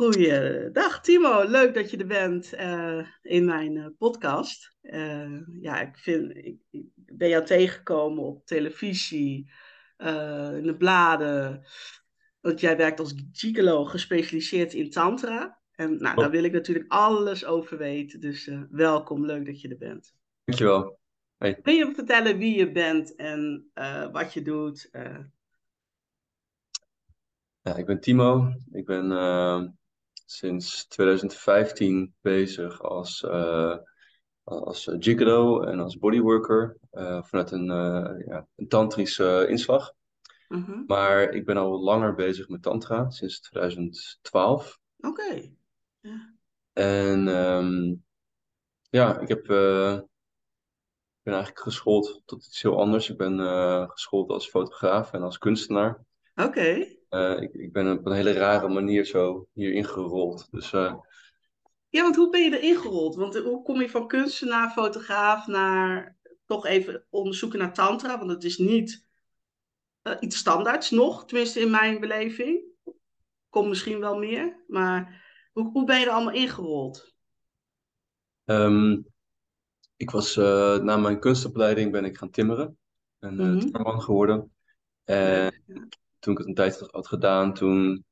Goeiedag 0.00 1.00
Timo, 1.00 1.48
leuk 1.48 1.74
dat 1.74 1.90
je 1.90 1.96
er 1.96 2.06
bent 2.06 2.54
uh, 2.54 3.06
in 3.22 3.44
mijn 3.44 3.74
uh, 3.74 3.86
podcast. 3.98 4.76
Uh, 4.82 5.40
ja, 5.60 5.80
ik, 5.80 5.98
vind, 5.98 6.36
ik, 6.36 6.58
ik, 6.70 6.86
ben 6.94 7.28
jou 7.28 7.44
tegengekomen 7.44 8.24
op 8.24 8.46
televisie, 8.46 9.50
in 9.96 10.62
de 10.62 10.74
bladen. 10.78 11.64
Want 12.40 12.60
jij 12.60 12.76
werkt 12.76 13.00
als 13.00 13.14
gigolo 13.32 13.84
gespecialiseerd 13.84 14.72
in 14.72 14.90
tantra. 14.90 15.60
En 15.72 15.96
nou, 15.96 16.16
daar 16.16 16.30
wil 16.30 16.44
ik 16.44 16.52
natuurlijk 16.52 16.92
alles 16.92 17.44
over 17.44 17.78
weten. 17.78 18.20
Dus 18.20 18.50
welkom, 18.70 19.26
leuk 19.26 19.46
dat 19.46 19.60
je 19.60 19.68
er 19.68 19.78
bent. 19.78 20.14
Dankjewel. 20.44 20.98
Hey. 21.36 21.60
Kun 21.60 21.74
je 21.74 21.92
vertellen 21.94 22.38
wie 22.38 22.56
je 22.56 22.72
bent 22.72 23.14
en 23.14 23.70
wat 24.12 24.32
je 24.32 24.42
doet? 24.42 24.88
Ja, 27.60 27.76
ik 27.76 27.86
ben 27.86 28.00
Timo. 28.00 28.52
Ik 28.72 28.84
ben 28.84 29.10
sinds 30.30 30.86
2015 30.86 32.14
bezig 32.20 32.82
als, 32.82 33.22
uh, 33.22 33.76
als 34.44 34.90
gigolo 34.98 35.62
en 35.62 35.80
als 35.80 35.98
bodyworker 35.98 36.76
uh, 36.92 37.22
vanuit 37.22 37.50
een, 37.50 37.70
uh, 37.70 38.26
ja, 38.26 38.46
een 38.56 38.68
tantrische 38.68 39.46
inslag. 39.48 39.92
Mm-hmm. 40.48 40.84
Maar 40.86 41.22
ik 41.22 41.44
ben 41.44 41.56
al 41.56 41.80
langer 41.80 42.14
bezig 42.14 42.48
met 42.48 42.62
tantra, 42.62 43.10
sinds 43.10 43.40
2012. 43.40 44.78
Oké. 45.00 45.50
Ja. 46.00 46.34
En 46.72 47.28
um, 47.28 48.04
ja, 48.90 49.18
ik 49.18 49.28
heb, 49.28 49.44
ben 51.22 51.34
eigenlijk 51.34 51.60
geschoold 51.60 52.22
tot 52.24 52.46
iets 52.46 52.62
heel 52.62 52.80
anders. 52.80 53.10
Ik 53.10 53.16
ben 53.16 53.38
geschoold 53.90 54.30
als 54.30 54.48
fotograaf 54.48 55.12
en 55.12 55.22
als 55.22 55.38
kunstenaar. 55.38 56.04
Oké. 56.34 56.97
Uh, 57.10 57.40
ik, 57.40 57.54
ik, 57.54 57.72
ben 57.72 57.98
op 57.98 58.06
een 58.06 58.12
hele 58.12 58.32
rare 58.32 58.68
manier 58.68 59.04
zo 59.04 59.48
hier 59.52 59.72
ingerold. 59.72 60.48
Dus, 60.50 60.72
uh... 60.72 60.94
Ja, 61.88 62.02
want 62.02 62.16
hoe 62.16 62.30
ben 62.30 62.42
je 62.42 62.58
erin 62.58 62.76
gerold? 62.76 63.16
Want 63.16 63.36
hoe 63.38 63.62
kom 63.62 63.80
je 63.80 63.90
van 63.90 64.08
kunstenaar, 64.08 64.70
fotograaf 64.70 65.46
naar 65.46 66.16
toch 66.46 66.66
even 66.66 67.06
onderzoeken 67.10 67.58
naar 67.58 67.72
tantra? 67.72 68.18
Want 68.18 68.30
het 68.30 68.44
is 68.44 68.56
niet 68.56 69.06
uh, 70.02 70.16
iets 70.20 70.36
standaards 70.36 70.90
nog, 70.90 71.24
tenminste 71.24 71.60
in 71.60 71.70
mijn 71.70 72.00
beleving. 72.00 72.62
Komt 73.48 73.68
misschien 73.68 74.00
wel 74.00 74.18
meer, 74.18 74.64
maar 74.66 75.24
hoe, 75.52 75.70
hoe 75.70 75.84
ben 75.84 75.98
je 75.98 76.06
er 76.06 76.12
allemaal 76.12 76.34
ingerold? 76.34 77.14
Um, 78.44 79.06
ik 79.96 80.10
was 80.10 80.36
na 80.82 80.96
mijn 80.96 81.20
kunstopleiding 81.20 81.92
ben 81.92 82.04
ik 82.04 82.18
gaan 82.18 82.30
timmeren 82.30 82.78
en 83.18 83.34
mm 83.34 83.40
-hmm. 83.40 83.60
timmerman 83.60 84.02
geworden. 84.02 84.52
En 85.04 85.52
toen 86.18 86.32
ik 86.32 86.38
het 86.38 86.48
een 86.48 86.54
tijd 86.54 86.88
had 86.90 87.06
gedaan, 87.06 87.54
toen. 87.54 88.04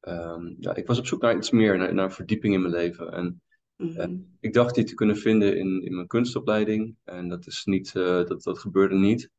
Um, 0.00 0.56
ja, 0.58 0.74
ik 0.74 0.86
was 0.86 0.98
op 0.98 1.06
zoek 1.06 1.20
naar 1.20 1.36
iets 1.36 1.50
meer, 1.50 1.78
naar, 1.78 1.94
naar 1.94 2.12
verdieping 2.12 2.54
in 2.54 2.60
mijn 2.60 2.72
leven. 2.72 3.12
En 3.12 3.40
mm 3.76 4.34
ik 4.40 4.52
dacht 4.52 4.74
die 4.74 4.84
te 4.84 4.94
kunnen 4.94 5.16
vinden 5.16 5.58
in, 5.58 5.82
in 5.82 5.94
mijn 5.94 6.06
kunstopleiding. 6.06 6.96
En 7.04 7.28
dat 7.28 7.46
is 7.46 7.64
niet, 7.64 7.94
uh, 7.94 8.24
dat, 8.24 8.42
dat 8.42 8.58
gebeurde 8.58 8.94
niet. 8.94 9.30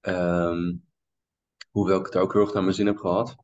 Um, 0.00 0.84
hoewel 1.70 1.98
ik 1.98 2.06
het 2.06 2.16
ook 2.16 2.32
heel 2.32 2.42
erg 2.42 2.52
naar 2.52 2.62
mijn 2.62 2.74
zin 2.74 2.86
heb 2.86 2.96
gehad. 2.96 3.36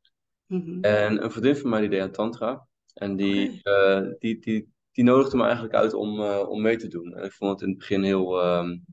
Mm-hmm. 0.46 0.80
En 0.80 1.24
een 1.24 1.30
vriendin 1.30 1.56
van 1.56 1.70
mij 1.70 1.80
die 1.80 1.88
deed 1.88 2.00
aan 2.00 2.10
Tantra. 2.10 2.66
En 2.94 3.16
die, 3.16 3.58
okay. 3.58 4.02
uh, 4.02 4.12
die, 4.18 4.38
die, 4.38 4.72
die 4.90 5.04
nodigde 5.04 5.36
me 5.36 5.42
eigenlijk 5.42 5.74
uit 5.74 5.94
om, 5.94 6.20
om 6.22 6.62
mee 6.62 6.76
te 6.76 6.88
doen. 6.88 7.14
En 7.14 7.24
ik 7.24 7.32
vond 7.32 7.50
het 7.50 7.60
in 7.60 7.68
het 7.68 7.78
begin 7.78 8.02
heel, 8.02 8.56
um, 8.58 8.84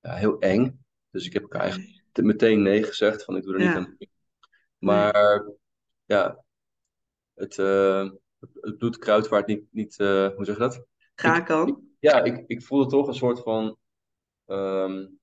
ja, 0.00 0.14
heel 0.14 0.38
eng. 0.38 0.84
Dus 1.10 1.26
ik 1.26 1.32
heb 1.32 1.52
eigenlijk 1.52 1.99
meteen 2.12 2.62
nee 2.62 2.82
gezegd, 2.82 3.24
van 3.24 3.36
ik 3.36 3.42
doe 3.42 3.54
er 3.54 3.60
niet 3.60 3.76
aan 3.76 3.96
Maar 4.78 5.44
ja, 6.04 6.44
het, 7.34 7.58
uh, 7.58 8.10
het 8.60 8.78
bloed 8.78 8.98
kruidt 8.98 9.28
waar 9.28 9.38
het 9.38 9.48
niet, 9.48 9.64
niet 9.70 9.98
uh, 9.98 10.28
hoe 10.36 10.44
zeg 10.44 10.54
je 10.54 10.60
dat? 10.60 10.86
Ga 11.14 11.40
kan. 11.40 11.82
ja, 11.98 12.22
ik, 12.22 12.44
ik 12.46 12.62
voelde 12.62 12.90
toch 12.90 13.08
een 13.08 13.14
soort 13.14 13.40
van 13.40 13.76
um, 14.46 15.18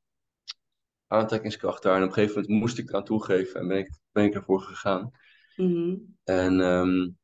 aantrekkingskracht 1.08 1.84
daar. 1.84 1.96
En 1.96 2.02
op 2.02 2.08
een 2.08 2.14
gegeven 2.14 2.42
moment 2.42 2.60
moest 2.60 2.78
ik 2.78 2.90
eraan 2.90 3.04
toegeven 3.04 3.60
en 3.60 3.68
ben 3.68 3.78
ik, 3.78 4.00
ben 4.12 4.24
ik 4.24 4.34
ervoor 4.34 4.62
gegaan. 4.62 5.12
Mm 5.56 5.74
-hmm. 5.74 6.18
En 6.24 6.60
um, 6.60 7.18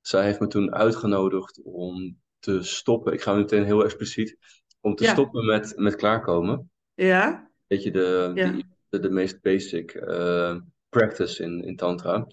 zij 0.00 0.24
heeft 0.24 0.40
me 0.40 0.46
toen 0.46 0.74
uitgenodigd 0.74 1.60
om 1.62 2.18
te 2.38 2.62
stoppen. 2.62 3.12
Ik 3.12 3.20
ga 3.20 3.34
meteen 3.34 3.64
heel 3.64 3.84
expliciet. 3.84 4.38
Om 4.80 4.94
te 4.94 5.04
ja. 5.04 5.12
stoppen 5.12 5.46
met, 5.46 5.72
met 5.76 5.96
klaarkomen. 5.96 6.70
Ja. 6.94 7.50
Weet 7.66 7.82
je, 7.82 7.90
de, 7.90 8.32
ja. 8.34 8.50
die, 8.50 8.66
de, 8.90 8.98
de 8.98 9.10
meest 9.10 9.40
basic 9.40 9.94
uh, 9.94 10.56
practice 10.88 11.42
in, 11.42 11.64
in 11.64 11.76
Tantra. 11.76 12.26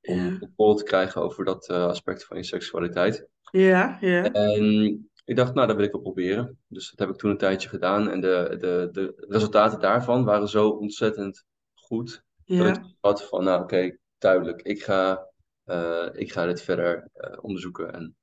Om 0.00 0.18
ja. 0.18 0.38
controle 0.38 0.74
te 0.74 0.84
krijgen 0.84 1.22
over 1.22 1.44
dat 1.44 1.68
uh, 1.68 1.84
aspect 1.84 2.24
van 2.24 2.36
je 2.36 2.44
seksualiteit. 2.44 3.28
Ja, 3.50 3.98
ja. 4.00 4.32
En 4.32 5.08
ik 5.24 5.36
dacht, 5.36 5.54
nou, 5.54 5.66
dat 5.66 5.76
wil 5.76 5.84
ik 5.84 5.92
wel 5.92 6.00
proberen. 6.00 6.58
Dus 6.68 6.90
dat 6.90 6.98
heb 6.98 7.08
ik 7.08 7.20
toen 7.20 7.30
een 7.30 7.38
tijdje 7.38 7.68
gedaan. 7.68 8.10
En 8.10 8.20
de, 8.20 8.56
de, 8.58 8.88
de 8.92 9.26
resultaten 9.28 9.80
daarvan 9.80 10.24
waren 10.24 10.48
zo 10.48 10.68
ontzettend 10.68 11.44
goed. 11.74 12.24
Ja. 12.44 12.62
Dat 12.62 12.76
ik 12.76 12.82
had 13.00 13.28
van, 13.28 13.44
nou 13.44 13.62
oké, 13.62 13.74
okay, 13.74 13.98
duidelijk. 14.18 14.62
Ik 14.62 14.82
ga, 14.82 15.30
uh, 15.64 16.08
ik 16.12 16.32
ga 16.32 16.46
dit 16.46 16.62
verder 16.62 17.10
onderzoeken 17.40 17.92
en 17.92 18.16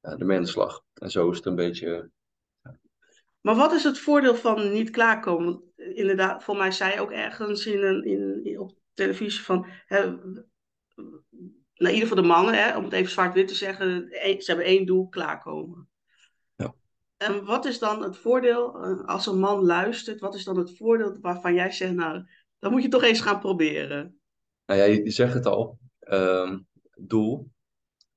ermee 0.00 0.36
aan 0.36 0.42
de 0.42 0.48
slag. 0.48 0.82
En 0.94 1.10
zo 1.10 1.30
is 1.30 1.36
het 1.36 1.46
een 1.46 1.54
beetje 1.54 2.10
maar 3.40 3.54
wat 3.54 3.72
is 3.72 3.84
het 3.84 3.98
voordeel 3.98 4.34
van 4.34 4.72
niet 4.72 4.90
klaarkomen? 4.90 5.68
inderdaad, 5.94 6.44
voor 6.44 6.56
mij 6.56 6.70
zei 6.70 7.00
ook 7.00 7.10
ergens 7.10 7.66
in 7.66 7.82
een, 7.82 8.04
in, 8.04 8.58
op 8.60 8.72
televisie 8.94 9.44
van. 9.44 9.66
Hè, 9.86 10.06
nou, 11.74 11.92
in 11.92 11.94
ieder 11.94 12.08
geval 12.08 12.22
de 12.22 12.28
mannen, 12.28 12.54
hè, 12.54 12.76
om 12.76 12.84
het 12.84 12.92
even 12.92 13.10
zwart-wit 13.10 13.48
te 13.48 13.54
zeggen, 13.54 14.08
ze 14.10 14.44
hebben 14.46 14.64
één 14.64 14.86
doel, 14.86 15.08
klaarkomen. 15.08 15.88
Ja. 16.56 16.74
En 17.16 17.44
wat 17.44 17.64
is 17.64 17.78
dan 17.78 18.02
het 18.02 18.16
voordeel, 18.16 18.82
eh, 18.82 19.04
als 19.04 19.26
een 19.26 19.38
man 19.38 19.64
luistert, 19.64 20.20
wat 20.20 20.34
is 20.34 20.44
dan 20.44 20.58
het 20.58 20.76
voordeel 20.76 21.18
waarvan 21.20 21.54
jij 21.54 21.70
zegt, 21.70 21.94
nou, 21.94 22.24
dan 22.58 22.72
moet 22.72 22.82
je 22.82 22.88
toch 22.88 23.02
eens 23.02 23.20
gaan 23.20 23.40
proberen? 23.40 24.20
Nou 24.66 24.80
ja, 24.80 24.86
je, 24.86 25.10
zegt 25.10 25.34
het 25.34 25.46
al, 25.46 25.78
um, 26.00 26.66
doel. 26.98 27.50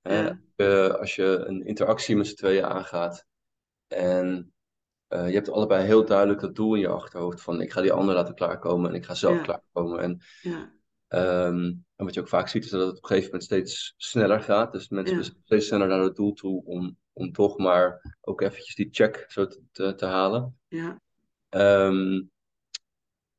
Ja. 0.02 0.40
Uh, 0.56 0.94
als 0.94 1.16
je 1.16 1.24
een 1.24 1.66
interactie 1.66 2.16
met 2.16 2.28
z'n 2.28 2.36
tweeën 2.36 2.66
aangaat 2.66 3.28
en 3.88 4.51
uh, 5.14 5.28
je 5.28 5.34
hebt 5.34 5.50
allebei 5.50 5.86
heel 5.86 6.06
duidelijk 6.06 6.40
dat 6.40 6.56
doel 6.56 6.76
in 6.76 6.80
je 6.80 6.88
achterhoofd 6.88 7.42
van 7.42 7.62
ik 7.62 7.72
ga 7.72 7.82
die 7.82 7.94
ander 7.94 8.16
laten 8.16 8.36
klaarkomen 8.36 8.90
en 8.90 8.96
ik 8.96 9.06
ga 9.06 9.14
zelf 9.14 9.36
ja. 9.36 9.42
klaarkomen. 9.42 10.00
En, 10.00 10.22
ja. 10.42 10.74
um, 11.48 11.86
en 11.96 12.06
wat 12.06 12.14
je 12.14 12.20
ook 12.20 12.28
vaak 12.28 12.48
ziet 12.48 12.64
is 12.64 12.70
dat 12.70 12.80
het 12.80 12.98
op 12.98 13.04
een 13.04 13.08
gegeven 13.08 13.26
moment 13.26 13.44
steeds 13.44 13.94
sneller 13.98 14.42
gaat. 14.42 14.72
Dus 14.72 14.90
mensen 14.90 15.18
ja. 15.18 15.24
steeds 15.24 15.68
sneller 15.68 15.88
naar 15.88 16.04
het 16.04 16.16
doel 16.16 16.34
toe 16.34 16.66
om, 16.66 16.98
om 17.14 17.32
toch 17.32 17.58
maar 17.58 18.18
ook 18.22 18.42
eventjes 18.42 18.76
die 18.76 18.88
check 18.92 19.26
zo 19.28 19.48
te, 19.48 19.62
te, 19.72 19.96
te 19.96 20.06
halen. 20.06 20.60
Ja. 20.68 21.02
Um, 21.88 22.32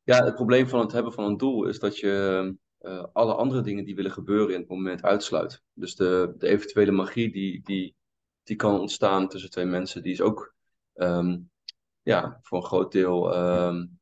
ja, 0.02 0.24
het 0.24 0.34
probleem 0.34 0.68
van 0.68 0.80
het 0.80 0.92
hebben 0.92 1.12
van 1.12 1.24
een 1.24 1.36
doel 1.36 1.64
is 1.64 1.78
dat 1.78 1.98
je 1.98 2.54
uh, 2.80 3.04
alle 3.12 3.34
andere 3.34 3.60
dingen 3.60 3.84
die 3.84 3.94
willen 3.94 4.10
gebeuren 4.10 4.54
in 4.54 4.60
het 4.60 4.68
moment 4.68 5.02
uitsluit. 5.02 5.62
Dus 5.72 5.94
de, 5.96 6.34
de 6.38 6.48
eventuele 6.48 6.90
magie 6.90 7.32
die, 7.32 7.60
die, 7.64 7.94
die 8.42 8.56
kan 8.56 8.80
ontstaan 8.80 9.28
tussen 9.28 9.50
twee 9.50 9.64
mensen, 9.64 10.02
die 10.02 10.12
is 10.12 10.20
ook 10.20 10.54
um, 10.94 11.50
ja, 12.02 12.38
voor 12.42 12.58
een 12.58 12.64
groot 12.64 12.92
deel. 12.92 13.36
Um, 13.36 14.00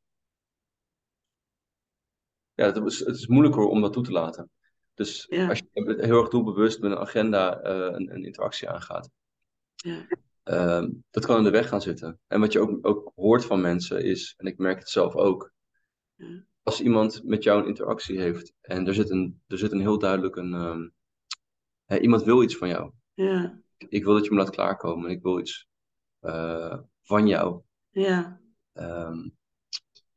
ja, 2.54 2.66
het 2.66 2.76
is, 2.76 2.98
het 2.98 3.16
is 3.16 3.26
moeilijker 3.26 3.62
om 3.62 3.80
dat 3.80 3.92
toe 3.92 4.02
te 4.02 4.12
laten. 4.12 4.50
Dus 4.94 5.26
ja. 5.28 5.48
als 5.48 5.58
je 5.58 5.96
heel 6.00 6.20
erg 6.20 6.28
doelbewust 6.28 6.80
met 6.80 6.90
een 6.90 6.98
agenda 6.98 7.64
uh, 7.64 7.98
een, 7.98 8.14
een, 8.14 8.24
interactie 8.24 8.68
aangaat, 8.68 9.10
ja. 9.74 10.06
um, 10.44 11.04
dat 11.10 11.26
kan 11.26 11.36
in 11.36 11.44
de 11.44 11.50
weg 11.50 11.68
gaan 11.68 11.82
zitten. 11.82 12.20
En 12.26 12.40
wat 12.40 12.52
je 12.52 12.60
ook, 12.60 12.86
ook 12.86 13.12
hoort 13.14 13.44
van 13.44 13.60
mensen 13.60 14.04
is, 14.04 14.34
en 14.36 14.46
ik 14.46 14.58
merk 14.58 14.78
het 14.78 14.88
zelf 14.88 15.14
ook, 15.14 15.52
ja. 16.14 16.44
als 16.62 16.80
iemand 16.80 17.24
met 17.24 17.42
jou 17.42 17.60
een 17.60 17.68
interactie 17.68 18.20
heeft 18.20 18.52
en 18.60 18.86
er 18.86 18.94
zit 18.94 19.10
een, 19.10 19.42
er 19.46 19.58
zit 19.58 19.72
een 19.72 19.80
heel 19.80 19.98
duidelijk 19.98 20.36
een. 20.36 20.53
Um, 20.53 20.92
hè, 21.84 21.98
iemand 21.98 22.22
wil 22.22 22.42
iets 22.42 22.56
van 22.56 22.68
jou. 22.68 22.92
Ja. 23.14 23.60
Ik 23.88 24.04
wil 24.04 24.14
dat 24.14 24.24
je 24.24 24.30
me 24.30 24.36
laat 24.36 24.50
klaarkomen. 24.50 25.10
Ik 25.10 25.22
wil 25.22 25.38
iets 25.38 25.68
uh, 26.20 26.78
van 27.03 27.26
jou. 27.26 27.62
Ja. 27.91 28.41
Um, 28.75 29.37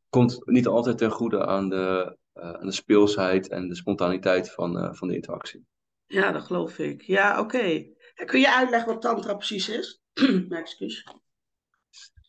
komt 0.09 0.45
niet 0.45 0.67
altijd 0.67 0.97
ten 0.97 1.11
goede 1.11 1.45
aan 1.45 1.69
de, 1.69 2.17
uh, 2.33 2.51
aan 2.51 2.65
de 2.65 2.71
speelsheid 2.71 3.49
en 3.49 3.67
de 3.67 3.75
spontaniteit 3.75 4.51
van, 4.51 4.77
uh, 4.77 4.93
van 4.93 5.07
de 5.07 5.15
interactie. 5.15 5.65
Ja, 6.05 6.31
dat 6.31 6.43
geloof 6.43 6.79
ik. 6.79 7.01
Ja, 7.01 7.39
oké. 7.39 7.55
Okay. 7.55 7.93
Kun 8.25 8.39
je 8.39 8.55
uitleggen 8.55 8.93
wat 8.93 9.01
tantra 9.01 9.33
precies 9.33 9.69
is? 9.69 10.01
Excuus. 10.49 11.07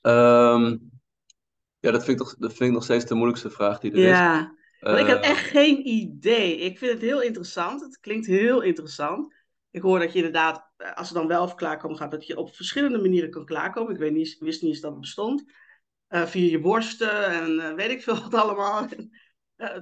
Um, 0.03 0.91
ja, 1.79 1.91
dat 1.91 2.05
vind, 2.05 2.21
ik 2.21 2.27
toch, 2.27 2.37
dat 2.39 2.51
vind 2.51 2.69
ik 2.69 2.75
nog 2.75 2.85
steeds 2.85 3.05
de 3.05 3.15
moeilijkste 3.15 3.51
vraag 3.51 3.81
die 3.81 3.93
er 3.93 3.99
ja. 3.99 4.05
is. 4.05 4.47
Ja, 4.81 4.93
uh, 4.93 5.01
ik 5.01 5.07
heb 5.07 5.23
echt 5.23 5.45
geen 5.45 5.87
idee. 5.89 6.57
Ik 6.57 6.79
vind 6.79 6.93
het 6.93 7.01
heel 7.01 7.23
interessant. 7.23 7.81
Het 7.81 8.01
klinkt 8.01 8.27
heel 8.27 8.61
interessant. 8.61 9.35
Ik 9.75 9.83
hoor 9.83 9.99
dat 9.99 10.13
je 10.13 10.17
inderdaad, 10.17 10.71
als 10.95 11.09
er 11.09 11.15
dan 11.15 11.27
wel 11.27 11.43
over 11.43 11.57
klaarkomen 11.57 11.97
gaat, 11.97 12.11
dat 12.11 12.27
je 12.27 12.37
op 12.37 12.55
verschillende 12.55 12.99
manieren 12.99 13.31
kan 13.31 13.45
klaarkomen. 13.45 13.93
Ik 13.93 13.99
weet 13.99 14.13
niet, 14.13 14.37
wist 14.39 14.63
niet 14.63 14.71
eens 14.71 14.81
dat 14.81 14.91
het 14.91 15.01
bestond. 15.01 15.45
Uh, 16.09 16.23
via 16.27 16.51
je 16.51 16.61
borsten 16.61 17.25
en 17.25 17.51
uh, 17.51 17.75
weet 17.75 17.91
ik 17.91 18.03
veel 18.03 18.21
wat 18.29 18.35
allemaal. 18.35 18.87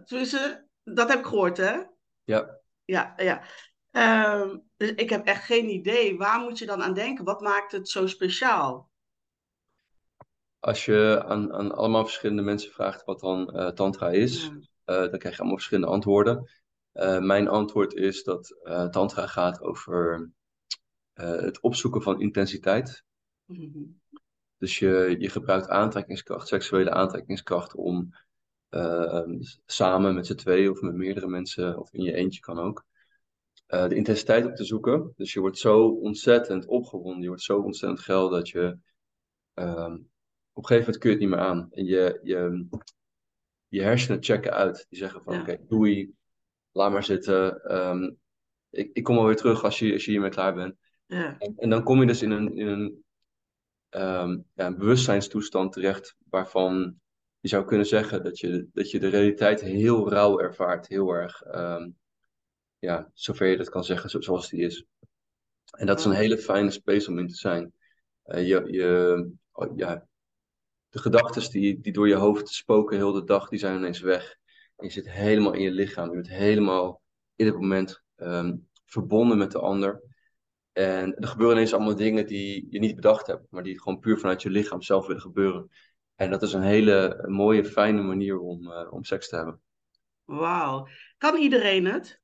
Tussen, 0.04 0.68
dat 0.82 1.08
heb 1.08 1.18
ik 1.18 1.24
gehoord, 1.24 1.56
hè? 1.56 1.82
Ja. 2.24 2.60
Ja, 2.84 3.12
ja. 3.16 3.42
Ehm, 3.90 4.58
dus 4.76 4.94
ik 4.94 5.10
heb 5.10 5.26
echt 5.26 5.44
geen 5.44 5.68
idee. 5.68 6.16
Waar 6.16 6.40
moet 6.40 6.58
je 6.58 6.66
dan 6.66 6.82
aan 6.82 6.94
denken? 6.94 7.24
Wat 7.24 7.40
maakt 7.40 7.72
het 7.72 7.88
zo 7.88 8.06
speciaal? 8.06 8.90
Als 10.58 10.84
je 10.84 11.22
aan, 11.26 11.52
aan 11.52 11.72
allemaal 11.72 12.04
verschillende 12.04 12.42
mensen 12.42 12.72
vraagt 12.72 13.04
wat 13.04 13.20
dan 13.20 13.72
tantra 13.74 14.10
is, 14.10 14.48
uh, 14.48 14.60
dan 14.84 15.18
krijg 15.18 15.34
je 15.34 15.40
allemaal 15.40 15.56
verschillende 15.56 15.90
antwoorden. 15.90 16.50
Uh, 16.94 17.18
mijn 17.18 17.48
antwoord 17.48 17.94
is 17.94 18.22
dat 18.22 18.56
tantra 18.90 19.26
gaat 19.26 19.60
over 19.60 20.30
het 21.12 21.60
opzoeken 21.60 22.02
van 22.02 22.20
intensiteit. 22.20 23.04
Mm 23.44 24.00
Dus 24.56 24.78
je, 24.78 25.16
je 25.18 25.28
gebruikt 25.28 25.68
aantrekkingskracht, 25.68 26.48
seksuele 26.48 26.90
aantrekkingskracht 26.90 27.74
om 27.74 28.14
samen 29.66 30.14
met 30.14 30.26
z'n 30.26 30.34
twee 30.34 30.70
of 30.70 30.80
met 30.80 30.94
meerdere 30.94 31.28
mensen, 31.28 31.78
of 31.78 31.92
in 31.92 32.02
je 32.02 32.12
eentje 32.12 32.40
kan 32.40 32.58
ook, 32.58 32.84
de 33.66 33.94
intensiteit 33.94 34.46
op 34.46 34.54
te 34.54 34.64
zoeken. 34.64 35.12
Dus 35.16 35.32
je 35.32 35.40
wordt 35.40 35.58
zo 35.58 35.88
ontzettend 35.88 36.66
opgewonden, 36.66 37.22
je 37.22 37.28
wordt 37.28 37.42
zo 37.42 37.58
ontzettend 37.58 38.00
geil 38.00 38.28
dat 38.28 38.48
je 38.48 38.78
ehm, 39.54 39.98
op 40.52 40.62
een 40.62 40.66
gegeven 40.66 40.92
moment 40.92 40.98
kun 40.98 41.10
je 41.10 41.16
het 41.16 41.24
niet 41.24 41.34
meer 41.34 41.46
aan. 41.46 41.68
En 41.70 41.84
je, 41.84 42.20
je, 42.22 42.66
je 43.68 43.82
hersenen 43.82 44.22
checken 44.22 44.52
uit. 44.52 44.86
Die 44.88 44.98
zeggen 44.98 45.22
van, 45.22 45.40
oké, 45.40 45.58
doei, 45.66 46.14
laat 46.72 46.92
maar 46.92 47.04
zitten. 47.04 47.64
Ehm, 47.64 48.10
ik, 48.70 48.90
ik 48.92 49.02
kom 49.02 49.19
alweer 49.19 49.36
terug 49.36 49.64
als 49.64 49.78
je, 49.78 49.92
als 49.92 50.04
je 50.04 50.10
hiermee 50.10 50.30
klaar 50.30 50.54
bent. 50.54 50.76
Ja. 51.06 51.38
En, 51.38 51.54
en, 51.56 51.70
dan 51.70 51.82
kom 51.82 52.00
je 52.00 52.06
dus 52.06 52.22
in 52.22 52.30
een, 52.30 52.56
in 52.56 52.66
een, 52.66 53.04
um, 53.90 54.44
ja, 54.54 54.66
een 54.66 54.78
bewustzijnstoestand 54.78 55.72
terecht 55.72 56.16
waarvan 56.30 57.00
je 57.40 57.48
zou 57.48 57.64
kunnen 57.64 57.86
zeggen 57.86 58.22
dat 58.22 58.38
je, 58.38 58.69
dat 58.72 58.90
je 58.90 58.98
de 58.98 59.08
realiteit 59.08 59.60
heel 59.60 60.10
rauw 60.10 60.38
ervaart. 60.38 60.88
Heel 60.88 61.10
erg, 61.10 61.42
um, 61.54 61.96
ja, 62.78 63.10
zover 63.14 63.46
je 63.46 63.56
dat 63.56 63.68
kan 63.68 63.84
zeggen, 63.84 64.22
zoals 64.22 64.48
die 64.48 64.64
is. 64.64 64.84
En 65.70 65.86
dat 65.86 65.98
is 65.98 66.04
een 66.04 66.12
hele 66.12 66.38
fijne 66.38 66.70
space 66.70 67.10
om 67.10 67.18
in 67.18 67.28
te 67.28 67.34
zijn. 67.34 67.72
Uh, 68.26 68.46
je, 68.48 68.72
je, 68.72 69.30
oh, 69.52 69.76
ja, 69.76 70.06
de 70.88 70.98
gedachten 70.98 71.50
die, 71.50 71.80
die 71.80 71.92
door 71.92 72.08
je 72.08 72.14
hoofd 72.14 72.48
spoken 72.48 72.96
heel 72.96 73.12
de 73.12 73.25
dag, 73.25 73.48
die 73.48 73.58
zijn 73.58 73.76
ineens 73.76 74.00
weg. 74.00 74.36
En 74.82 74.88
je 74.88 74.94
zit 74.94 75.11
helemaal 75.11 75.52
in 75.52 75.62
je 75.62 75.70
lichaam. 75.70 76.08
Je 76.08 76.14
bent 76.14 76.29
helemaal 76.29 77.02
in 77.37 77.46
het 77.46 77.55
moment 77.55 78.02
ehm, 78.17 78.56
verbonden 78.84 79.38
met 79.38 79.50
de 79.50 79.58
ander. 79.58 80.02
En 80.73 81.17
er 81.17 81.29
gebeuren 81.29 81.56
ineens 81.56 81.75
allemaal 81.75 81.96
dingen 81.96 82.26
die 82.26 82.67
je 82.70 82.79
niet 82.79 82.94
bedacht 82.94 83.26
hebt, 83.26 83.46
maar 83.50 83.62
die 83.62 83.81
gewoon 83.81 83.99
puur 83.99 84.19
vanuit 84.19 84.43
je 84.43 84.50
lichaam 84.50 84.82
zelf 84.82 85.06
willen 85.06 85.23
gebeuren. 85.23 85.70
En 86.14 86.31
dat 86.31 86.43
is 86.43 86.52
een 86.52 86.62
hele 86.62 87.25
mooie, 87.29 87.64
fijne 87.64 88.02
manier 88.02 88.38
om, 88.38 88.67
uh, 88.67 88.93
om 88.93 89.05
seks 89.05 89.29
te 89.29 89.37
hebben. 89.37 89.61
Wauw. 90.25 90.87
Kan 91.19 91.37
iedereen 91.37 91.85
het? 91.85 92.20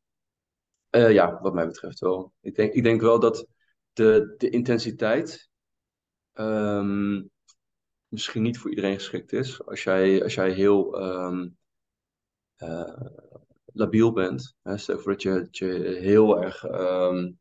Uh, 0.91 1.13
ja, 1.13 1.41
wat 1.41 1.55
mij 1.55 1.67
betreft 1.67 1.99
wel. 1.99 2.33
Ik 2.41 2.55
denk, 2.55 2.73
ik 2.73 2.83
denk 2.83 3.01
wel 3.01 3.21
dat 3.21 3.47
de, 3.93 4.35
de 4.37 4.51
intensiteit 4.51 5.51
um, 6.35 7.31
misschien 8.09 8.43
niet 8.43 8.59
voor 8.59 8.71
iedereen 8.71 8.95
geschikt 8.95 9.33
is. 9.33 9.65
Als 9.65 9.83
jij, 9.83 10.23
als 10.23 10.35
jij 10.35 10.53
heel 10.53 11.03
um, 11.03 11.59
uh, 12.59 13.01
labiel 13.73 14.13
bent, 14.13 14.57
hè, 14.63 14.77
stel 14.77 14.99
voor 14.99 15.13
dat 15.13 15.23
je, 15.23 15.31
dat 15.31 15.59
je 15.59 15.99
heel 16.01 16.43
erg 16.43 16.65
um, 16.65 17.39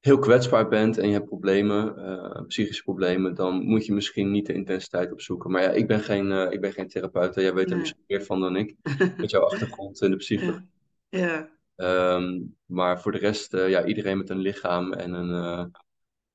heel 0.00 0.18
kwetsbaar 0.18 0.68
bent 0.68 0.98
en 0.98 1.06
je 1.06 1.12
hebt 1.12 1.26
problemen, 1.26 1.98
uh, 1.98 2.46
psychische 2.46 2.82
problemen, 2.82 3.34
dan 3.34 3.64
moet 3.64 3.86
je 3.86 3.92
misschien 3.92 4.30
niet 4.30 4.46
de 4.46 4.52
intensiteit 4.52 5.12
opzoeken. 5.12 5.50
Maar 5.50 5.62
ja, 5.62 5.70
ik 5.70 5.86
ben 5.86 6.00
geen, 6.00 6.26
uh, 6.26 6.50
ik 6.50 6.60
ben 6.60 6.72
geen 6.72 6.88
therapeut, 6.88 7.34
jij 7.34 7.54
weet 7.54 7.70
er 7.70 7.76
misschien 7.76 8.04
meer 8.06 8.24
van 8.24 8.40
dan 8.40 8.56
ik, 8.56 8.76
met 9.16 9.30
jouw 9.30 9.42
achtergrond 9.42 10.02
in 10.02 10.10
de 10.10 10.16
psychologie. 10.16 10.70
Ja. 11.08 11.50
ja. 11.76 12.14
Um, 12.14 12.56
maar 12.66 13.00
voor 13.00 13.12
de 13.12 13.18
rest, 13.18 13.52
ja, 13.52 13.84
iedereen 13.84 14.18
met 14.18 14.30
een 14.30 14.38
lichaam 14.38 14.92
en 14.92 15.12
een, 15.12 15.72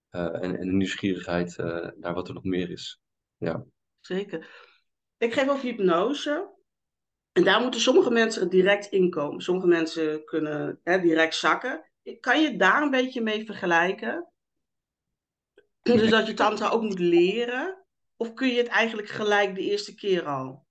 en, 0.10 0.58
en 0.58 0.66
de 0.68 0.74
nieuwsgierigheid 0.74 1.58
naar 1.98 2.14
wat 2.14 2.28
er 2.28 2.34
nog 2.34 2.44
meer 2.44 2.70
is. 2.70 3.00
Ja. 3.38 3.66
Zeker. 4.00 4.48
Ik 5.18 5.34
geef 5.34 5.50
over 5.50 5.64
hypnose. 5.64 6.53
En 7.34 7.44
daar 7.44 7.62
moeten 7.62 7.82
sommige 7.82 8.12
mensen 8.12 8.50
direct 8.50 8.86
inkomen. 8.86 9.42
Sommige 9.42 9.68
mensen 9.68 10.26
kunnen 10.26 10.80
hè, 10.84 11.00
direct 11.00 11.36
zakken. 11.36 11.90
Kan 12.20 12.42
je 12.42 12.58
daar 12.58 12.82
een 12.82 12.92
beetje 12.92 13.22
mee 13.22 13.46
vergelijken? 13.46 14.28
Dus 15.82 16.10
dat 16.10 16.28
je 16.28 16.34
tantra 16.34 16.70
ook 16.70 16.82
moet 16.82 17.00
leren? 17.00 17.86
Of 18.16 18.34
kun 18.34 18.48
je 18.48 18.58
het 18.58 18.68
eigenlijk 18.68 19.08
gelijk 19.08 19.56
de 19.56 19.62
eerste 19.62 19.96
keer 19.96 20.26
al? 20.26 20.66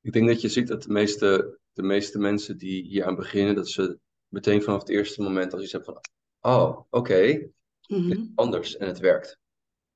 Ik 0.00 0.12
denk 0.12 0.28
dat 0.28 0.40
je 0.40 0.48
ziet 0.48 0.68
dat 0.68 0.82
de 0.82 0.92
meeste, 0.92 1.58
de 1.72 1.82
meeste 1.82 2.18
mensen 2.18 2.58
die 2.58 2.82
hier 2.82 3.04
aan 3.04 3.14
beginnen, 3.14 3.54
dat 3.54 3.68
ze 3.68 3.98
meteen 4.28 4.62
vanaf 4.62 4.80
het 4.80 4.88
eerste 4.88 5.22
moment 5.22 5.52
als 5.52 5.62
je 5.62 5.68
zegt 5.68 5.84
van, 5.84 6.00
oh, 6.40 6.80
oké, 6.90 7.50
mm 7.86 8.32
anders 8.34 8.76
en 8.76 8.86
het 8.86 8.98
werkt. 8.98 9.38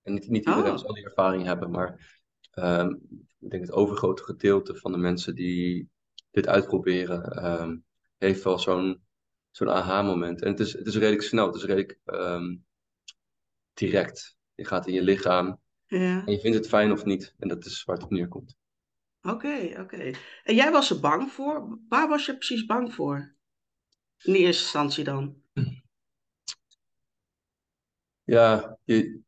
En 0.03 0.13
niet, 0.13 0.29
niet 0.29 0.47
iedereen 0.47 0.73
oh. 0.73 0.79
zal 0.79 0.95
die 0.95 1.05
ervaring 1.05 1.45
hebben, 1.45 1.71
maar 1.71 2.21
um, 2.55 3.01
ik 3.45 3.51
denk 3.51 3.63
het 3.63 3.73
overgrote 3.73 4.23
gedeelte 4.23 4.77
van 4.77 4.93
de 4.93 4.99
mensen 4.99 5.35
die 5.35 5.89
dit 6.31 6.49
uitproberen, 6.49 7.45
um, 7.61 7.85
heeft 8.19 8.43
wel 8.43 8.59
zo'n 8.59 9.03
zo'n 9.51 9.71
aha-moment. 9.71 10.43
En 10.43 10.51
het 10.51 10.61
is, 10.61 10.73
het 10.73 10.87
is 10.87 10.97
redelijk 10.97 11.23
snel, 11.23 11.47
het 11.47 11.55
is 11.55 11.65
redelijk 11.65 11.99
um, 12.05 12.65
direct. 13.75 14.37
Je 14.55 14.65
gaat 14.65 14.87
in 14.87 14.95
je 14.95 15.03
lichaam 15.03 15.61
ja. 15.87 16.27
en 16.27 16.33
je 16.33 16.41
vindt 16.41 16.57
het 16.57 16.69
fijn 16.69 16.93
of 16.93 17.05
niet. 17.05 17.35
En 17.39 17.49
dat 17.49 17.65
is 17.65 17.85
waar 17.85 17.97
het 17.97 18.05
op 18.05 18.11
neerkomt. 18.11 18.57
Oké, 19.23 19.77
oké. 19.81 20.11
En 20.43 20.55
jij 20.55 20.71
was 20.71 20.91
er 20.91 21.01
bang 21.01 21.31
voor. 21.31 21.79
Waar 21.89 22.09
was 22.09 22.27
je 22.27 22.37
precies 22.37 22.67
bang 22.67 22.95
voor? 22.95 23.35
In 24.23 24.33
de 24.33 24.39
eerste 24.39 24.63
instantie 24.63 25.05
dan? 25.05 25.43
Ja, 28.23 28.79
je, 28.85 29.21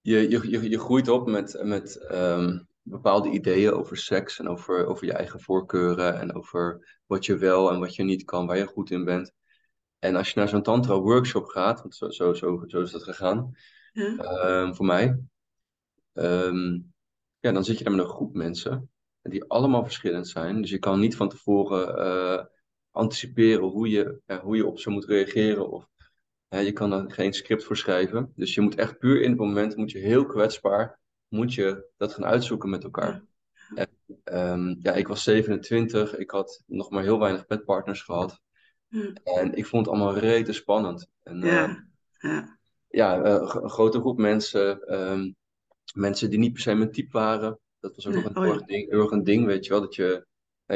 je, 0.00 0.30
je, 0.30 0.68
je 0.70 0.78
groeit 0.78 1.08
op 1.08 1.28
met, 1.28 1.60
met 1.62 2.06
um, 2.10 2.68
bepaalde 2.82 3.30
ideeën 3.30 3.72
over 3.72 3.96
seks 3.96 4.38
en 4.38 4.48
over, 4.48 4.86
over 4.86 5.06
je 5.06 5.12
eigen 5.12 5.40
voorkeuren 5.40 6.20
en 6.20 6.34
over 6.34 6.96
wat 7.06 7.26
je 7.26 7.36
wel 7.36 7.70
en 7.70 7.80
wat 7.80 7.94
je 7.94 8.02
niet 8.02 8.24
kan, 8.24 8.46
waar 8.46 8.56
je 8.56 8.66
goed 8.66 8.90
in 8.90 9.04
bent. 9.04 9.32
En 9.98 10.16
als 10.16 10.28
je 10.28 10.38
naar 10.38 10.48
zo'n 10.48 10.62
tantra 10.62 10.98
workshop 11.00 11.46
gaat, 11.46 11.80
want 11.80 11.94
zo, 11.94 12.10
zo, 12.10 12.32
zo, 12.32 12.64
zo 12.66 12.80
is 12.80 12.90
dat 12.90 13.02
gegaan 13.02 13.56
ja. 13.92 14.60
um, 14.62 14.74
voor 14.74 14.86
mij, 14.86 15.18
um, 16.12 16.92
ja, 17.40 17.52
dan 17.52 17.64
zit 17.64 17.78
je 17.78 17.84
daar 17.84 17.94
met 17.94 18.04
een 18.04 18.10
groep 18.10 18.34
mensen 18.34 18.90
die 19.22 19.44
allemaal 19.44 19.82
verschillend 19.82 20.28
zijn. 20.28 20.60
Dus 20.60 20.70
je 20.70 20.78
kan 20.78 21.00
niet 21.00 21.16
van 21.16 21.28
tevoren 21.28 21.98
uh, 21.98 22.44
anticiperen 22.90 23.64
hoe 23.64 23.88
je, 23.88 24.20
uh, 24.26 24.38
hoe 24.38 24.56
je 24.56 24.66
op 24.66 24.78
ze 24.78 24.90
moet 24.90 25.04
reageren 25.04 25.70
of 25.70 25.90
je 26.48 26.72
kan 26.72 26.90
daar 26.90 27.10
geen 27.10 27.32
script 27.32 27.64
voor 27.64 27.76
schrijven. 27.76 28.32
Dus 28.36 28.54
je 28.54 28.60
moet 28.60 28.74
echt 28.74 28.98
puur 28.98 29.22
in 29.22 29.30
het 29.30 29.38
moment, 29.38 29.76
moet 29.76 29.90
je 29.90 29.98
heel 29.98 30.26
kwetsbaar, 30.26 31.00
moet 31.32 31.54
je 31.54 31.90
dat 31.96 32.14
gaan 32.14 32.24
uitzoeken 32.24 32.70
met 32.70 32.84
elkaar. 32.84 33.24
En, 33.74 33.88
um, 34.24 34.78
ja, 34.82 34.92
ik 34.92 35.08
was 35.08 35.22
27, 35.22 36.16
ik 36.16 36.30
had 36.30 36.62
nog 36.66 36.90
maar 36.90 37.02
heel 37.02 37.18
weinig 37.18 37.46
bedpartners 37.46 38.02
gehad. 38.02 38.40
En 39.24 39.54
ik 39.54 39.66
vond 39.66 39.86
het 39.86 39.94
allemaal 39.94 40.18
rete 40.18 40.52
spannend. 40.52 41.08
En, 41.22 41.40
ja, 41.40 41.68
uh, 41.68 41.76
ja. 42.18 42.58
ja 42.88 43.18
uh, 43.18 43.52
een 43.62 43.70
grote 43.70 44.00
groep 44.00 44.18
mensen, 44.18 44.94
um, 45.00 45.36
mensen 45.94 46.30
die 46.30 46.38
niet 46.38 46.52
per 46.52 46.62
se 46.62 46.74
mijn 46.74 46.92
type 46.92 47.12
waren. 47.12 47.58
Dat 47.80 47.94
was 47.94 48.06
ook 48.06 48.14
nog 48.14 48.24
een, 48.24 48.36
oh, 48.36 48.46
ja. 48.46 48.66
ding, 48.66 48.90
erg 48.90 49.10
een 49.10 49.24
ding, 49.24 49.46
weet 49.46 49.64
je 49.64 49.70
wel. 49.70 49.80
Dat 49.80 49.94
je, 49.94 50.26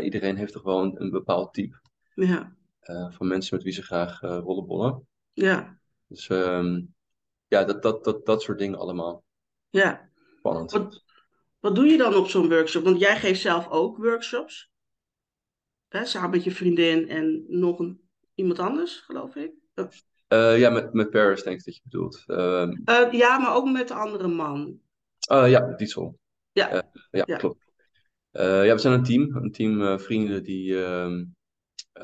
iedereen 0.02 0.36
heeft 0.36 0.52
toch 0.52 0.62
wel 0.62 0.82
een, 0.82 1.02
een 1.02 1.10
bepaald 1.10 1.54
type. 1.54 1.80
Ja. 2.14 2.56
Van 3.08 3.26
mensen 3.26 3.54
met 3.54 3.64
wie 3.64 3.72
ze 3.72 3.82
graag 3.82 4.20
rollenbollen. 4.20 5.06
Ja. 5.32 5.78
Dus 6.06 6.28
um, 6.28 6.94
ja, 7.46 7.64
dat, 7.64 7.82
dat, 7.82 8.04
dat, 8.04 8.26
dat 8.26 8.42
soort 8.42 8.58
dingen 8.58 8.78
allemaal. 8.78 9.25
Ja. 9.70 10.10
Spannend. 10.46 10.72
Wat, 10.72 11.02
wat 11.60 11.74
doe 11.74 11.86
je 11.86 11.96
dan 11.96 12.14
op 12.14 12.28
zo'n 12.28 12.48
workshop? 12.48 12.84
Want 12.84 13.00
jij 13.00 13.16
geeft 13.16 13.40
zelf 13.40 13.68
ook 13.68 13.96
workshops. 13.96 14.70
Hè, 15.88 16.04
samen 16.04 16.30
met 16.30 16.44
je 16.44 16.50
vriendin 16.50 17.08
en 17.08 17.44
nog 17.48 17.78
een, 17.78 18.00
iemand 18.34 18.58
anders, 18.58 18.96
geloof 18.96 19.36
ik. 19.36 19.52
Uh, 20.28 20.58
ja, 20.58 20.70
met, 20.70 20.92
met 20.92 21.10
Paris 21.10 21.42
denk 21.42 21.58
ik 21.58 21.64
dat 21.64 21.74
je 21.74 21.80
bedoelt. 21.84 22.24
Uh, 22.26 23.12
ja, 23.12 23.38
maar 23.38 23.54
ook 23.54 23.70
met 23.70 23.88
de 23.88 23.94
andere 23.94 24.28
man. 24.28 24.80
Uh, 25.32 25.50
ja, 25.50 25.74
Diesel. 25.76 26.18
Ja. 26.52 26.72
ja, 27.10 27.24
ja, 27.26 27.36
klopt. 27.36 27.64
ja, 28.30 28.72
we 28.72 28.78
zijn 28.78 28.94
een 28.94 29.02
team. 29.02 29.36
Een 29.36 29.52
team 29.52 30.00
vrienden 30.00 30.42
die 30.42 30.84
ehm, 30.84 31.24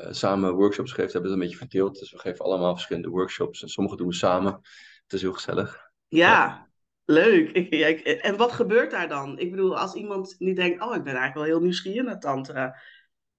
samen 0.09 0.53
workshops 0.53 0.91
geeft, 0.91 1.13
hebben 1.13 1.31
we 1.31 1.37
het 1.37 1.45
een 1.45 1.49
beetje 1.49 1.67
verdeeld. 1.67 1.99
Dus 1.99 2.11
we 2.11 2.19
geven 2.19 2.45
allemaal 2.45 2.73
verschillende 2.73 3.09
workshops. 3.09 3.61
En 3.61 3.69
sommige 3.69 3.95
doen 3.95 4.07
we 4.07 4.13
samen. 4.13 4.53
Het 5.03 5.13
is 5.13 5.21
heel 5.21 5.33
gezellig. 5.33 5.91
Ja, 6.07 6.69
leuk. 7.05 7.55
En 8.21 8.37
wat 8.37 8.51
gebeurt 8.51 8.91
daar 8.91 9.09
dan? 9.09 9.39
Ik 9.39 9.51
bedoel, 9.51 9.77
als 9.77 9.93
iemand 9.93 10.35
niet 10.39 10.55
denkt, 10.55 10.81
oh, 10.81 10.95
ik 10.95 11.03
ben 11.03 11.15
eigenlijk 11.15 11.33
wel 11.33 11.43
heel 11.43 11.61
nieuwsgierig 11.61 12.05
naar 12.05 12.19
tantra. 12.19 12.77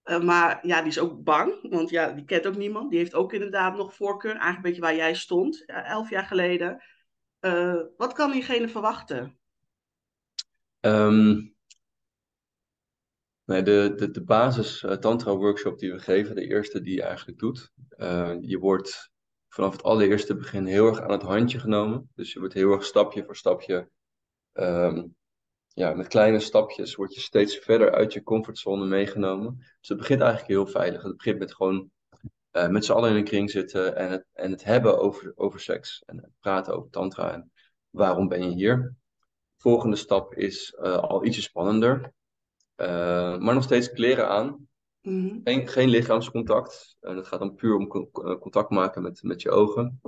Uh, 0.04 0.20
maar 0.20 0.66
ja, 0.66 0.78
die 0.78 0.90
is 0.90 0.98
ook 0.98 1.22
bang, 1.22 1.70
want 1.70 1.90
ja, 1.90 2.12
die 2.12 2.24
kent 2.24 2.46
ook 2.46 2.56
niemand. 2.56 2.90
Die 2.90 2.98
heeft 2.98 3.14
ook 3.14 3.32
inderdaad 3.32 3.76
nog 3.76 3.94
voorkeur, 3.94 4.30
eigenlijk 4.30 4.56
een 4.56 4.62
beetje 4.62 4.80
waar 4.80 4.96
jij 4.96 5.14
stond, 5.14 5.64
elf 5.66 6.10
jaar 6.10 6.24
geleden. 6.24 6.82
Uh, 7.40 7.80
wat 7.96 8.12
kan 8.12 8.30
diegene 8.30 8.68
verwachten? 8.68 9.38
Um, 10.80 11.52
Nee, 13.44 13.62
de, 13.62 13.92
de, 13.96 14.10
de 14.10 14.24
basis 14.24 14.82
uh, 14.82 14.92
tantra 14.92 15.36
workshop 15.36 15.78
die 15.78 15.92
we 15.92 15.98
geven, 15.98 16.34
de 16.34 16.46
eerste 16.46 16.80
die 16.80 16.94
je 16.94 17.02
eigenlijk 17.02 17.38
doet, 17.38 17.72
je 18.40 18.58
wordt 18.60 19.12
vanaf 19.54 19.72
het 19.72 19.82
allereerste 19.82 20.36
begin 20.36 20.66
heel 20.66 20.86
erg 20.86 21.00
aan 21.00 21.10
het 21.10 21.22
handje 21.22 21.58
genomen. 21.58 22.10
Dus 22.14 22.32
je 22.32 22.38
wordt 22.38 22.54
heel 22.54 22.72
erg 22.72 22.84
stapje 22.84 23.24
voor 23.24 23.36
stapje, 23.36 23.88
ehm, 24.52 25.06
ja, 25.66 25.94
met 25.94 26.06
kleine 26.06 26.40
stapjes 26.40 26.94
word 26.94 27.14
je 27.14 27.20
steeds 27.20 27.56
verder 27.56 27.92
uit 27.92 28.12
je 28.12 28.22
comfortzone 28.22 28.86
meegenomen. 28.86 29.56
Dus 29.80 29.88
het 29.88 29.98
begint 29.98 30.20
eigenlijk 30.20 30.50
heel 30.50 30.66
veilig. 30.66 31.02
Het 31.02 31.16
begint 31.16 31.38
met 31.38 31.54
gewoon 31.54 31.90
uh, 32.52 32.68
met 32.68 32.84
z'n 32.84 32.92
allen 32.92 33.10
in 33.10 33.16
een 33.16 33.24
kring 33.24 33.50
zitten 33.50 33.96
en 33.96 34.10
het, 34.10 34.26
en 34.32 34.50
het 34.50 34.64
hebben 34.64 34.98
over, 34.98 35.32
over 35.34 35.60
seks. 35.60 36.02
En 36.06 36.34
praten 36.40 36.74
over 36.74 36.90
tantra 36.90 37.32
en 37.32 37.52
waarom 37.90 38.28
ben 38.28 38.42
je 38.42 38.54
hier. 38.54 38.94
Volgende 39.56 39.96
stap 39.96 40.34
is 40.34 40.76
uh, 40.78 40.96
al 40.96 41.24
ietsje 41.24 41.42
spannender. 41.42 42.12
Uh, 42.76 43.38
maar 43.38 43.54
nog 43.54 43.62
steeds 43.62 43.92
kleren 43.92 44.28
aan. 44.28 44.68
Mhm. 45.04 45.40
geen, 45.44 45.68
geen 45.68 45.88
lichaamscontact. 45.88 46.96
En 47.00 47.16
het 47.16 47.26
gaat 47.26 47.38
dan 47.38 47.54
puur 47.54 47.76
om 47.76 47.88
contact 48.40 48.70
maken 48.70 49.02
met, 49.02 49.22
met 49.22 49.42
je 49.42 49.50
ogen. 49.50 50.00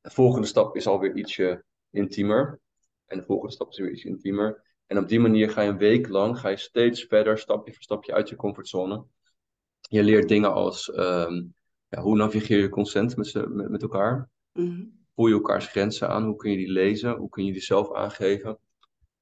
De 0.00 0.10
volgende 0.10 0.46
stap 0.46 0.76
is 0.76 0.86
alweer 0.86 1.16
ietsje 1.16 1.64
intiemer. 1.90 2.60
En 3.06 3.18
de 3.18 3.24
volgende 3.24 3.54
stap 3.54 3.70
is 3.70 3.78
weer 3.78 3.90
iets 3.90 4.04
intiemer. 4.04 4.62
En 4.86 4.98
op 4.98 5.08
die 5.08 5.20
manier 5.20 5.50
ga 5.50 5.62
je 5.62 5.70
een 5.70 5.78
week 5.78 6.08
lang 6.08 6.38
ga 6.38 6.48
je 6.48 6.56
steeds 6.56 7.04
verder, 7.04 7.38
stapje 7.38 7.72
voor 7.72 7.82
stapje 7.82 8.12
uit 8.12 8.28
je 8.28 8.36
comfortzone. 8.36 9.04
Je 9.80 10.02
leert 10.02 10.28
dingen 10.28 10.52
als 10.52 10.96
um, 10.96 11.54
ja, 11.88 12.00
hoe 12.00 12.16
navigeer 12.16 12.58
je 12.58 12.68
consent 12.68 13.16
met, 13.16 13.34
met, 13.48 13.70
met 13.70 13.82
elkaar? 13.82 14.30
Mm 14.52 15.04
Voel 15.14 15.26
je 15.26 15.34
elkaars 15.34 15.66
grenzen 15.66 16.08
aan? 16.08 16.24
Hoe 16.24 16.36
kun 16.36 16.50
je 16.50 16.56
die 16.56 16.70
lezen? 16.70 17.16
Hoe 17.16 17.28
kun 17.28 17.44
je 17.44 17.52
die 17.52 17.62
zelf 17.62 17.94
aangeven? 17.94 18.58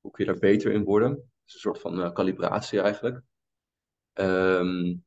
Hoe 0.01 0.11
kun 0.11 0.25
je 0.25 0.31
daar 0.31 0.41
beter 0.41 0.73
in 0.73 0.85
worden? 0.85 1.11
Het 1.11 1.21
is 1.47 1.55
een 1.55 1.61
soort 1.61 1.81
van 1.81 2.01
uh, 2.01 2.13
calibratie 2.13 2.81
eigenlijk. 2.81 3.23
Um, 4.15 5.05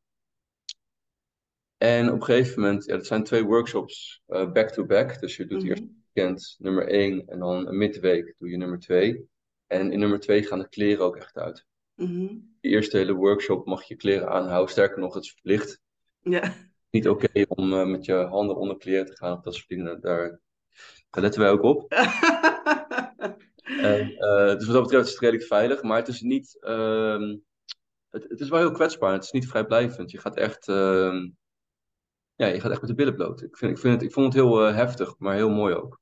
en 1.77 2.07
op 2.07 2.15
een 2.15 2.23
gegeven 2.23 2.61
moment, 2.61 2.85
ja, 2.85 2.95
dat 2.95 3.05
zijn 3.05 3.23
twee 3.23 3.43
workshops 3.43 4.23
back-to-back. 4.25 5.11
Uh, 5.11 5.19
dus 5.19 5.35
je 5.35 5.45
doet 5.45 5.63
mm 5.63 5.69
-hmm. 5.69 5.69
eerst 5.69 5.83
weekend 6.13 6.55
nummer 6.57 6.87
1 6.87 7.27
en 7.27 7.39
dan 7.39 7.67
een 7.67 7.77
midweek 7.77 8.35
doe 8.37 8.49
je 8.49 8.57
nummer 8.57 8.79
2. 8.79 9.29
En 9.67 9.91
in 9.91 9.99
nummer 9.99 10.19
2 10.19 10.43
gaan 10.43 10.59
de 10.59 10.69
kleren 10.69 11.05
ook 11.05 11.15
echt 11.15 11.37
uit. 11.37 11.65
Mm 11.95 12.05
-hmm. 12.05 12.55
De 12.59 12.69
eerste 12.69 12.97
hele 12.97 13.13
workshop 13.13 13.65
mag 13.65 13.83
je 13.83 13.95
kleren 13.95 14.29
aanhouden. 14.29 14.71
Sterker 14.71 14.99
nog, 14.99 15.13
het 15.13 15.23
is 15.23 15.31
verplicht. 15.31 15.81
Ja. 16.21 16.53
Niet 16.89 17.07
oké 17.07 17.25
okay 17.25 17.45
om 17.47 17.73
uh, 17.73 17.85
met 17.85 18.05
je 18.05 18.13
handen 18.13 18.55
onder 18.55 18.77
kleren 18.77 19.05
te 19.05 19.15
gaan 19.15 19.37
of 19.37 19.43
dat 19.43 19.55
soort 19.55 19.67
dingen. 19.67 20.01
Daar, 20.01 20.39
daar 21.09 21.23
letten 21.23 21.41
wij 21.41 21.49
ook 21.49 21.61
op. 21.61 21.91
en, 23.91 24.11
uh, 24.11 24.55
dus 24.57 24.65
wat 24.65 24.73
dat 24.73 24.83
betreft 24.83 25.05
is 25.05 25.11
het 25.11 25.19
redelijk 25.19 25.45
veilig, 25.45 25.81
maar 25.81 25.97
het 25.97 26.07
is 26.07 26.21
niet. 26.21 26.57
Uh, 26.61 27.35
het, 28.21 28.29
het, 28.29 28.39
is 28.39 28.49
wel 28.49 28.59
heel 28.59 28.71
kwetsbaar. 28.71 29.13
Het 29.13 29.23
is 29.23 29.31
niet 29.31 29.47
vrijblijvend. 29.47 30.11
Je 30.11 30.17
gaat 30.17 30.35
echt. 30.35 30.67
Uh, 30.67 31.29
ja, 32.35 32.45
je 32.45 32.59
gaat 32.59 32.71
echt 32.71 32.81
met 32.81 32.89
de 32.89 32.95
billen 32.95 33.15
bloot. 33.15 33.41
Ik, 33.41 33.57
vind, 33.57 33.71
ik, 33.71 33.77
vind 33.77 33.93
het, 33.93 34.03
ik 34.03 34.11
vond 34.11 34.25
het 34.25 34.43
heel 34.43 34.67
uh, 34.67 34.75
heftig, 34.75 35.17
maar 35.17 35.35
heel 35.35 35.49
mooi 35.49 35.75
ook. 35.75 35.99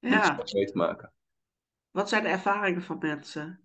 Om 0.00 0.10
Ja. 0.10 0.40
iets 0.40 0.52
mee 0.52 0.66
te 0.66 0.76
maken. 0.76 1.12
Wat 1.90 2.08
zijn 2.08 2.22
de 2.22 2.28
ervaringen 2.28 2.82
van 2.82 2.98
mensen? 2.98 3.60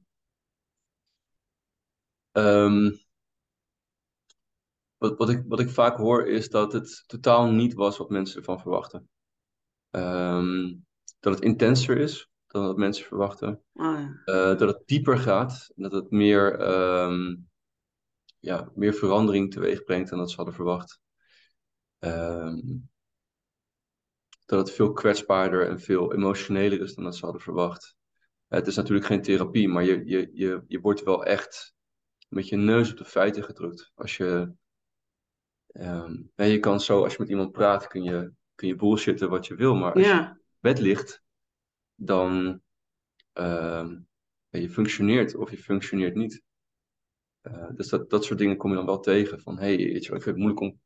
Um, 2.32 3.00
wat, 4.98 5.18
wat, 5.18 5.30
ik, 5.30 5.44
wat 5.48 5.60
ik 5.60 5.70
vaak 5.70 5.98
hoor 5.98 6.28
is 6.28 6.50
dat 6.50 6.74
het 6.74 7.04
totaal 7.08 7.52
niet 7.52 7.74
was 7.74 7.98
wat 7.98 8.10
mensen 8.10 8.38
ervan 8.38 8.60
verwachten. 8.60 9.10
Um, 9.90 10.86
dat 11.20 11.34
het 11.34 11.44
intenser 11.44 11.98
is 11.98 12.30
dan 12.48 12.66
wat 12.66 12.78
mensen 12.78 13.06
verwachten. 13.06 13.64
Oh, 13.74 14.00
ja. 14.00 14.22
Uh, 14.26 14.58
dat 14.58 14.62
het 14.62 14.82
dieper 14.86 15.18
gaat. 15.18 15.72
Dat 15.76 15.92
het 15.92 16.12
meer, 16.12 16.62
um, 16.62 17.51
ja, 18.42 18.72
meer 18.76 18.94
verandering 18.94 19.52
teweeg 19.52 19.84
brengt 19.84 20.10
dan 20.10 20.20
dat 20.20 20.30
ze 20.30 20.36
hadden 20.36 20.56
verwacht. 20.56 21.00
Um, 22.00 22.90
dat 24.46 24.60
het 24.60 24.76
veel 24.76 24.92
kwetsbaarder 24.92 25.68
en 25.68 25.80
veel 25.80 26.14
emotioneler 26.14 26.82
is 26.82 26.96
dan 26.96 27.04
dat 27.04 27.16
ze 27.16 27.24
hadden 27.24 27.42
verwacht. 27.42 27.96
Het 28.48 28.68
is 28.68 28.76
natuurlijk 28.76 29.06
geen 29.06 29.22
therapie, 29.22 29.68
maar 29.68 29.84
je, 29.84 30.06
je, 30.06 30.30
je, 30.34 30.64
je 30.68 30.80
wordt 30.80 31.04
wel 31.04 31.26
echt 31.26 31.74
met 32.30 32.48
je 32.48 32.56
neus 32.56 32.92
op 32.92 32.98
de 32.98 33.06
feiten 33.06 33.44
gedrukt. 33.44 33.92
Als 33.96 34.18
je, 34.18 34.54
um, 35.72 36.32
ja, 36.36 36.44
je 36.44 36.60
kan 36.60 36.80
zo, 36.80 37.04
als 37.04 37.12
je 37.14 37.20
met 37.20 37.30
iemand 37.30 37.52
praat, 37.52 37.88
kun 37.88 38.04
je, 38.04 38.32
kun 38.56 38.68
je 38.68 38.76
bullshitten 38.76 39.30
wat 39.30 39.48
je 39.48 39.56
wil, 39.56 39.76
maar 39.76 39.94
als 39.94 40.06
Ja. 40.06 40.20
je 40.36 40.44
bed 40.60 40.80
ligt, 40.80 41.24
dan 41.96 42.62
um, 43.34 44.08
ja, 44.50 44.60
je 44.60 44.70
functioneert 44.70 45.36
of 45.36 45.52
je 45.52 45.58
functioneert 45.58 46.16
niet. 46.16 46.42
Uh, 47.44 47.70
dus 47.76 47.90
dat, 47.90 48.10
dat 48.10 48.26
soort 48.26 48.40
dingen 48.40 48.58
kom 48.58 48.70
je 48.70 48.76
dan 48.76 48.86
wel 48.86 49.00
tegen. 49.00 49.42
Van 49.42 49.58
hé, 49.58 49.76
hey, 49.76 49.78
weet 49.78 50.04
je, 50.04 50.10
wel, 50.10 50.18
ik 50.18 50.24
vind 50.24 50.36
het 50.36 50.46
moeilijk 50.46 50.60
om 50.60 50.80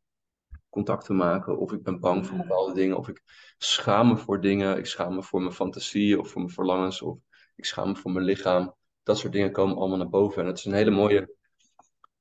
contact 0.69 1.05
te 1.05 1.13
maken, 1.13 1.57
of 1.57 1.71
ik 1.71 1.83
ben 1.83 1.99
bang 1.99 2.27
voor 2.27 2.37
bepaalde 2.37 2.73
dingen, 2.73 2.97
of 2.97 3.07
ik 3.07 3.21
schaam 3.57 4.07
me 4.07 4.17
voor 4.17 4.41
dingen, 4.41 4.77
ik 4.77 4.85
schaam 4.85 5.15
me 5.15 5.23
voor 5.23 5.41
mijn 5.41 5.53
fantasie 5.53 6.19
of 6.19 6.29
voor 6.29 6.41
mijn 6.41 6.53
verlangens, 6.53 7.01
of 7.01 7.17
ik 7.55 7.65
schaam 7.65 7.87
me 7.87 7.95
voor 7.95 8.11
mijn 8.11 8.25
lichaam. 8.25 8.75
Dat 9.03 9.17
soort 9.17 9.33
dingen 9.33 9.51
komen 9.51 9.77
allemaal 9.77 9.97
naar 9.97 10.09
boven. 10.09 10.41
En 10.41 10.47
het 10.47 10.57
is 10.57 10.65
een 10.65 10.73
hele 10.73 10.91
mooie, 10.91 11.35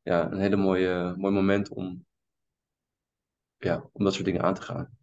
ja, 0.03 0.31
een 0.31 0.41
hele 0.41 0.57
mooie, 0.57 1.15
mooi 1.17 1.35
moment 1.35 1.69
om, 1.69 2.07
ja, 3.59 3.89
om 3.93 4.05
dat 4.05 4.13
soort 4.13 4.25
dingen 4.25 4.43
aan 4.43 4.55
te 4.55 4.63
gaan. 4.63 4.99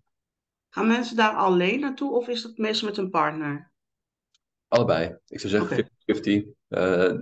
Gaan 0.70 0.88
mensen 0.88 1.16
daar 1.16 1.36
alleen 1.36 1.80
naartoe 1.80 2.12
of 2.12 2.28
is 2.28 2.44
het 2.44 2.58
meestal 2.58 2.88
met 2.88 2.98
een 2.98 3.10
partner? 3.10 3.72
Allebei. 4.68 5.18
Ik 5.28 5.40
zou 5.40 5.54
zeggen 5.54 5.78
Oké. 5.78 5.90
50-50. 6.20 6.48
Uh, 6.70 7.14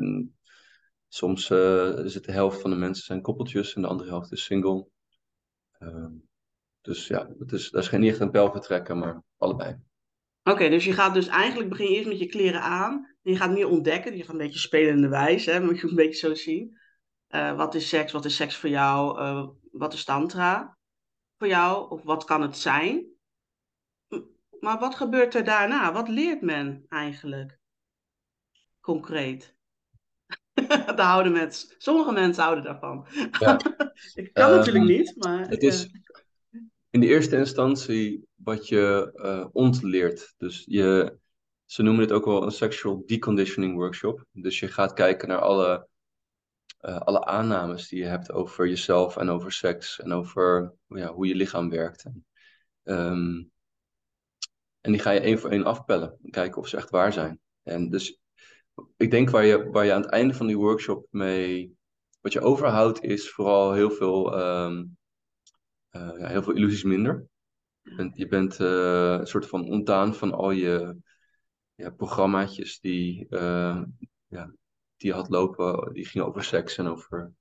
soms 1.10 1.50
uh, 1.50 2.06
is 2.06 2.14
de 2.14 2.32
helft 2.32 2.62
van 2.62 2.70
de 2.70 2.76
mensen 2.76 3.06
zijn 3.06 3.22
koppeltjes 3.22 3.74
en 3.74 3.82
de 3.82 3.88
andere 3.88 4.10
helft 4.10 4.32
is 4.32 4.44
single. 4.44 4.88
Uh, 5.80 6.06
dus 6.82 7.08
ja, 7.08 7.30
het 7.40 7.52
is, 7.52 7.70
dat 7.70 7.82
is 7.82 7.88
geen, 7.88 8.04
echt 8.04 8.20
een 8.20 8.32
pijl 8.32 8.52
vertrekken, 8.52 8.98
maar 8.98 9.24
allebei. 9.38 9.78
Oké, 10.44 10.70
dus 10.70 10.86
je 10.86 10.94
gaat 10.94 11.14
dus 11.14 11.28
eigenlijk 11.28 11.70
begin 11.70 11.90
je 11.90 11.96
eerst 11.96 12.08
met 12.08 12.20
je 12.20 12.26
kleren 12.26 12.62
aan. 12.62 13.16
Je 13.22 13.36
gaat 13.36 13.52
meer 13.52 13.68
ontdekken. 13.68 14.18
Je 14.18 14.24
gaat 14.24 14.32
een 14.32 14.38
beetje 14.38 14.60
spelende 14.60 15.08
wijze, 15.08 15.52
hè, 15.52 15.60
moet 15.60 15.80
je 15.80 15.88
een 15.88 15.96
beetje 15.96 16.28
zo 16.28 16.36
zien. 16.36 16.78
Uh, 17.30 17.56
wat 17.56 17.76
is 17.76 17.90
seks? 17.90 18.12
Wat 18.12 18.26
is 18.26 18.36
seks 18.36 18.56
voor 18.56 18.70
jou? 18.70 19.20
Uh, 19.20 19.48
wat 19.72 19.94
is 19.94 20.04
tantra 20.04 20.78
voor 21.38 21.48
jou? 21.48 21.90
Of 21.90 22.04
wat 22.04 22.24
kan 22.24 22.42
het 22.42 22.58
zijn? 22.58 23.08
Maar 24.60 24.80
wat 24.80 24.96
gebeurt 24.96 25.36
er 25.36 25.44
daarna? 25.44 25.94
Wat 25.94 26.08
leert 26.08 26.42
men 26.42 26.86
eigenlijk? 26.88 27.60
Concreet. 28.80 29.56
Daar 30.96 31.08
houden 31.08 31.32
mensen, 31.32 31.70
sommige 31.78 32.12
mensen 32.12 32.44
houden 32.44 32.64
daarvan. 32.64 33.08
Ja. 33.40 33.60
Ik 34.14 34.34
kan 34.34 34.50
Um, 34.50 34.56
natuurlijk 34.56 34.86
niet, 34.86 35.16
maar. 35.18 35.48
Het 35.48 35.64
is 35.64 35.90
in 36.90 37.00
de 37.00 37.08
eerste 37.08 37.38
instantie 37.38 38.28
wat 38.36 38.68
je 38.68 39.12
uh, 39.16 39.48
ontleert. 39.52 40.34
Dus 40.38 40.64
je, 40.66 41.18
ze 41.66 41.84
noemen 41.84 42.02
het 42.02 42.12
ook 42.12 42.26
wel 42.26 42.44
een 42.44 42.52
sexual 42.52 43.04
deconditioning 43.06 43.76
workshop. 43.76 44.26
Dus 44.32 44.60
je 44.60 44.68
gaat 44.68 44.94
kijken 44.94 45.28
naar 45.28 45.42
alle, 45.42 45.88
uh, 46.82 47.00
alle 47.00 47.26
aannames 47.26 47.88
die 47.88 48.00
je 48.00 48.06
hebt 48.06 48.32
over 48.32 48.68
jezelf 48.68 49.18
en 49.18 49.30
over 49.30 49.52
seks 49.52 50.00
en 50.00 50.12
over 50.12 50.74
ja, 50.88 51.14
hoe 51.14 51.28
je 51.28 51.36
lichaam 51.36 51.70
werkt. 51.70 52.04
En, 52.04 52.26
um, 52.84 53.52
en 54.82 54.92
die 54.92 55.02
ga 55.02 55.12
je 55.12 55.20
één 55.20 55.40
voor 55.40 55.50
één 55.50 55.66
afpellen 55.66 56.18
en 56.24 56.32
kijken 56.32 56.62
of 56.62 56.68
ze 56.68 56.78
echt 56.78 56.90
waar 56.90 57.14
zijn. 57.14 57.40
En 57.64 57.90
dus 57.90 58.20
ik 58.98 59.12
denk 59.12 59.30
waar 59.30 59.46
je, 59.46 59.70
waar 59.70 59.86
je 59.86 59.94
aan 59.94 60.02
het 60.02 60.10
einde 60.10 60.34
van 60.34 60.48
die 60.48 60.58
workshop 60.58 61.08
mee. 61.10 61.78
Wat 62.22 62.34
je 62.34 62.42
overhoudt 62.42 63.04
is 63.04 63.30
vooral 63.32 63.74
heel 63.74 63.92
veel, 63.92 64.40
um, 64.40 64.98
uh, 65.92 66.20
ja, 66.20 66.28
heel 66.28 66.44
veel 66.44 66.54
illusies 66.54 66.84
minder. 66.84 67.28
Je 67.82 67.96
bent, 67.96 68.18
je 68.18 68.28
bent 68.28 68.60
uh, 68.60 69.18
een 69.20 69.28
soort 69.28 69.48
van 69.48 69.70
ontdaan 69.70 70.16
van 70.16 70.34
al 70.34 70.52
je 70.52 70.96
ja, 71.76 71.90
programmaatjes 71.90 72.80
die, 72.80 73.26
uh, 73.30 73.84
ja, 74.28 74.54
die 74.98 75.10
je 75.10 75.14
had 75.14 75.30
lopen. 75.30 75.94
Die 75.94 76.06
gingen 76.06 76.28
over 76.28 76.44
seks 76.44 76.78
en 76.78 76.88
over. 76.88 77.34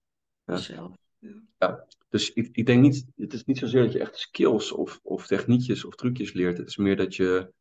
Zelf. 0.45 0.97
Ja. 1.19 1.43
ja. 1.59 1.87
Dus 2.09 2.33
ik, 2.33 2.49
ik 2.53 2.67
denk 2.67 2.83
niet, 2.83 3.07
het 3.17 3.33
is 3.33 3.45
niet 3.45 3.59
zozeer 3.59 3.83
dat 3.83 3.93
je 3.93 4.01
echt 4.01 4.19
skills 4.19 4.73
of, 4.73 5.01
of 5.03 5.27
techniekjes 5.27 5.85
of 5.85 5.95
trucjes 5.95 6.33
leert. 6.33 6.59
Het 6.59 6.69
is 6.69 6.77
meer 6.77 6.97
dat 6.97 7.17
je 7.17 7.53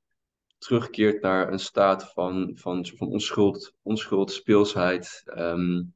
terugkeert 0.57 1.21
naar 1.21 1.51
een 1.51 1.59
staat 1.59 2.11
van, 2.13 2.51
van, 2.55 2.85
van 2.85 3.07
onschuld, 3.07 3.73
onschuld, 3.81 4.31
speelsheid. 4.31 5.23
Um, 5.25 5.95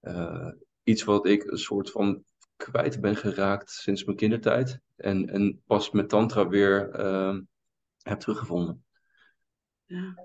uh, 0.00 0.52
iets 0.82 1.04
wat 1.04 1.26
ik 1.26 1.44
een 1.44 1.58
soort 1.58 1.90
van 1.90 2.24
kwijt 2.56 3.00
ben 3.00 3.16
geraakt 3.16 3.70
sinds 3.70 4.04
mijn 4.04 4.16
kindertijd. 4.16 4.80
En, 4.96 5.28
en 5.28 5.62
pas 5.66 5.90
met 5.90 6.08
Tantra 6.08 6.48
weer 6.48 7.00
uh, 7.00 7.38
heb 8.02 8.20
teruggevonden. 8.20 8.84
Ja. 9.84 10.24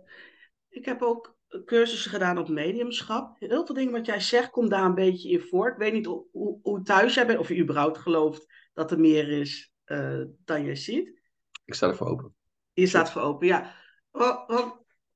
Ik 0.69 0.85
heb 0.85 1.01
ook 1.01 1.37
cursussen 1.65 2.11
gedaan 2.11 2.37
op 2.37 2.49
mediumschap. 2.49 3.39
Heel 3.39 3.65
veel 3.65 3.75
dingen 3.75 3.91
wat 3.91 4.05
jij 4.05 4.19
zegt 4.19 4.49
komt 4.49 4.69
daar 4.69 4.85
een 4.85 4.95
beetje 4.95 5.29
in 5.29 5.41
voor. 5.41 5.69
Ik 5.69 5.77
weet 5.77 5.93
niet 5.93 6.05
hoe, 6.05 6.59
hoe 6.61 6.81
thuis 6.81 7.13
jij 7.13 7.27
bent, 7.27 7.39
of 7.39 7.47
je 7.47 7.61
überhaupt 7.61 7.97
gelooft 7.97 8.69
dat 8.73 8.91
er 8.91 8.99
meer 8.99 9.29
is 9.29 9.71
uh, 9.85 10.23
dan 10.45 10.63
je 10.63 10.75
ziet. 10.75 11.19
Ik 11.65 11.73
sta 11.73 11.87
ervoor 11.87 12.07
open. 12.07 12.35
Je 12.73 12.87
staat 12.87 13.11
voor 13.11 13.21
open, 13.21 13.47
ja. 13.47 13.75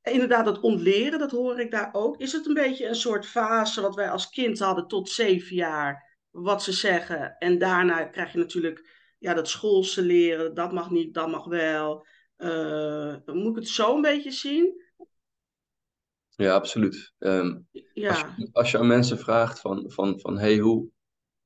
Inderdaad, 0.01 0.45
het 0.45 0.59
ontleren, 0.59 1.19
dat 1.19 1.31
hoor 1.31 1.59
ik 1.59 1.71
daar 1.71 1.89
ook. 1.91 2.17
Is 2.17 2.31
het 2.31 2.45
een 2.45 2.53
beetje 2.53 2.87
een 2.87 2.95
soort 2.95 3.25
fase 3.25 3.81
wat 3.81 3.95
wij 3.95 4.09
als 4.09 4.29
kind 4.29 4.59
hadden 4.59 4.87
tot 4.87 5.09
zeven 5.09 5.55
jaar, 5.55 6.17
wat 6.31 6.63
ze 6.63 6.71
zeggen. 6.71 7.37
En 7.37 7.57
daarna 7.57 8.03
krijg 8.03 8.31
je 8.31 8.37
natuurlijk 8.37 8.89
ja, 9.19 9.33
dat 9.33 9.49
schoolse 9.49 10.01
leren, 10.01 10.53
dat 10.53 10.71
mag 10.71 10.89
niet, 10.89 11.13
dat 11.13 11.29
mag 11.29 11.45
wel. 11.45 12.05
Uh, 12.37 13.15
moet 13.25 13.49
ik 13.49 13.55
het 13.55 13.67
zo 13.67 13.95
een 13.95 14.01
beetje 14.01 14.31
zien? 14.31 14.83
Ja, 16.29 16.53
absoluut. 16.53 17.13
Ehm, 17.17 17.59
ja. 17.93 18.09
Als, 18.09 18.19
je, 18.19 18.49
als 18.51 18.71
je 18.71 18.77
aan 18.77 18.87
mensen 18.87 19.19
vraagt 19.19 19.59
van, 19.59 19.91
van, 19.91 20.19
van 20.19 20.37
hey, 20.37 20.57
hoe, 20.57 20.89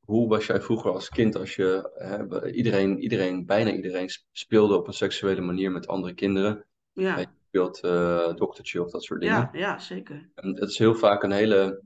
hoe 0.09 0.27
was 0.27 0.45
jij 0.45 0.61
vroeger 0.61 0.91
als 0.91 1.09
kind 1.09 1.35
als 1.35 1.55
je, 1.55 1.91
hè, 1.93 2.51
iedereen, 2.51 2.99
iedereen, 2.99 3.45
bijna 3.45 3.71
iedereen 3.71 4.09
speelde 4.31 4.75
op 4.75 4.87
een 4.87 4.93
seksuele 4.93 5.41
manier 5.41 5.71
met 5.71 5.87
andere 5.87 6.13
kinderen. 6.13 6.65
Ja. 6.93 7.17
Je 7.17 7.27
speelt 7.47 7.83
uh, 7.83 8.35
doktertje 8.35 8.83
of 8.83 8.91
dat 8.91 9.03
soort 9.03 9.21
dingen. 9.21 9.35
Ja, 9.35 9.59
ja 9.59 9.79
zeker. 9.79 10.29
En 10.35 10.55
het 10.55 10.69
is 10.69 10.77
heel 10.77 10.95
vaak 10.95 11.23
een 11.23 11.31
hele, 11.31 11.81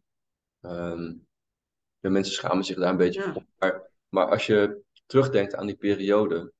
um, 0.61 1.27
de 1.99 2.09
mensen 2.09 2.33
schamen 2.33 2.63
zich 2.63 2.77
daar 2.77 2.89
een 2.89 2.97
beetje 2.97 3.21
voor. 3.21 3.45
Maar, 3.59 3.89
maar 4.09 4.29
als 4.29 4.45
je 4.45 4.81
terugdenkt 5.05 5.55
aan 5.55 5.65
die 5.65 5.75
periode, 5.75 6.53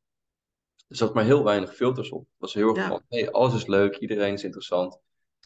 er 0.88 0.96
zat 0.96 1.14
maar 1.14 1.24
heel 1.24 1.44
weinig 1.44 1.76
filters 1.76 2.10
op. 2.10 2.20
Het 2.20 2.30
was 2.38 2.54
heel 2.54 2.76
erg 2.76 2.88
van, 2.88 3.02
hey, 3.08 3.32
alles 3.32 3.54
is 3.54 3.68
leuk, 3.68 3.98
iedereen 3.98 4.34
is 4.34 4.44
interessant. 4.44 5.00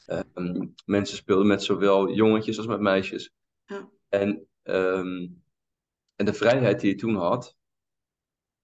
Um, 0.07 0.73
mensen 0.85 1.17
speelden 1.17 1.47
met 1.47 1.63
zowel 1.63 2.09
jongetjes 2.09 2.57
als 2.57 2.67
met 2.67 2.79
meisjes. 2.79 3.31
Ja. 3.65 3.89
En 4.09 4.47
um, 4.63 5.45
en 6.17 6.25
de 6.25 6.33
vrijheid 6.33 6.79
die 6.79 6.91
je 6.91 6.97
toen 6.97 7.15
had, 7.15 7.55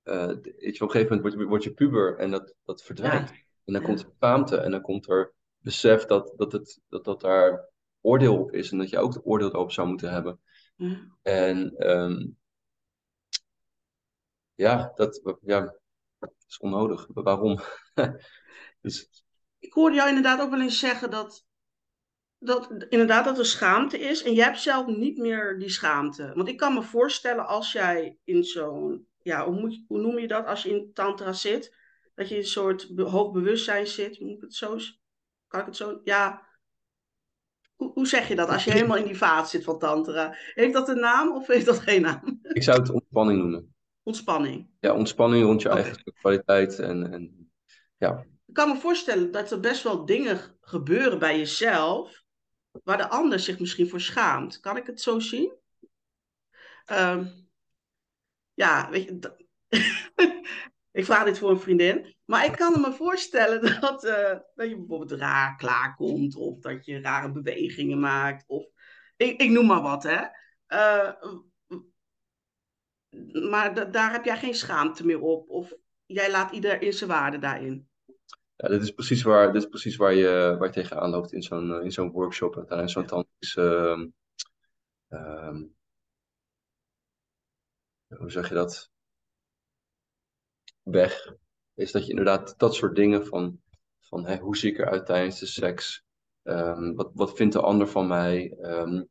uh, 0.04 0.26
weet 0.26 0.78
je, 0.78 0.84
op 0.84 0.90
een 0.90 0.92
gegeven 0.92 1.16
moment 1.16 1.22
word 1.22 1.34
je, 1.34 1.46
word 1.46 1.64
je 1.64 1.74
puber 1.74 2.18
en 2.18 2.32
dat, 2.32 2.56
dat 2.64 2.84
verdwijnt. 2.84 3.32
En 3.66 3.74
dan 3.74 3.82
komt 3.82 4.00
er 4.00 4.12
schaamte 4.18 4.58
en 4.58 4.72
dan 4.72 4.82
komt 4.82 5.10
er 5.10 5.34
besef 5.58 6.06
dat, 6.06 6.34
dat, 6.36 6.52
het, 6.52 6.82
dat, 6.90 7.04
dat 7.04 7.22
daar 7.22 7.70
oordeel 8.02 8.40
op 8.40 8.52
is 8.52 8.72
en 8.72 8.78
dat 8.78 8.90
je 8.90 9.00
ook 9.00 9.14
het 9.14 9.26
oordeel 9.26 9.50
erop 9.50 9.72
zou 9.72 9.88
moeten 9.88 10.12
hebben. 10.12 10.40
En 11.22 11.90
um, 11.92 12.38
ja, 14.54 14.92
dat, 14.96 15.38
ja, 15.42 15.76
dat 16.20 16.34
is 16.48 16.58
onnodig. 16.58 17.08
Waarom? 17.14 17.60
dus... 18.82 19.24
Ik 19.60 19.74
hoorde 19.74 19.96
jou 19.96 20.08
inderdaad 20.08 20.42
ook 20.42 20.50
wel 20.50 20.62
eens 20.62 20.80
zeggen 20.80 21.12
dat 21.12 21.46
dat 22.46 22.86
inderdaad 22.90 23.26
dat 23.26 23.38
er 23.38 23.46
schaamte 23.46 24.00
is. 24.00 24.24
En 24.24 24.34
jij 24.34 24.46
hebt 24.46 24.62
zelf 24.62 24.88
niet 24.88 25.18
meer 25.18 25.60
die 25.60 25.70
schaamte. 25.70 26.32
Want 26.36 26.48
ik 26.48 26.58
kan 26.58 26.74
me 26.74 26.82
voorstellen 26.82 27.48
als 27.48 27.72
jij 27.72 28.18
in 28.24 28.44
zo'n, 28.44 29.08
ja, 29.22 29.46
hoe, 29.46 29.60
moet, 29.60 29.84
hoe 29.88 30.00
noem 30.00 30.20
je 30.20 30.28
dat 30.28 30.46
als 30.46 30.64
je 30.64 30.70
in 30.70 30.94
tantra 30.94 31.34
zit? 31.34 31.76
Dat 32.16 32.30
je 32.30 32.36
in 32.36 32.42
een 32.42 32.48
soort 32.48 32.92
hoog 32.96 33.32
bewustzijn 33.32 33.88
zit. 33.88 34.20
Moet 34.20 34.36
ik 34.36 34.42
het 34.42 34.56
zo, 34.56 34.78
kan 35.48 35.60
ik 35.60 35.66
het 35.66 35.76
zo, 35.76 36.02
ja. 36.04 36.52
Hoe, 37.76 37.92
hoe 37.94 38.08
zeg 38.08 38.28
je 38.28 38.36
dat 38.36 38.50
als 38.50 38.64
je 38.64 38.72
helemaal 38.72 38.98
in 38.98 39.06
die 39.06 39.18
vaat 39.18 39.50
zit 39.50 39.64
van 39.64 39.80
tantra? 39.80 40.36
Heeft 40.54 40.74
dat 40.74 40.90
een 40.90 41.00
naam 41.00 41.32
of 41.32 41.48
heeft 41.48 41.66
dat 41.66 41.80
geen 41.80 42.02
naam? 42.02 42.40
Ik 42.42 42.64
zou 42.64 42.80
het 42.80 42.90
ontspanning 42.90 43.40
noemen. 43.40 43.76
Ontspanning? 44.04 44.70
Ja, 44.80 44.94
ontspanning 44.94 45.44
rond 45.46 45.62
je 45.62 45.70
eigen 45.70 46.14
kwaliteit 46.14 46.80
en, 46.80 47.12
en 47.14 47.52
ja. 47.98 48.26
Ik 48.46 48.54
kan 48.54 48.70
me 48.70 48.76
voorstellen 48.76 49.32
dat 49.32 49.52
er 49.52 49.60
best 49.60 49.84
wel 49.84 50.06
dingen 50.06 50.40
gebeuren 50.62 51.20
bij 51.20 51.38
jezelf 51.38 52.23
waar 52.84 52.98
de 52.98 53.10
ander 53.10 53.40
zich 53.40 53.60
misschien 53.60 53.90
voor 53.90 54.02
schaamt. 54.02 54.60
Kan 54.60 54.78
ik 54.78 54.86
het 54.86 55.02
zo 55.02 55.20
zien? 55.20 55.54
Ehm, 56.86 57.28
ja, 58.54 58.90
weet 58.90 59.04
je, 59.04 59.36
ik 60.92 61.06
vraag 61.06 61.24
dit 61.26 61.38
voor 61.38 61.50
een 61.50 61.60
vriendin, 61.60 62.16
maar 62.26 62.46
ik 62.46 62.52
kan 62.52 62.82
me 62.82 62.94
voorstellen 62.94 63.62
dat, 63.82 64.04
uh, 64.04 64.40
dat 64.56 64.70
je 64.70 64.78
bijvoorbeeld 64.78 65.20
raar 65.20 65.56
klaarkomt 65.56 66.36
of 66.36 66.60
dat 66.60 66.86
je 66.86 67.02
rare 67.02 67.32
bewegingen 67.32 68.00
maakt 68.00 68.44
of 68.48 68.66
ik, 69.18 69.42
ik 69.42 69.50
noem 69.50 69.66
maar 69.66 69.82
wat, 69.82 70.04
hè. 70.04 70.22
Uh, 70.68 71.14
maar 73.50 73.92
daar 73.92 74.12
heb 74.12 74.26
jij 74.26 74.38
geen 74.38 74.56
schaamte 74.56 75.06
meer 75.06 75.20
op 75.20 75.50
of 75.50 75.74
jij 76.06 76.32
laat 76.32 76.52
ieder 76.52 76.82
in 76.82 76.94
zijn 76.94 77.10
waarde 77.10 77.40
daarin. 77.40 77.88
Ja, 78.56 78.68
dit 78.68 78.82
is 78.82 78.92
precies 78.92 79.24
waar, 79.24 79.54
dit 79.54 79.62
is 79.64 79.70
precies 79.70 79.96
waar, 79.96 80.14
je, 80.14 80.56
waar 80.60 80.68
je 80.68 80.74
tegenaan 80.74 81.10
loopt 81.10 81.34
in 81.34 81.42
zo'n 81.42 81.84
in 81.84 81.92
zo'n 81.92 82.12
workshop 82.12 82.58
en 82.58 82.80
in 82.80 82.90
zo'n 82.90 83.06
tantrisch. 83.06 83.56
Hoe 88.18 88.32
zeg 88.32 88.50
je 88.50 88.54
dat? 88.56 88.92
Weg. 90.84 91.36
Is 91.74 91.92
dat 91.92 92.04
je 92.04 92.10
inderdaad 92.10 92.54
dat 92.58 92.76
soort 92.76 92.96
dingen 92.96 93.26
van, 93.26 93.62
van 94.00 94.26
hè, 94.26 94.38
hoe 94.38 94.58
zie 94.58 94.72
ik 94.72 94.78
eruit 94.78 95.06
tijdens 95.06 95.40
de 95.40 95.46
seks? 95.46 96.04
Um, 96.44 96.96
wat, 96.96 97.12
wat 97.14 97.36
vindt 97.36 97.54
de 97.54 97.62
ander 97.62 97.88
van 97.88 98.08
mij? 98.08 98.58
Um, 98.62 99.10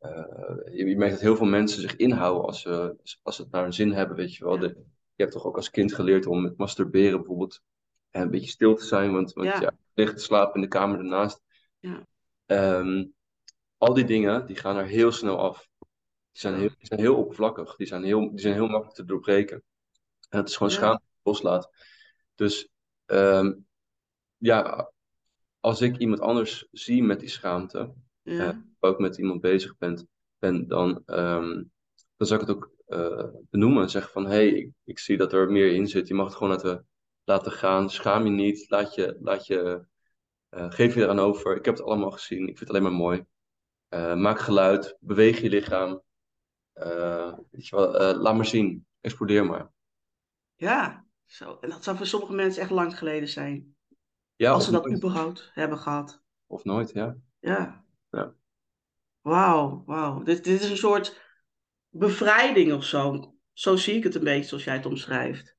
uh, 0.00 0.76
je, 0.76 0.94
merkt 0.96 1.12
dat 1.12 1.22
heel 1.22 1.36
veel 1.36 1.46
mensen 1.46 1.80
zich 1.80 1.96
inhouden 1.96 2.44
als 2.44 2.60
ze, 2.60 2.96
als 3.22 3.36
ze 3.36 3.42
het 3.42 3.50
naar 3.50 3.62
hun 3.62 3.72
zin 3.72 3.92
hebben, 3.92 4.16
weet 4.16 4.34
je 4.34 4.44
wel. 4.44 4.58
De, 4.58 4.66
je 5.14 5.22
hebt 5.22 5.32
toch 5.32 5.44
ook 5.44 5.56
als 5.56 5.70
kind 5.70 5.94
geleerd 5.94 6.26
om 6.26 6.42
met 6.42 6.56
masturberen 6.56 7.18
bijvoorbeeld 7.18 7.62
en 8.10 8.22
een 8.22 8.30
beetje 8.30 8.50
stil 8.50 8.74
te 8.74 8.84
zijn, 8.84 9.12
want, 9.12 9.32
want 9.32 9.48
ja. 9.48 9.60
ja 9.60 9.72
ligt 9.94 10.16
te 10.16 10.22
slapen 10.22 10.54
in 10.54 10.60
de 10.60 10.68
kamer 10.68 10.98
ernaast. 10.98 11.42
Ja. 11.78 12.06
Ehm, 12.46 13.04
al 13.76 13.94
die 13.94 14.04
dingen, 14.04 14.46
die 14.46 14.56
gaan 14.56 14.76
er 14.76 14.86
heel 14.86 15.12
snel 15.12 15.38
af. 15.38 15.68
Die 16.32 16.40
zijn 16.40 16.54
heel, 16.54 16.68
die 16.68 16.86
zijn 16.86 17.00
heel 17.00 17.16
oppervlakkig, 17.16 17.76
die 17.76 17.86
zijn 17.86 18.02
heel, 18.02 18.30
die 18.30 18.40
zijn 18.40 18.54
heel 18.54 18.68
makkelijk 18.68 18.94
te 18.94 19.04
doorbreken. 19.04 19.62
En 20.28 20.38
het 20.38 20.48
is 20.48 20.56
gewoon 20.56 20.72
schaamte 20.72 21.04
loslaat. 21.22 21.70
Dus 22.34 22.68
um, 23.06 23.66
ja, 24.36 24.90
als 25.60 25.80
ik 25.80 25.96
iemand 25.96 26.20
anders 26.20 26.68
zie 26.72 27.02
met 27.02 27.20
die 27.20 27.28
schaamte, 27.28 27.94
ja. 28.22 28.64
ook 28.78 28.98
met 28.98 29.16
iemand 29.16 29.40
bezig 29.40 29.76
ben, 29.78 30.08
ben 30.38 30.68
dan, 30.68 31.02
um, 31.06 31.72
dan 32.16 32.26
zou 32.26 32.40
ik 32.40 32.46
het 32.46 32.56
ook 32.56 32.70
uh, 32.88 33.24
benoemen 33.50 33.82
en 33.82 33.90
zeggen 33.90 34.12
van, 34.12 34.24
hé, 34.24 34.30
hey, 34.30 34.48
ik, 34.48 34.72
ik, 34.84 34.98
zie 34.98 35.16
dat 35.16 35.32
er 35.32 35.50
meer 35.50 35.72
in 35.72 35.86
zit. 35.86 36.08
Je 36.08 36.14
mag 36.14 36.26
het 36.26 36.34
gewoon 36.34 36.52
laten 36.52 36.86
laten 37.30 37.52
gaan. 37.52 37.90
Schaam 37.90 38.24
je 38.24 38.30
niet. 38.30 38.70
Laat 38.70 38.94
je, 38.94 39.16
laat 39.20 39.46
je, 39.46 39.84
uh, 40.50 40.70
geef 40.70 40.94
je 40.94 41.02
eraan 41.02 41.18
over. 41.18 41.56
Ik 41.56 41.64
heb 41.64 41.76
het 41.76 41.86
allemaal 41.86 42.10
gezien. 42.10 42.40
Ik 42.40 42.58
vind 42.58 42.58
het 42.58 42.68
alleen 42.68 42.82
maar 42.82 42.92
mooi. 42.92 43.24
Uh, 43.90 44.14
maak 44.14 44.40
geluid. 44.40 44.96
Beweeg 45.00 45.40
je 45.40 45.48
lichaam. 45.48 46.02
Uh, 46.74 47.38
weet 47.50 47.66
je 47.66 47.76
wel, 47.76 48.14
laat 48.14 48.34
maar 48.34 48.46
zien. 48.46 48.86
Explodeer 49.00 49.46
maar. 49.46 49.70
Ja, 50.56 51.04
zo. 51.26 51.58
En 51.60 51.70
dat 51.70 51.84
zou 51.84 51.96
voor 51.96 52.06
sommige 52.06 52.32
mensen 52.32 52.62
echt 52.62 52.70
lang 52.70 52.98
geleden 52.98 53.28
zijn. 53.28 53.76
Ja, 54.36 54.52
Als 54.52 54.64
ze 54.64 54.70
dat 54.70 54.92
überhaupt 54.92 55.50
hebben 55.52 55.78
gehad. 55.78 56.22
Of 56.46 56.64
nooit, 56.64 56.90
ja. 56.90 57.16
Ja. 57.38 57.84
ja. 58.10 58.34
Wauw, 59.20 59.82
wauw. 59.86 60.22
Dit, 60.22 60.44
dit 60.44 60.60
is 60.60 60.70
een 60.70 60.76
soort 60.76 61.20
bevrijding 61.88 62.72
of 62.72 62.84
zo. 62.84 63.34
Zo 63.52 63.76
zie 63.76 63.94
ik 63.94 64.02
het 64.02 64.14
een 64.14 64.24
beetje 64.24 64.48
zoals 64.48 64.64
jij 64.64 64.74
het 64.74 64.86
omschrijft. 64.86 65.56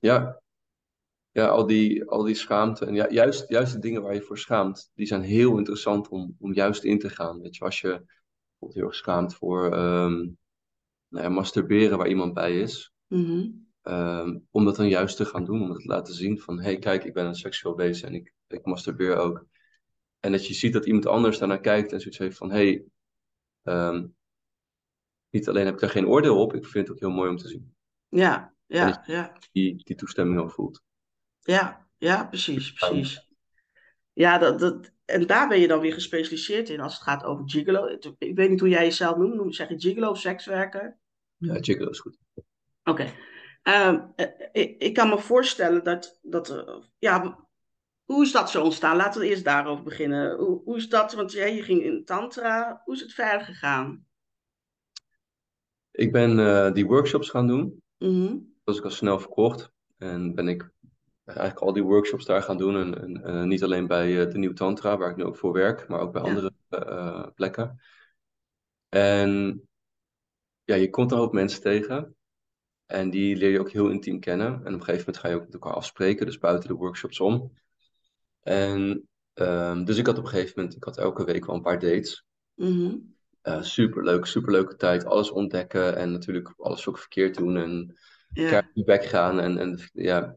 Ja, 0.00 0.42
ja, 1.34 1.46
al 1.46 1.66
die, 1.66 2.04
al 2.04 2.22
die 2.22 2.34
schaamte. 2.34 2.86
En 2.86 2.94
ja, 2.94 3.10
juist, 3.10 3.48
juist 3.48 3.72
de 3.72 3.78
dingen 3.78 4.02
waar 4.02 4.14
je 4.14 4.22
voor 4.22 4.38
schaamt, 4.38 4.90
die 4.94 5.06
zijn 5.06 5.22
heel 5.22 5.58
interessant 5.58 6.08
om, 6.08 6.36
om 6.38 6.52
juist 6.52 6.84
in 6.84 6.98
te 6.98 7.10
gaan. 7.10 7.40
Weet 7.40 7.56
je, 7.56 7.64
als 7.64 7.80
je 7.80 7.88
bijvoorbeeld 7.88 8.74
heel 8.74 8.84
erg 8.86 8.94
schaamt 8.94 9.34
voor 9.34 9.64
um, 9.64 10.38
nou 11.08 11.24
ja, 11.24 11.28
masturberen 11.28 11.98
waar 11.98 12.08
iemand 12.08 12.34
bij 12.34 12.60
is. 12.60 12.92
Mm 13.08 13.62
om 14.50 14.64
dat 14.64 14.76
dan 14.76 14.88
juist 14.88 15.16
te 15.16 15.24
gaan 15.24 15.44
doen, 15.44 15.62
om 15.62 15.70
het 15.70 15.80
te 15.80 15.88
laten 15.88 16.14
zien 16.14 16.40
van, 16.40 16.56
hé 16.56 16.64
hey, 16.64 16.78
kijk, 16.78 17.04
ik 17.04 17.12
ben 17.12 17.26
een 17.26 17.34
seksueel 17.34 17.76
wezen 17.76 18.08
en 18.08 18.14
ik, 18.14 18.32
ik 18.46 18.64
masturbeer 18.64 19.16
ook. 19.16 19.46
En 20.20 20.32
dat 20.32 20.46
je 20.46 20.54
ziet 20.54 20.72
dat 20.72 20.86
iemand 20.86 21.06
anders 21.06 21.38
daarnaar 21.38 21.60
kijkt 21.60 21.92
en 21.92 22.00
zoiets 22.00 22.18
heeft 22.18 22.36
van, 22.36 22.50
hé, 22.50 22.56
hey, 23.62 23.86
um, 23.88 24.14
niet 25.30 25.48
alleen 25.48 25.64
heb 25.64 25.74
ik 25.74 25.80
daar 25.80 25.90
geen 25.90 26.06
oordeel 26.06 26.40
op, 26.40 26.54
ik 26.54 26.66
vind 26.66 26.86
het 26.86 26.96
ook 26.96 27.02
heel 27.02 27.10
mooi 27.10 27.30
om 27.30 27.36
te 27.36 27.48
zien. 27.48 27.74
Ja, 28.08 28.54
ja, 28.66 29.02
ja. 29.06 29.36
Die, 29.52 29.84
die 29.84 29.96
toestemming 29.96 30.40
ook 30.40 30.52
voelt. 30.52 30.82
Ja, 31.44 31.86
ja, 31.98 32.24
precies, 32.24 32.72
precies. 32.72 33.28
Ja, 34.12 34.38
dat, 34.38 34.58
dat, 34.58 34.92
en 35.04 35.26
daar 35.26 35.48
ben 35.48 35.60
je 35.60 35.68
dan 35.68 35.80
weer 35.80 35.92
gespecialiseerd 35.92 36.68
in 36.68 36.80
als 36.80 36.94
het 36.94 37.02
gaat 37.02 37.24
over 37.24 37.50
gigolo. 37.50 37.86
Ik 38.18 38.36
weet 38.36 38.50
niet 38.50 38.60
hoe 38.60 38.68
jij 38.68 38.84
jezelf 38.84 39.16
noemt. 39.16 39.54
Zeg 39.54 39.68
je 39.68 39.80
gigolo 39.80 40.10
of 40.10 40.18
sekswerker? 40.18 40.98
Ja, 41.36 41.54
gigolo 41.60 41.90
is 41.90 42.00
goed. 42.00 42.18
Oké. 42.84 43.12
Ehm, 43.62 44.00
eh, 44.16 44.26
ik, 44.52 44.82
ik, 44.82 44.94
kan 44.94 45.08
me 45.08 45.18
voorstellen 45.18 45.84
dat, 45.84 46.18
dat 46.22 46.50
uh, 46.50 46.76
ja, 46.98 47.46
hoe 48.04 48.22
is 48.22 48.32
dat 48.32 48.50
zo 48.50 48.62
ontstaan? 48.62 48.96
Laten 48.96 49.20
we 49.20 49.26
eerst 49.26 49.44
daarover 49.44 49.84
beginnen. 49.84 50.36
Hoe, 50.36 50.62
hoe 50.64 50.76
is 50.76 50.88
dat, 50.88 51.12
want 51.12 51.32
jij 51.32 51.54
je 51.54 51.62
ging 51.62 51.82
in 51.82 52.04
tantra, 52.04 52.80
hoe 52.84 52.94
is 52.94 53.00
het 53.00 53.12
verder 53.12 53.46
gegaan? 53.46 54.06
Ik 55.90 56.12
ben 56.12 56.38
uh, 56.38 56.72
die 56.72 56.86
workshops 56.86 57.30
gaan 57.30 57.46
doen. 57.46 57.82
Mm 57.98 58.26
-hmm. 58.26 58.54
was 58.64 58.78
ik 58.78 58.84
al 58.84 58.90
snel 58.90 59.18
verkocht. 59.18 59.72
En 59.98 60.34
ben 60.34 60.48
ik 60.48 60.73
eigenlijk 61.24 61.58
al 61.58 61.72
die 61.72 61.82
workshops 61.82 62.24
daar 62.24 62.42
gaan 62.42 62.58
doen. 62.58 62.94
En, 62.94 63.22
en 63.22 63.48
niet 63.48 63.62
alleen 63.62 63.86
bij 63.86 64.10
uh, 64.10 64.32
de 64.32 64.38
Nieuw 64.38 64.52
Tantra, 64.52 64.96
waar 64.96 65.10
ik 65.10 65.16
nu 65.16 65.24
ook 65.24 65.36
voor 65.36 65.52
werk, 65.52 65.88
maar 65.88 66.00
ook 66.00 66.12
bij 66.12 66.22
andere 66.22 66.52
uh, 66.70 67.26
plekken. 67.34 67.80
En 68.88 69.62
ja, 70.64 70.74
je 70.74 70.90
komt 70.90 71.12
er 71.12 71.18
ook 71.18 71.32
mensen 71.32 71.60
tegen. 71.60 72.16
En 72.86 73.10
die 73.10 73.36
leer 73.36 73.50
je 73.50 73.60
ook 73.60 73.70
heel 73.70 73.88
intiem 73.88 74.20
kennen. 74.20 74.46
En 74.46 74.58
op 74.58 74.64
een 74.64 74.84
gegeven 74.84 74.98
moment 74.98 75.18
ga 75.18 75.28
je 75.28 75.34
ook 75.34 75.44
met 75.44 75.52
elkaar 75.52 75.72
afspreken, 75.72 76.26
dus 76.26 76.38
buiten 76.38 76.68
de 76.68 76.74
workshops 76.74 77.20
om. 77.20 77.52
En 78.40 79.08
um, 79.34 79.84
dus 79.84 79.96
ik 79.98 80.06
had 80.06 80.18
op 80.18 80.24
een 80.24 80.30
gegeven 80.30 80.52
moment, 80.56 80.76
ik 80.76 80.84
had 80.84 80.98
elke 80.98 81.24
week 81.24 81.46
wel 81.46 81.54
een 81.54 81.62
paar 81.62 81.78
dates. 81.78 82.26
Mm 82.54 82.66
-hmm. 82.66 83.14
uh, 83.42 83.62
superleuk, 83.62 84.26
superleuke 84.26 84.76
tijd. 84.76 85.04
Alles 85.04 85.30
ontdekken 85.30 85.96
en 85.96 86.12
natuurlijk 86.12 86.54
alles 86.56 86.88
ook 86.88 86.98
verkeerd 86.98 87.36
doen. 87.36 87.56
En 87.56 87.96
ja. 88.32 88.62
feedback 88.72 89.04
gaan. 89.04 89.40
En, 89.40 89.58
en 89.58 89.78
ja, 89.92 90.36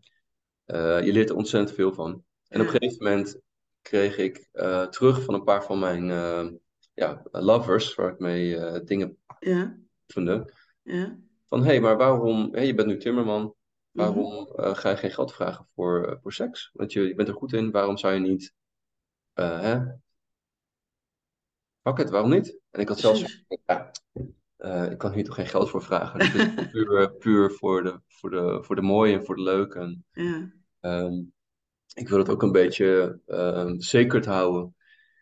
uh, 0.67 1.05
je 1.05 1.11
leert 1.11 1.29
er 1.29 1.35
ontzettend 1.35 1.75
veel 1.75 1.93
van. 1.93 2.23
En 2.47 2.61
op 2.61 2.67
een 2.67 2.71
gegeven 2.71 3.03
moment 3.03 3.39
kreeg 3.81 4.17
ik 4.17 4.49
uh, 4.53 4.85
terug 4.85 5.23
van 5.23 5.33
een 5.33 5.43
paar 5.43 5.63
van 5.63 5.79
mijn 5.79 6.09
uh, 6.09 6.49
ja, 6.93 7.23
lovers, 7.31 7.95
waar 7.95 8.11
ik 8.11 8.19
mee 8.19 8.83
dingen 8.83 9.17
ja. 9.39 9.77
oefende. 10.03 10.53
Ja. 10.81 11.19
Van, 11.49 11.59
hé, 11.59 11.65
hey, 11.65 11.81
maar 11.81 11.97
waarom, 11.97 12.49
hey, 12.51 12.65
je 12.65 12.73
bent 12.73 12.87
nu 12.87 12.97
timmerman, 12.97 13.55
waarom 13.91 14.33
mm 14.33 14.49
-hmm. 14.55 14.75
ga 14.75 14.89
je 14.89 14.97
geen 14.97 15.11
geld 15.11 15.33
vragen 15.33 15.67
voor, 15.75 16.19
voor 16.21 16.33
seks? 16.33 16.69
Want 16.73 16.93
je, 16.93 17.01
je 17.01 17.15
bent 17.15 17.27
er 17.27 17.33
goed 17.33 17.53
in, 17.53 17.71
waarom 17.71 17.97
zou 17.97 18.13
je 18.13 18.19
niet, 18.19 18.53
hè? 19.33 19.79
Pak 21.81 21.97
het, 21.97 22.09
waarom 22.09 22.29
niet? 22.29 22.59
En 22.69 22.79
ik 22.81 22.87
had 22.87 22.99
zelfs, 22.99 23.45
ja, 23.65 23.91
uh, 24.57 24.91
ik 24.91 24.97
kan 24.97 25.11
hier 25.11 25.23
toch 25.23 25.35
geen 25.35 25.47
geld 25.47 25.69
voor 25.69 25.83
vragen. 25.83 26.19
Het 26.19 26.33
is 26.35 26.69
puur, 26.71 27.11
puur 27.11 27.51
voor, 27.51 27.83
de, 27.83 27.99
voor, 28.07 28.29
de, 28.29 28.63
voor 28.63 28.75
de 28.75 28.81
mooie 28.81 29.13
en 29.13 29.25
voor 29.25 29.35
de 29.35 29.41
leuke. 29.41 29.79
En, 29.79 30.05
ja. 30.11 30.51
um, 30.81 31.33
ik 31.93 32.09
wil 32.09 32.17
het 32.17 32.29
ook 32.29 32.41
een 32.41 32.51
beetje 32.51 33.19
um, 33.25 34.23
houden. 34.23 34.75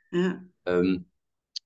Ja. 0.10 0.46
Um, 0.64 1.10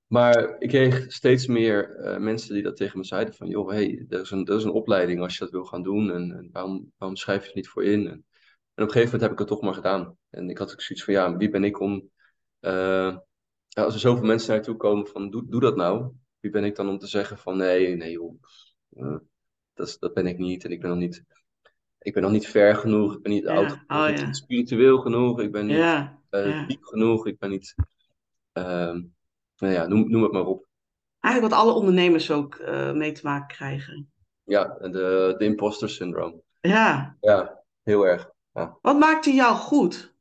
maar 0.08 0.56
ik 0.60 0.70
kreeg 0.70 1.12
steeds 1.12 1.48
meer 1.48 2.00
uh, 2.00 2.18
mensen 2.18 2.54
die 2.54 2.64
dat 2.64 2.76
tegen 2.76 2.98
me 2.98 3.06
zeiden 3.06 3.34
van... 3.34 3.48
joh, 3.48 3.70
hey, 3.70 4.06
er, 4.10 4.22
is 4.22 4.32
een, 4.32 4.46
er 4.46 4.56
is 4.56 4.64
een 4.64 4.72
opleiding 4.72 5.22
als 5.22 5.34
je 5.34 5.44
dat 5.44 5.52
wil 5.52 5.66
gaan 5.66 5.84
doen. 5.84 6.12
En, 6.12 6.32
en 6.32 6.50
waarom, 6.52 6.92
waarom 6.98 7.18
schrijf 7.18 7.44
je 7.44 7.50
er 7.50 7.56
niet 7.56 7.68
voor 7.68 7.84
in? 7.84 8.08
En, 8.08 8.26
en, 8.74 8.84
op 8.84 8.88
een 8.88 8.92
gegeven 8.92 9.04
moment 9.04 9.22
heb 9.22 9.32
ik 9.32 9.40
het 9.40 9.48
toch 9.48 9.62
maar 9.62 9.74
gedaan. 9.74 10.18
En 10.30 10.50
ik 10.50 10.58
had 10.58 10.72
ook 10.72 10.82
zoiets 10.82 11.06
van, 11.06 11.14
ja, 11.14 11.38
wie 11.38 11.50
ben 11.50 11.64
ik 11.64 11.80
om... 11.80 12.10
Uh, 12.62 13.18
als 13.70 13.94
er 13.94 14.00
zoveel 14.00 14.26
mensen 14.26 14.54
naartoe 14.54 14.76
komen 14.76 15.08
van, 15.08 15.30
doe, 15.30 15.46
doe 15.50 15.62
dat 15.62 15.76
nou 15.76 16.14
wie 16.40 16.52
ben 16.52 16.64
ik 16.64 16.76
dan 16.76 16.90
om 16.90 16.98
te 16.98 17.08
zeggen 17.08 17.38
van 17.38 17.58
nee, 17.58 17.96
nee 17.96 18.12
joh, 18.12 18.42
uh, 18.94 19.18
dat, 19.74 19.98
dat 20.00 20.14
ben 20.14 20.28
ik 20.28 20.38
niet 20.38 20.66
en 20.66 20.72
ik 20.72 20.82
ben 20.82 20.90
nog 20.90 21.00
niet, 21.00 21.24
ik 22.00 22.14
ben 22.14 22.24
nog 22.24 22.32
niet 22.32 22.48
ver 22.48 22.76
genoeg, 22.76 23.16
ik 23.16 23.22
ben 23.22 23.32
niet 23.32 23.44
Ja, 23.44 23.56
oud 23.56 23.72
genoeg, 23.72 24.02
oh 24.02 24.08
ik 24.08 24.16
ben 24.16 24.26
niet 24.26 24.36
spiritueel 24.36 24.98
genoeg, 24.98 25.40
ik 25.40 25.52
ben 25.52 25.66
niet 25.66 25.78
eh, 26.30 26.68
diep 26.68 26.84
genoeg, 26.84 27.28
ik 27.28 27.40
ben 27.40 27.50
niet, 27.50 27.76
ehm, 28.52 29.02
nou 29.58 29.74
ja, 29.74 29.88
noem, 29.88 30.10
noem 30.10 30.24
het 30.24 30.32
maar 30.32 30.46
op. 30.46 30.68
Eigenlijk 31.20 31.54
wat 31.54 31.64
alle 31.64 31.74
ondernemers 31.74 32.32
ook 32.32 32.56
eh, 32.56 32.92
mee 32.92 33.12
te 33.12 33.22
maken 33.24 33.48
krijgen. 33.48 34.12
Ja, 34.44 34.78
de, 34.80 35.36
de 35.38 35.46
imposter 35.46 35.90
syndroom. 35.90 36.42
Ja, 36.62 37.18
Ja, 37.22 37.64
heel 37.84 38.08
erg. 38.08 38.32
Ja. 38.54 38.78
wat 38.82 39.00
maakte 39.00 39.34
jou 39.34 39.56
goed? 39.56 40.14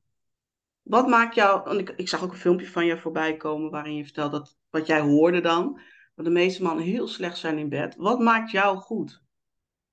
Wat 0.82 1.08
maakt 1.08 1.34
jou, 1.34 1.62
want 1.64 1.80
ik, 1.80 1.90
ik 1.90 2.08
zag 2.08 2.22
ook 2.22 2.30
een 2.30 2.38
filmpje 2.38 2.66
van 2.66 2.86
je 2.86 2.98
voorbij 2.98 3.36
komen 3.36 3.70
waarin 3.70 3.94
je 3.94 4.04
vertelt 4.04 4.32
dat 4.32 4.56
wat 4.70 4.86
jij 4.86 5.00
hoorde 5.00 5.40
dan, 5.40 5.80
dat 6.18 6.26
de 6.26 6.32
meeste 6.32 6.62
mannen 6.62 6.84
heel 6.84 7.08
slecht 7.08 7.38
zijn 7.38 7.58
in 7.58 7.68
bed. 7.68 7.96
Wat 7.96 8.18
maakt 8.18 8.50
jou 8.50 8.78
goed? 8.78 9.22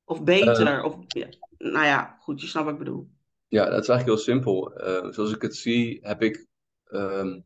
Of 0.04 0.24
beter? 0.24 0.84
of, 0.84 0.98
ja, 1.08 1.28
nou 1.58 1.86
ja, 1.86 2.18
goed, 2.20 2.42
je 2.42 2.48
snapt 2.48 2.66
wat 2.66 2.74
ik 2.74 2.84
bedoel. 2.84 3.10
Ja, 3.48 3.70
dat 3.70 3.82
is 3.82 3.90
eigenlijk 3.90 4.06
heel 4.06 4.34
simpel. 4.34 4.76
Eh, 4.76 5.12
zoals 5.12 5.34
ik 5.34 5.42
het 5.42 5.56
zie, 5.56 6.00
heb 6.02 6.22
ik 6.22 6.48
ehm, 6.84 7.40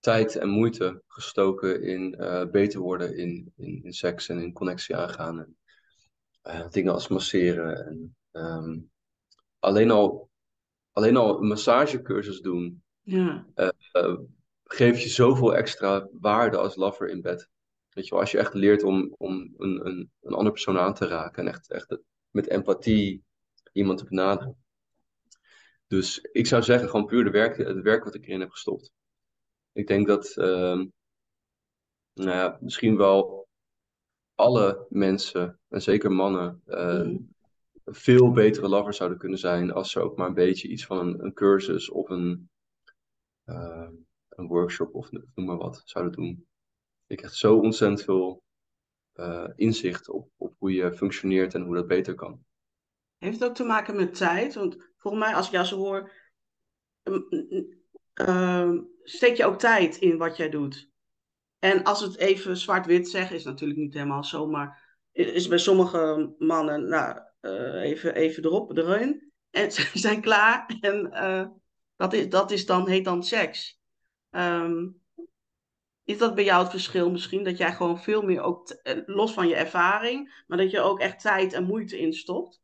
tijd 0.00 0.36
en 0.36 0.48
moeite 0.48 1.02
gestoken 1.06 1.82
in 1.82 2.14
eh, 2.14 2.46
beter 2.50 2.80
worden 2.80 3.16
in, 3.16 3.52
in, 3.56 3.80
in 3.82 3.92
seks 3.92 4.28
en 4.28 4.38
in 4.38 4.52
connectie 4.52 4.96
aangaan. 4.96 5.38
En, 5.38 5.56
eh, 6.42 6.68
dingen 6.70 6.92
als 6.92 7.08
masseren. 7.08 7.86
En, 7.86 8.16
ehm, 8.30 8.78
alleen, 9.58 9.90
al, 9.90 10.30
alleen 10.92 11.16
al 11.16 11.38
een 11.38 11.46
massagecursus 11.46 12.40
doen 12.40 12.82
Ja, 13.02 13.46
geeft 14.64 15.02
je 15.02 15.08
zoveel 15.08 15.56
extra 15.56 16.08
waarde 16.12 16.56
als 16.56 16.76
lover 16.76 17.08
in 17.08 17.20
bed. 17.20 17.48
Weet 17.96 18.04
je 18.04 18.10
wel, 18.10 18.20
als 18.20 18.30
je 18.30 18.38
echt 18.38 18.54
leert 18.54 18.82
om, 18.82 19.14
om 19.16 19.54
een, 19.56 19.86
een, 19.86 20.10
een 20.20 20.32
andere 20.32 20.50
persoon 20.50 20.78
aan 20.78 20.94
te 20.94 21.06
raken 21.06 21.42
en 21.42 21.52
echt, 21.52 21.70
echt 21.70 21.98
met 22.30 22.48
empathie 22.48 23.24
iemand 23.72 23.98
te 23.98 24.04
benaderen. 24.04 24.64
Dus 25.86 26.20
ik 26.20 26.46
zou 26.46 26.62
zeggen, 26.62 26.88
gewoon 26.88 27.06
puur 27.06 27.24
de 27.24 27.30
werk, 27.30 27.56
het 27.56 27.82
werk 27.82 28.04
wat 28.04 28.14
ik 28.14 28.26
erin 28.26 28.40
heb 28.40 28.50
gestopt. 28.50 28.92
Ik 29.72 29.86
denk 29.86 30.06
dat, 30.06 30.36
uh, 30.36 30.82
nou 32.14 32.30
ja, 32.30 32.58
misschien 32.60 32.96
wel 32.96 33.48
alle 34.34 34.86
mensen, 34.88 35.60
en 35.68 35.82
zeker 35.82 36.12
mannen, 36.12 36.62
uh, 36.66 37.02
mm. 37.02 37.34
veel 37.84 38.32
betere 38.32 38.68
lovers 38.68 38.96
zouden 38.96 39.18
kunnen 39.18 39.38
zijn 39.38 39.72
als 39.72 39.90
ze 39.90 40.00
ook 40.00 40.16
maar 40.16 40.28
een 40.28 40.34
beetje 40.34 40.68
iets 40.68 40.86
van 40.86 40.98
een, 40.98 41.24
een 41.24 41.32
cursus 41.32 41.90
of 41.90 42.08
een, 42.08 42.50
uh, 43.44 43.88
een 44.28 44.46
workshop 44.46 44.94
of 44.94 45.10
noem 45.10 45.46
maar 45.46 45.56
wat 45.56 45.82
zouden 45.84 46.12
doen. 46.12 46.46
Ik 47.06 47.20
heb 47.20 47.30
zo 47.30 47.56
ontzettend 47.58 48.02
veel 48.02 48.42
uh, 49.14 49.48
inzicht 49.54 50.08
op, 50.08 50.30
op 50.36 50.54
hoe 50.58 50.72
je 50.72 50.92
functioneert 50.92 51.54
en 51.54 51.62
hoe 51.62 51.74
dat 51.74 51.86
beter 51.86 52.14
kan. 52.14 52.44
Heeft 53.18 53.44
ook 53.44 53.54
te 53.54 53.64
maken 53.64 53.96
met 53.96 54.14
tijd? 54.14 54.54
Want 54.54 54.76
volgens 54.96 55.24
mij, 55.24 55.34
als 55.34 55.46
ik 55.46 55.52
jou 55.52 55.64
zo 55.64 55.76
hoor, 55.76 56.12
uh, 58.14 58.72
steek 59.02 59.36
je 59.36 59.44
ook 59.44 59.58
tijd 59.58 59.96
in 59.96 60.16
wat 60.16 60.36
jij 60.36 60.48
doet. 60.48 60.90
En 61.58 61.82
als 61.82 62.00
het 62.00 62.16
even 62.16 62.56
zwart-wit 62.56 63.08
zeggen, 63.08 63.36
is 63.36 63.44
natuurlijk 63.44 63.78
niet 63.78 63.94
helemaal 63.94 64.24
zo, 64.24 64.46
maar 64.46 64.98
is 65.12 65.48
bij 65.48 65.58
sommige 65.58 66.34
mannen, 66.38 66.88
nou, 66.88 67.20
uh, 67.40 67.82
even, 67.82 68.14
even 68.14 68.44
erop, 68.44 68.76
erin. 68.76 69.32
En 69.50 69.72
ze 69.72 69.90
zijn 69.92 70.20
klaar. 70.20 70.78
En 70.80 71.10
uh, 71.12 71.46
dat, 71.96 72.12
is, 72.12 72.28
dat 72.28 72.50
is 72.50 72.66
dan, 72.66 72.88
heet 72.88 73.04
dan 73.04 73.22
seks. 73.22 73.80
Um, 74.30 75.00
is 76.06 76.18
dat 76.18 76.34
bij 76.34 76.44
jou 76.44 76.62
het 76.62 76.70
verschil 76.70 77.10
misschien? 77.10 77.44
Dat 77.44 77.56
jij 77.56 77.72
gewoon 77.72 77.98
veel 77.98 78.22
meer, 78.22 78.40
ook 78.40 78.80
los 79.06 79.32
van 79.32 79.48
je 79.48 79.54
ervaring, 79.54 80.44
maar 80.46 80.58
dat 80.58 80.70
je 80.70 80.80
ook 80.80 81.00
echt 81.00 81.20
tijd 81.20 81.52
en 81.52 81.64
moeite 81.64 81.98
instopt? 81.98 82.60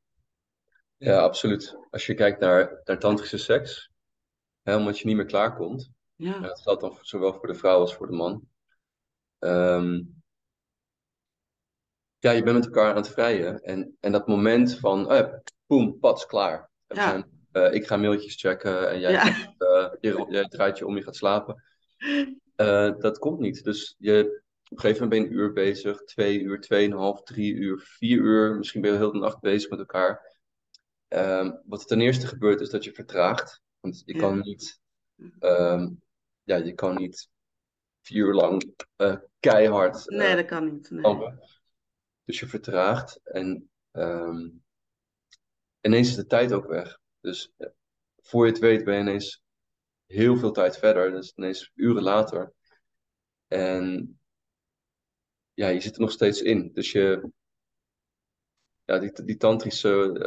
Ja, 0.97 1.21
absoluut. 1.21 1.77
Als 1.91 2.07
je 2.07 2.15
kijkt 2.15 2.41
naar, 2.41 2.81
naar 2.85 2.99
tantrische 2.99 3.39
seks, 3.39 3.91
hè, 4.63 4.77
omdat 4.77 4.99
je 4.99 5.07
niet 5.07 5.17
meer 5.17 5.27
klaarkomt. 5.27 5.91
Ja. 6.17 6.39
Dat 6.39 6.61
geldt 6.61 6.81
dan 6.81 6.99
zowel 7.01 7.33
voor 7.35 7.47
de 7.47 7.55
vrouw 7.55 7.79
als 7.79 7.95
voor 7.95 8.07
de 8.07 8.17
man. 8.17 8.49
Um, 9.39 10.23
ja, 12.19 12.31
je 12.31 12.43
bent 12.43 12.57
met 12.57 12.67
elkaar 12.67 12.91
aan 12.91 12.97
het 12.97 13.09
vrijen. 13.09 13.63
En, 13.63 13.97
en 14.01 14.13
dat 14.13 14.27
moment 14.27 14.79
van, 14.79 15.07
oh 15.07 15.17
ja, 15.17 15.43
boem, 15.67 15.99
pats, 15.99 16.27
klaar. 16.27 16.71
Ja. 16.87 17.09
zijn, 17.09 17.47
uh, 17.53 17.75
ik 17.75 17.87
ga 17.87 17.97
mailtjes 17.97 18.41
checken 18.41 18.91
en 18.91 19.01
jij, 19.01 19.13
Ja. 19.13 19.21
gaat, 19.21 19.55
uh, 19.59 19.89
je, 20.01 20.27
jij 20.29 20.45
draait 20.49 20.79
je 20.79 20.87
om, 20.87 20.97
je 20.97 21.03
gaat 21.03 21.17
slapen. 21.17 21.63
Uh, 22.57 22.99
dat 22.99 23.19
komt 23.19 23.39
niet. 23.39 23.65
Dus 23.65 23.95
je, 23.99 24.43
op 24.65 24.71
een 24.71 24.81
gegeven 24.81 25.03
moment 25.03 25.09
ben 25.11 25.21
je 25.21 25.27
een 25.27 25.43
uur 25.47 25.53
bezig, 25.53 26.03
twee 26.05 26.41
uur, 26.41 26.61
tweeënhalf, 26.61 27.23
drie 27.23 27.55
uur, 27.55 27.79
vier 27.79 28.19
uur. 28.19 28.57
Misschien 28.57 28.81
ben 28.81 28.93
je 28.93 28.97
heel 28.97 29.13
de 29.13 29.19
nacht 29.19 29.41
bezig 29.41 29.71
met 29.71 29.79
elkaar. 29.79 30.31
Um, 31.09 31.61
wat 31.65 31.81
er 31.81 31.87
ten 31.87 32.01
eerste 32.01 32.27
gebeurt 32.27 32.61
is 32.61 32.71
dat 32.71 32.85
je 32.85 32.93
vertraagt. 32.93 33.63
Want 33.81 34.03
je 34.05 34.15
Ja. 34.15 34.21
kan 34.21 34.39
niet, 34.39 34.81
um, 35.41 36.03
ja, 36.43 36.57
je 36.57 36.73
kan 36.73 36.95
niet 36.95 37.29
vier 38.01 38.27
uur 38.27 38.35
lang 38.35 38.75
uh, 38.97 39.17
keihard 39.41 40.11
uh, 40.11 40.19
Nee, 40.19 40.37
dat 40.37 40.45
kan 40.47 40.73
niet. 40.73 40.91
Nee. 40.91 41.35
Dus 42.25 42.41
je 42.41 42.47
vertraagt 42.47 43.21
en 43.23 43.71
um, 43.93 44.63
ineens 45.81 46.09
is 46.09 46.15
de 46.17 46.27
tijd 46.27 46.53
ook 46.53 46.67
weg. 46.67 46.99
Dus 47.21 47.53
voor 48.23 48.47
je 48.47 48.53
het 48.53 48.61
weet 48.61 48.85
ben 48.85 48.95
je 48.95 49.01
ineens 49.01 49.42
heel 50.13 50.37
veel 50.37 50.53
tijd 50.53 50.79
verder. 50.79 51.11
Dus 51.11 51.33
ineens 51.37 51.71
uren 51.75 52.03
later. 52.03 52.53
En 53.47 54.19
ja, 55.55 55.69
je 55.69 55.81
zit 55.81 55.95
er 55.95 56.01
nog 56.01 56.11
steeds 56.11 56.43
in. 56.43 56.71
Dus 56.73 56.93
je, 56.93 57.31
ja, 58.85 58.99
die, 58.99 59.25
die 59.25 59.37
tantrische 59.37 60.19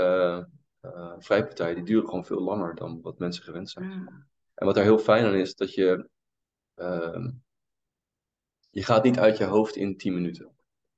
uh, 0.81 1.13
vrijpartijen, 1.17 1.75
die 1.75 1.83
duren 1.83 2.05
gewoon 2.05 2.25
veel 2.25 2.41
langer 2.41 2.75
dan 2.75 3.01
wat 3.01 3.19
mensen 3.19 3.43
gewend 3.43 3.69
zijn. 3.69 3.89
Ja. 3.89 4.27
En 4.53 4.65
wat 4.65 4.75
daar 4.75 4.83
heel 4.83 4.99
fijn 4.99 5.25
aan 5.25 5.33
is, 5.33 5.55
dat 5.55 5.73
je, 5.73 6.09
uh, 6.75 7.27
je 8.69 8.83
gaat 8.83 9.03
niet 9.03 9.19
uit 9.19 9.37
je 9.37 9.43
hoofd 9.43 9.75
in 9.75 9.97
10 9.97 10.13
minuten. 10.13 10.51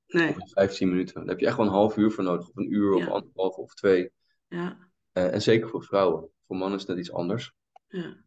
Nee. 0.06 0.28
Of 0.28 0.36
in 0.36 0.48
15 0.48 0.88
minuten. 0.88 1.14
Daar 1.14 1.28
heb 1.28 1.40
je 1.40 1.46
echt 1.46 1.56
wel 1.56 1.66
een 1.66 1.72
half 1.72 1.96
uur 1.96 2.10
voor 2.10 2.24
nodig. 2.24 2.48
Of 2.48 2.56
een 2.56 2.72
uur, 2.72 2.92
of 2.94 3.06
anderhalf, 3.06 3.56
of 3.56 3.74
twee. 3.74 4.12
Ja. 4.48 4.90
Uh, 5.12 5.32
en 5.32 5.42
zeker 5.42 5.68
voor 5.68 5.84
vrouwen. 5.84 6.30
Voor 6.46 6.56
mannen 6.56 6.78
is 6.78 6.84
dat 6.84 6.98
iets 6.98 7.12
anders. 7.12 7.52
Ja. 7.88 8.26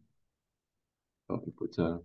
Uh... 1.76 1.96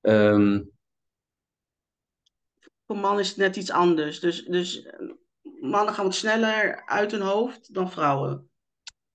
Um, 0.00 0.70
Voor 2.86 2.96
mannen 2.96 3.20
is 3.20 3.28
het 3.28 3.36
net 3.36 3.56
iets 3.56 3.70
anders. 3.70 4.20
Dus, 4.20 4.44
dus 4.44 4.82
eh, 4.82 5.10
mannen 5.60 5.94
gaan 5.94 6.04
wat 6.04 6.14
sneller 6.14 6.86
uit 6.86 7.10
hun 7.10 7.20
hoofd 7.20 7.74
dan 7.74 7.90
vrouwen. 7.90 8.50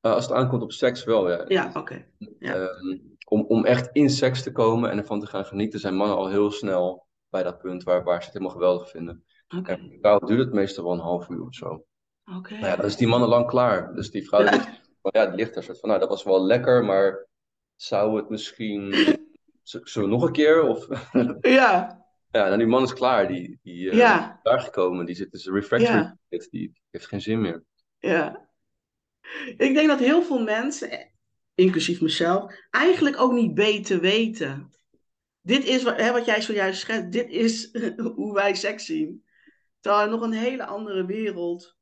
uh, 0.02 0.14
als 0.14 0.24
het 0.24 0.34
aankomt 0.34 0.62
op 0.62 0.72
seks 0.72 1.04
wel, 1.04 1.30
ja. 1.30 1.46
Ja, 1.48 1.72
oké. 1.74 2.06
Ja. 2.40 2.56
Um, 2.56 3.18
om, 3.26 3.46
om 3.48 3.66
echt 3.66 3.90
in 3.92 4.10
seks 4.10 4.44
te 4.44 4.52
komen 4.52 4.92
en 4.92 4.98
ervan 4.98 5.20
te 5.20 5.28
gaan 5.28 5.46
genieten, 5.46 5.80
zijn 5.80 5.96
mannen 5.96 6.18
al 6.18 6.30
heel 6.30 6.52
snel 6.52 7.08
bij 7.30 7.44
dat 7.44 7.60
punt 7.60 7.84
waar, 7.84 8.04
waar 8.04 8.20
ze 8.20 8.26
het 8.26 8.34
helemaal 8.34 8.56
geweldig 8.56 8.90
vinden. 8.90 9.26
Oké. 9.58 9.72
En 9.72 9.98
vrouwen 10.00 10.28
duurt 10.28 10.46
het 10.46 10.54
meestal 10.54 10.84
wel 10.84 10.94
een 10.94 11.00
half 11.00 11.30
uur 11.30 11.42
of 11.42 11.56
zo. 11.56 11.86
Oké. 12.38 12.54
Nou 12.54 12.66
ja, 12.66 12.76
dan 12.76 12.86
is 12.86 12.96
die 12.96 13.08
mannen 13.08 13.30
lang 13.30 13.48
klaar. 13.48 13.94
Dus 13.94 14.12
die 14.12 14.28
vrouw 14.28 14.44
ja, 15.12 15.26
die 15.26 15.36
ligt 15.36 15.56
er 15.56 15.64
soort 15.64 15.80
van, 15.80 15.90
nou 15.90 16.02
dat 16.02 16.10
was 16.10 16.24
wel 16.24 16.46
lekker, 16.46 16.86
maar 16.86 17.28
zou 17.76 18.18
het 18.18 18.30
misschien, 18.30 18.94
zullen 19.64 20.10
we 20.10 20.16
nog 20.16 20.24
een 20.24 20.32
keer? 20.32 20.64
Of, 20.64 20.88
Ja. 21.42 22.00
Ja, 22.32 22.46
nou, 22.46 22.58
die 22.58 22.68
man 22.68 22.84
is 22.84 22.94
klaar. 22.94 23.28
Die, 23.28 23.60
die 23.64 23.86
uh, 23.86 23.94
ja. 23.94 24.34
is 24.34 24.40
daar 24.44 24.60
gekomen. 24.60 25.06
Die 25.06 25.16
zit 25.16 25.32
dus 25.32 25.48
refractory. 25.48 25.98
Ja. 25.98 26.18
Die, 26.30 26.48
die 26.50 26.82
heeft 26.90 27.08
geen 27.08 27.22
zin 27.22 27.42
meer. 27.42 27.64
Ja. 28.00 28.50
Ik 29.58 29.74
denk 29.74 29.88
dat 29.88 30.00
heel 30.00 30.24
veel 30.24 30.44
mensen, 30.44 31.12
inclusief 31.56 32.02
mezelf, 32.02 32.54
eigenlijk 32.70 33.20
ook 33.20 33.32
niet 33.32 33.54
beter 33.54 34.00
weten. 34.00 34.74
Dit 35.42 35.66
is 35.66 35.84
wat, 35.84 35.96
hè, 35.98 36.12
wat 36.12 36.26
jij 36.26 36.42
zojuist 36.42 36.80
schetst. 36.80 37.12
Dit 37.12 37.30
is 37.30 37.78
hoe 38.16 38.34
wij 38.34 38.56
seks 38.56 38.86
zien. 38.86 39.24
Terwijl 39.80 40.04
er 40.04 40.10
nog 40.10 40.22
een 40.22 40.34
hele 40.34 40.66
andere 40.66 41.06
wereld 41.06 41.78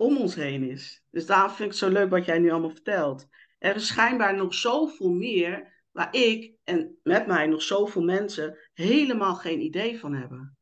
om 0.00 0.16
ons 0.16 0.34
heen 0.34 0.70
is. 0.70 1.04
Dus 1.10 1.26
daarom 1.26 1.48
vind 1.48 1.60
ik 1.60 1.68
het 1.68 1.76
zo 1.76 1.88
leuk 1.88 2.10
wat 2.10 2.24
jij 2.24 2.38
nu 2.38 2.50
allemaal 2.50 2.70
vertelt. 2.70 3.28
Er 3.58 3.74
is 3.74 3.86
schijnbaar 3.86 4.36
nog 4.36 4.54
zoveel 4.54 5.10
meer 5.10 5.72
waar 5.90 6.14
ik 6.14 6.54
en 6.64 6.98
met 7.02 7.26
mij 7.26 7.46
nog 7.46 7.62
zoveel 7.62 8.02
mensen 8.02 8.58
helemaal 8.72 9.34
geen 9.34 9.60
idee 9.60 9.98
van 9.98 10.14
hebben. 10.14 10.58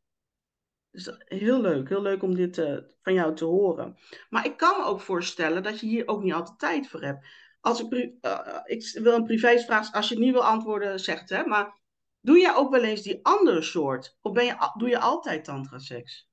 Dus 0.90 1.10
heel 1.18 1.60
leuk, 1.60 1.88
heel 1.88 2.02
leuk 2.02 2.22
om 2.22 2.34
dit 2.34 2.58
uh, 2.58 2.76
van 3.02 3.14
jou 3.14 3.34
te 3.34 3.44
horen. 3.44 3.96
Maar 4.28 4.46
ik 4.46 4.56
kan 4.56 4.78
me 4.78 4.84
ook 4.84 5.00
voorstellen 5.00 5.62
dat 5.62 5.80
je 5.80 5.86
hier 5.86 6.08
ook 6.08 6.22
niet 6.22 6.32
altijd 6.32 6.58
tijd 6.58 6.88
voor 6.88 7.02
hebt. 7.02 7.26
Als 7.60 7.80
ik, 7.80 8.12
uh, 8.20 8.60
ik 8.64 8.98
wil 9.02 9.14
een 9.14 9.24
privésvraag, 9.24 9.92
als 9.92 10.08
je 10.08 10.14
het 10.14 10.24
niet 10.24 10.32
wil 10.32 10.44
antwoorden, 10.44 11.00
zeg 11.00 11.20
het. 11.20 11.30
Hè? 11.30 11.44
Maar 11.46 11.80
doe 12.20 12.38
jij 12.38 12.54
ook 12.54 12.70
wel 12.70 12.82
eens 12.82 13.02
die 13.02 13.18
andere 13.22 13.62
soort? 13.62 14.16
Of 14.20 14.32
ben 14.32 14.44
je, 14.44 14.72
doe 14.76 14.88
je 14.88 14.98
altijd 14.98 15.44
tantra 15.44 15.78
seks? 15.78 16.28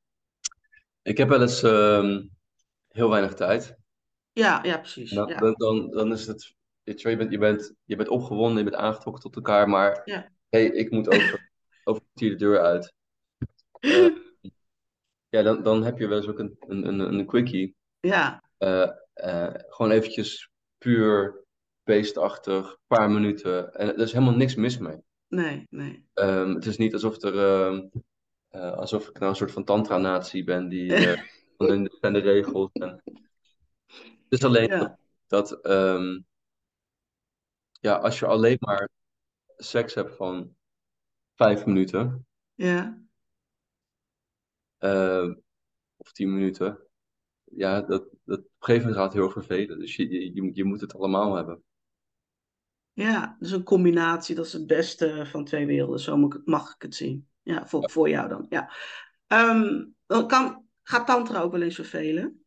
Ik 1.02 1.18
heb 1.18 1.30
wel 1.30 1.42
eens 1.42 1.64
uh, 1.64 2.20
heel 2.96 3.10
weinig 3.10 3.34
tijd. 3.34 3.76
Ja, 4.32 4.60
ja 4.64 4.78
precies. 4.78 5.12
Nou, 5.12 5.30
ja. 5.30 5.38
Dan, 5.38 5.54
dan, 5.58 5.90
dan 5.90 6.12
is 6.12 6.28
het 6.28 6.56
je, 6.84 7.18
bent, 7.18 7.32
je, 7.32 7.38
bent, 7.38 7.74
je 7.86 7.96
bent 7.96 8.10
opgewonden, 8.10 8.58
je 8.58 8.70
bent 8.70 8.82
aangetrokken 8.82 9.24
tot 9.24 9.36
elkaar, 9.36 9.70
maar 9.70 10.02
ja. 10.06 10.32
hey, 10.50 10.66
ik 10.66 10.92
moet 10.92 11.08
over, 11.08 11.52
over 11.84 12.02
de 12.14 12.36
deur 12.36 12.60
uit. 12.60 12.94
Uh, 13.80 14.16
ja, 15.30 15.42
dan, 15.42 15.64
dan 15.64 15.84
heb 15.84 15.98
je 15.98 16.08
wel 16.08 16.18
eens 16.18 16.28
ook 16.28 16.40
een, 16.40 16.56
een, 16.60 16.88
een, 16.88 17.00
een 17.00 17.26
quickie. 17.26 17.76
Ja. 18.00 18.44
Uh, 18.60 18.90
uh, 19.16 19.54
gewoon 19.54 19.92
eventjes 19.92 20.50
puur 20.78 21.44
beestachtig, 21.84 22.78
paar 22.88 23.12
minuten. 23.12 23.74
En 23.74 23.88
er 23.88 24.00
is 24.00 24.12
helemaal 24.12 24.36
niks 24.36 24.56
mis 24.56 24.78
mee. 24.78 24.98
Nee, 25.28 25.68
nee. 25.70 26.06
Um, 26.14 26.56
het 26.56 26.66
is 26.66 26.78
niet 26.78 26.94
alsof, 26.94 27.22
er, 27.22 27.36
uh, 28.52 28.72
alsof 28.72 29.08
ik 29.08 29.20
nou 29.20 29.30
een 29.32 29.38
soort 29.38 29.52
van 29.52 29.64
tantra-natie 29.64 30.44
ben 30.44 30.70
die 30.70 30.94
van 31.58 31.84
de, 31.84 32.12
de 32.12 32.20
regels. 32.20 32.70
En... 32.72 33.02
Het 33.86 34.40
is 34.40 34.44
alleen 34.44 34.70
ja. 34.70 35.00
dat, 35.28 35.66
um, 35.66 36.26
ja, 37.80 37.96
als 37.96 38.20
je 38.20 38.26
alleen 38.26 38.58
maar 38.60 38.90
seks 39.58 39.94
hebt 39.94 40.16
van 40.16 40.56
vijf 41.36 41.66
minuten. 41.66 42.28
Ja. 42.54 43.04
Uh, 44.80 45.36
of 45.98 46.12
tien 46.12 46.34
minuten. 46.34 46.80
Ja, 47.44 47.82
dat, 47.82 48.10
dat 48.24 48.40
op 48.40 48.46
een 48.46 48.52
gegeven 48.60 48.88
moment 48.88 49.04
gaat 49.04 49.14
heel 49.14 49.24
erg 49.24 49.34
vervelen. 49.34 49.80
Dus 49.80 49.96
je, 49.96 50.34
je, 50.34 50.52
je 50.54 50.64
moet 50.64 50.82
het 50.82 50.96
allemaal 50.96 51.36
hebben. 51.36 51.64
Ja, 52.94 53.36
dus 53.40 53.52
een 53.52 53.64
combinatie, 53.64 54.36
dat 54.36 54.46
is 54.46 54.54
het 54.54 54.68
beste 54.68 55.26
van 55.26 55.46
twee 55.46 55.66
werelden. 55.66 56.00
Zo 56.00 56.30
mag 56.46 56.76
ik 56.76 56.82
het 56.82 56.96
zien. 56.96 57.28
Ja, 57.42 57.68
voor, 57.68 57.90
voor 57.90 58.10
jou 58.10 58.30
dan. 58.30 58.46
Ja. 58.50 58.72
Um, 59.28 59.96
kan, 60.28 60.65
gaat 60.88 61.08
Tantra 61.08 61.42
ook 61.42 61.52
wel 61.52 61.62
eens 61.62 61.76
vervelen? 61.76 62.46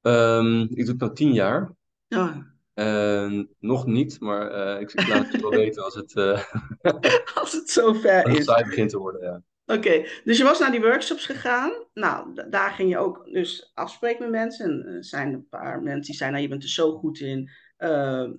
Um, 0.00 0.62
ik 0.62 0.86
doe 0.86 0.94
het 0.94 1.00
nu 1.00 1.12
tien 1.12 1.32
jaar. 1.32 1.72
Ja. 2.06 2.52
Uh, 2.74 3.44
nog 3.58 3.86
niet, 3.86 4.20
maar 4.20 4.74
uh, 4.76 4.80
ik, 4.80 4.92
ik, 4.92 5.08
laat 5.08 5.32
het 5.32 5.40
wel 5.40 5.50
weten 5.64 5.84
als 5.84 5.94
het, 5.94 6.14
uh, 6.14 6.44
als 7.40 7.52
het 7.52 7.70
zover 7.70 8.24
als 8.24 8.38
is. 8.38 8.46
het 8.46 8.66
begint 8.66 8.90
te 8.90 8.98
worden. 8.98 9.22
Ja. 9.22 9.42
Oké, 9.76 10.06
dus 10.24 10.38
je 10.38 10.44
was 10.44 10.58
naar 10.58 10.70
die 10.70 10.80
workshops 10.80 11.26
gegaan. 11.26 11.72
Nou, 11.94 12.48
daar 12.50 12.70
ging 12.70 12.90
je 12.90 12.98
ook 12.98 13.24
dus 13.32 13.70
afspreken 13.74 14.20
met 14.20 14.30
mensen. 14.30 14.70
En 14.70 14.94
er 14.94 15.04
zijn 15.04 15.32
een 15.32 15.48
paar 15.48 15.82
mensen 15.82 16.02
die 16.02 16.14
zeiden, 16.14 16.38
nou, 16.38 16.42
je 16.42 16.48
bent 16.48 16.62
er 16.62 16.74
zo 16.74 16.98
goed 16.98 17.20
in. 17.20 17.50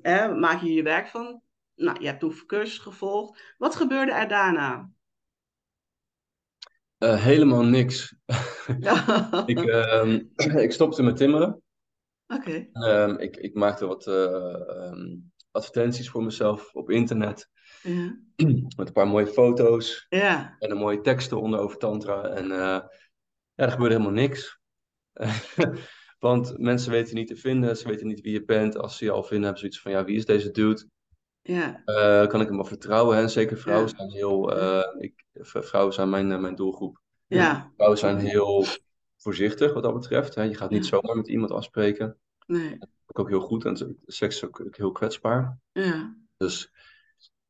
hè, 0.01 0.35
maak 0.35 0.61
je 0.61 0.73
je 0.73 0.83
werk 0.83 1.07
van? 1.07 1.41
Nou, 1.75 1.99
je 1.99 2.07
hebt 2.07 2.19
toen 2.19 2.45
cursus 2.45 2.77
gevolgd. 2.77 3.55
Wat 3.57 3.75
gebeurde 3.75 4.11
er 4.11 4.27
daarna? 4.27 4.89
Helemaal 7.13 7.63
niks. 7.63 8.15
ik, 9.45 9.59
ehm, 9.59 10.21
ik 10.35 10.71
stopte 10.71 11.03
met 11.03 11.17
timmeren. 11.17 11.61
Oké. 12.27 12.67
Okay. 12.71 13.03
Um, 13.03 13.17
ik, 13.17 13.37
ik 13.37 13.53
maakte 13.53 13.85
wat 13.85 14.07
uh, 14.07 14.91
um, 14.91 15.31
advertenties 15.51 16.09
voor 16.09 16.23
mezelf 16.23 16.73
op 16.73 16.89
internet. 16.89 17.49
Ja. 17.81 18.17
Met 18.77 18.87
een 18.87 18.93
paar 18.93 19.07
mooie 19.07 19.27
foto's. 19.27 20.05
Ja. 20.09 20.55
En 20.59 20.71
een 20.71 20.77
mooie 20.77 21.01
tekst 21.01 21.31
eronder 21.31 21.59
over 21.59 21.77
Tantra. 21.77 22.23
En 22.23 22.45
uh, 22.45 22.57
ja, 22.57 22.89
er 23.55 23.71
gebeurde 23.71 23.95
helemaal 23.95 24.21
niks. 24.21 24.59
Want 26.19 26.57
mensen 26.57 26.91
weten 26.91 27.15
niet 27.15 27.27
te 27.27 27.35
vinden, 27.35 27.77
ze 27.77 27.87
weten 27.87 28.07
niet 28.07 28.21
wie 28.21 28.33
je 28.33 28.45
bent. 28.45 28.77
Als 28.77 28.97
ze 28.97 29.05
je 29.05 29.11
al 29.11 29.23
vinden, 29.23 29.43
hebben 29.43 29.61
ze 29.61 29.65
zoiets 29.65 29.81
van: 29.81 29.91
ja, 29.91 30.05
wie 30.05 30.17
is 30.17 30.25
deze 30.25 30.51
dude? 30.51 30.89
Ja. 31.47 31.81
Uh, 31.85 32.27
kan 32.27 32.41
ik 32.41 32.47
hem 32.47 32.55
wel 32.55 32.65
vertrouwen? 32.65 33.17
En 33.17 33.29
zeker 33.29 33.57
vrouwen 33.57 33.89
ja. 33.89 33.95
zijn 33.97 34.11
heel. 34.11 34.57
ik, 35.01 35.23
vrouwen 35.33 35.93
zijn 35.93 36.09
mijn, 36.09 36.41
mijn 36.41 36.55
doelgroep. 36.55 37.01
Ja. 37.27 37.71
Vrouwen 37.75 37.99
zijn 37.99 38.17
heel 38.17 38.65
voorzichtig 39.17 39.73
wat 39.73 39.83
dat 39.83 39.93
betreft. 39.93 40.35
Hè. 40.35 40.43
Je 40.43 40.55
gaat 40.55 40.69
niet 40.69 40.85
zomaar 40.85 41.15
met 41.15 41.27
iemand 41.27 41.51
afspreken. 41.51 42.17
Nee. 42.47 42.77
Dat 42.79 42.89
is 43.07 43.15
ook 43.15 43.29
heel 43.29 43.39
goed 43.39 43.65
en 43.65 43.97
seks 44.05 44.35
is 44.35 44.45
ook 44.45 44.67
heel 44.71 44.91
kwetsbaar. 44.91 45.59
Ja. 45.71 46.17
Dus, 46.37 46.71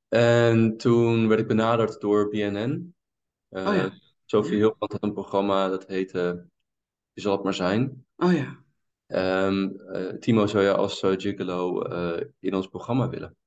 en 0.07 0.77
toen 0.77 1.27
werd 1.27 1.39
ik 1.39 1.47
benaderd 1.47 2.01
door 2.01 2.29
BNN. 2.29 2.95
Oh 3.49 3.75
ja. 3.75 3.91
Sophie 4.25 4.51
ja. 4.51 4.57
Hilpand 4.57 4.91
had 4.91 5.03
een 5.03 5.13
programma 5.13 5.69
dat 5.69 5.87
heette 5.87 6.47
Je 7.13 7.21
zal 7.21 7.31
het 7.31 7.43
maar 7.43 7.53
zijn. 7.53 8.05
Oh 8.15 8.33
ja. 8.33 8.63
Um, 9.07 9.81
uh, 9.93 10.13
Timo 10.13 10.47
zou 10.47 10.63
je 10.63 10.75
als 10.75 10.99
gigolo 10.99 11.81
in 12.39 12.55
ons 12.55 12.67
programma 12.67 13.09
willen. 13.09 13.37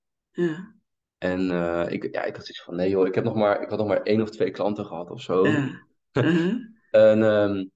Ja. 0.46 0.74
En 1.18 1.40
ik, 1.90 2.14
ja, 2.14 2.22
ik 2.22 2.36
had 2.36 2.44
zoiets 2.44 2.62
van, 2.62 2.76
nee 2.76 2.90
joh, 2.90 3.06
ik, 3.06 3.14
heb 3.14 3.24
nog 3.24 3.34
maar, 3.34 3.62
ik 3.62 3.68
had 3.68 3.78
nog 3.78 3.88
maar 3.88 4.02
één 4.02 4.22
of 4.22 4.30
twee 4.30 4.50
klanten 4.50 4.84
gehad 4.84 5.10
of 5.10 5.22
zo. 5.22 5.46
Ja. 5.46 5.86
-huh. 6.12 6.54
en 6.90 7.22
um, 7.22 7.70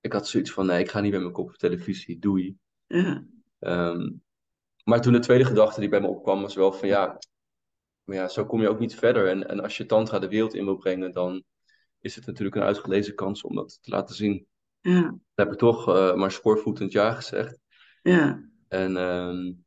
ik 0.00 0.12
had 0.12 0.28
zoiets 0.28 0.52
van, 0.52 0.66
nee, 0.66 0.80
ik 0.80 0.90
ga 0.90 1.00
niet 1.00 1.12
met 1.12 1.20
mijn 1.20 1.32
kop 1.32 1.48
op 1.48 1.56
televisie, 1.56 2.18
doei. 2.18 2.56
Ja. 2.86 3.24
Um, 3.58 4.22
maar 4.84 5.00
toen 5.00 5.12
de 5.12 5.18
tweede 5.18 5.44
gedachte 5.44 5.80
die 5.80 5.88
bij 5.88 6.00
me 6.00 6.06
opkwam, 6.06 6.42
was 6.42 6.54
wel 6.54 6.72
van 6.72 6.88
ja, 6.88 7.18
maar 8.04 8.16
ja, 8.16 8.28
zo 8.28 8.46
kom 8.46 8.60
je 8.60 8.68
ook 8.68 8.78
niet 8.78 8.94
verder. 8.94 9.28
En, 9.28 9.48
en 9.48 9.60
als 9.60 9.76
je 9.76 9.86
Tantra 9.86 10.18
de 10.18 10.28
wereld 10.28 10.54
in 10.54 10.64
wil 10.64 10.76
brengen, 10.76 11.12
dan 11.12 11.44
is 12.00 12.14
het 12.14 12.26
natuurlijk 12.26 12.56
een 12.56 12.62
uitgelezen 12.62 13.14
kans 13.14 13.42
om 13.42 13.54
dat 13.54 13.78
te 13.82 13.90
laten 13.90 14.14
zien. 14.14 14.46
Ja. 14.80 15.00
Dan 15.00 15.20
heb 15.34 15.52
ik 15.52 15.58
toch 15.58 15.88
uh, 15.88 16.14
maar 16.14 16.30
schoorvoetend 16.30 16.92
ja 16.92 17.12
gezegd. 17.12 17.58
Ja. 18.02 18.50
En 18.68 18.96
um, 18.96 19.65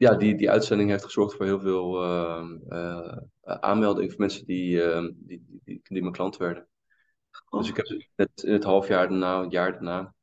ja, 0.00 0.14
die, 0.14 0.36
die 0.36 0.50
uitzending 0.50 0.90
heeft 0.90 1.04
gezorgd 1.04 1.34
voor 1.34 1.46
heel 1.46 1.60
veel 1.60 2.04
uh, 2.04 2.44
uh, 2.68 3.14
aanmeldingen 3.42 4.10
van 4.10 4.18
mensen 4.18 4.46
die, 4.46 4.76
die, 4.76 5.14
die, 5.16 5.60
die, 5.64 5.80
die 5.82 6.00
mijn 6.00 6.12
klant 6.12 6.36
werden. 6.36 6.68
Oh. 7.48 7.60
Dus 7.60 7.68
ik 7.68 7.76
heb 7.76 7.86
net 8.16 8.42
in 8.42 8.52
het 8.52 8.64
half 8.64 8.88
jaar 8.88 9.08
daarna, 9.08 9.42
het 9.42 9.52
jaar 9.52 9.72
daarna, 9.72 10.14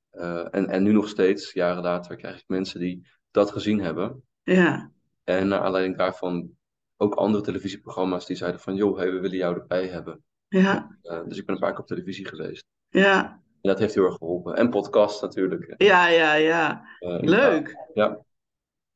en, 0.51 0.67
en 0.67 0.83
nu 0.83 0.91
nog 0.91 1.07
steeds, 1.09 1.53
jaren 1.53 1.83
later, 1.83 2.15
krijg 2.15 2.39
ik 2.39 2.43
mensen 2.47 2.79
die 2.79 3.07
dat 3.31 3.51
gezien 3.51 3.79
hebben. 3.79 4.23
Ja. 4.43 4.91
En 5.23 5.47
naar 5.47 5.59
aanleiding 5.59 5.97
daarvan 5.97 6.49
ook 6.97 7.15
andere 7.15 7.43
televisieprogramma's 7.43 8.25
die 8.25 8.35
zeiden 8.35 8.61
van, 8.61 8.75
joh, 8.75 8.97
hey, 8.97 9.11
we 9.11 9.19
willen 9.19 9.37
jou 9.37 9.55
erbij 9.55 9.87
hebben. 9.87 10.23
Ja. 10.47 10.97
Uh, 11.03 11.21
dus 11.27 11.37
ik 11.37 11.45
ben 11.45 11.55
een 11.55 11.61
paar 11.61 11.71
keer 11.71 11.79
op 11.79 11.87
televisie 11.87 12.27
geweest. 12.27 12.65
Ja. 12.89 13.41
En 13.61 13.69
dat 13.69 13.79
heeft 13.79 13.93
heel 13.93 14.05
erg 14.05 14.15
geholpen. 14.15 14.55
En 14.55 14.69
podcast 14.69 15.21
natuurlijk. 15.21 15.73
Ja, 15.77 16.07
ja, 16.07 16.33
ja. 16.33 16.85
Leuk. 17.21 17.75
Ja. 17.93 18.25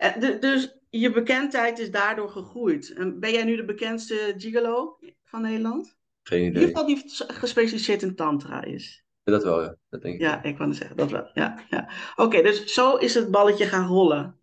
En 0.01 0.39
dus 0.39 0.77
je 0.89 1.11
bekendheid 1.11 1.79
is 1.79 1.91
daardoor 1.91 2.29
gegroeid. 2.29 2.93
En 2.93 3.19
ben 3.19 3.31
jij 3.31 3.43
nu 3.43 3.55
de 3.55 3.65
bekendste 3.65 4.33
gigolo 4.37 4.97
van 5.23 5.41
Nederland? 5.41 5.97
Geen 6.23 6.39
idee. 6.45 6.63
In 6.63 6.67
ieder 6.67 6.79
geval 6.79 6.85
die 6.85 7.25
gespecialiseerd 7.35 8.01
in 8.01 8.15
tantra 8.15 8.63
is. 8.63 9.05
Dat 9.23 9.43
wel, 9.43 9.61
ja. 9.61 9.75
Dat 9.89 10.01
denk 10.01 10.15
ik. 10.15 10.21
Ja, 10.21 10.43
ik 10.43 10.57
wou 10.57 10.73
zeggen, 10.73 10.97
dat 10.97 11.11
wel. 11.11 11.29
Ja, 11.33 11.65
ja. 11.69 11.89
Oké, 12.11 12.21
okay, 12.21 12.41
dus 12.41 12.73
zo 12.73 12.95
is 12.95 13.13
het 13.13 13.31
balletje 13.31 13.65
gaan 13.65 13.87
rollen. 13.87 14.39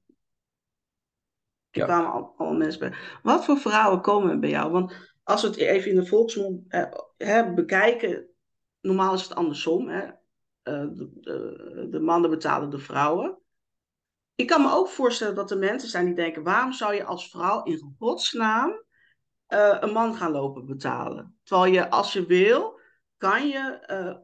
Er 1.70 1.80
Ja. 1.80 1.84
kwamen 1.84 2.12
al, 2.12 2.34
al 2.36 2.54
mensen 2.54 2.80
bij. 2.80 2.98
Wat 3.22 3.44
voor 3.44 3.58
vrouwen 3.58 4.00
komen 4.00 4.40
bij 4.40 4.50
jou? 4.50 4.72
Want 4.72 5.12
als 5.22 5.42
we 5.42 5.48
het 5.48 5.56
even 5.56 5.90
in 5.90 5.96
de 5.96 6.06
volksmond 6.06 6.64
eh, 6.68 6.92
hè, 7.16 7.54
bekijken, 7.54 8.26
normaal 8.80 9.14
is 9.14 9.22
het 9.22 9.34
andersom. 9.34 9.88
Hè? 9.88 10.04
Uh, 10.04 10.12
de, 10.64 11.10
de, 11.20 11.86
de 11.90 12.00
mannen 12.00 12.30
betalen 12.30 12.70
de 12.70 12.78
vrouwen. 12.78 13.38
Ik 14.38 14.46
kan 14.46 14.62
me 14.62 14.70
ook 14.70 14.88
voorstellen 14.88 15.34
dat 15.34 15.50
er 15.50 15.58
mensen 15.58 15.88
zijn 15.88 16.04
die 16.04 16.14
denken: 16.14 16.42
waarom 16.42 16.72
zou 16.72 16.94
je 16.94 17.04
als 17.04 17.30
vrouw 17.30 17.62
in 17.62 17.94
godsnaam 17.98 18.84
uh, 19.48 19.76
een 19.80 19.92
man 19.92 20.14
gaan 20.14 20.30
lopen 20.30 20.66
betalen? 20.66 21.38
Terwijl 21.42 21.72
je, 21.72 21.90
als 21.90 22.12
je 22.12 22.26
wil, 22.26 22.80
kan 23.16 23.48
je, 23.48 23.86
uh, 23.90 24.16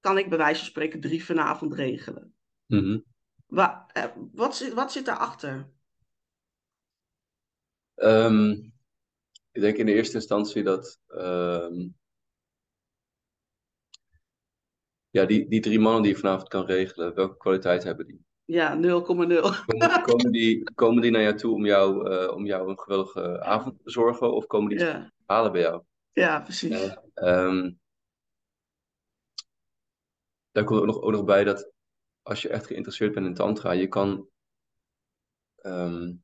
kan 0.00 0.18
ik 0.18 0.28
bij 0.28 0.38
wijze 0.38 0.58
van 0.58 0.68
spreken 0.68 1.00
drie 1.00 1.24
vanavond 1.24 1.74
regelen. 1.74 2.34
Mm 2.66 2.78
-hmm. 2.78 3.04
Wa 3.46 3.90
uh, 3.96 4.04
wat, 4.32 4.56
zit, 4.56 4.72
wat 4.72 4.92
zit 4.92 5.04
daarachter? 5.04 5.70
Um, 7.94 8.72
ik 9.50 9.60
denk 9.60 9.76
in 9.76 9.86
de 9.86 9.92
eerste 9.94 10.16
instantie 10.16 10.62
dat 10.62 11.00
ehm, 11.06 11.88
ja, 15.10 15.24
die, 15.24 15.48
die 15.48 15.60
drie 15.60 15.78
mannen 15.78 16.02
die 16.02 16.12
je 16.12 16.18
vanavond 16.18 16.48
kan 16.48 16.64
regelen, 16.64 17.14
welke 17.14 17.36
kwaliteit 17.36 17.84
hebben 17.84 18.06
die? 18.06 18.26
Ja, 18.48 18.76
0,0. 18.76 18.80
Komen, 20.02 20.32
die, 20.32 20.70
komen 20.74 21.02
die 21.02 21.10
naar 21.10 21.22
jou 21.22 21.36
toe 21.36 21.54
om 21.54 21.66
jou, 21.66 22.10
uh, 22.10 22.34
om 22.34 22.46
jou 22.46 22.68
een 22.68 22.78
geweldige 22.78 23.42
avond 23.42 23.76
te 23.76 23.82
bezorgen 23.82 24.32
of 24.32 24.46
komen 24.46 24.68
die 24.68 24.78
ja. 24.78 25.12
halen 25.26 25.52
bij 25.52 25.60
jou? 25.60 25.82
Ja, 26.12 26.40
precies. 26.40 26.94
Uh, 27.14 27.44
um, 27.46 27.78
daar 30.50 30.64
komt 30.64 30.80
ook 30.80 30.86
nog, 30.86 31.00
ook 31.00 31.10
nog 31.10 31.24
bij 31.24 31.44
dat 31.44 31.72
als 32.22 32.42
je 32.42 32.48
echt 32.48 32.66
geïnteresseerd 32.66 33.14
bent 33.14 33.26
in 33.26 33.34
tantra, 33.34 33.72
je 33.72 33.88
kan, 33.88 34.28
um, 35.62 36.22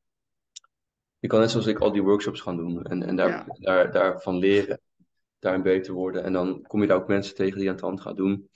je 1.19 1.27
kan 1.27 1.39
net 1.39 1.51
zoals 1.51 1.67
ik 1.67 1.79
al 1.79 1.91
die 1.91 2.03
workshops 2.03 2.41
gaan 2.41 2.57
doen 2.57 2.83
en, 2.83 3.03
en 3.03 3.15
daar, 3.15 3.29
ja. 3.29 3.45
daar, 3.59 3.91
daarvan 3.91 4.37
leren, 4.37 4.81
daarin 5.39 5.61
beter 5.61 5.93
worden. 5.93 6.23
En 6.23 6.33
dan 6.33 6.61
kom 6.61 6.81
je 6.81 6.87
daar 6.87 6.97
ook 6.97 7.07
mensen 7.07 7.35
tegen 7.35 7.59
die 7.59 7.69
aan 7.69 7.77
tantra 7.77 8.13
doen. 8.13 8.49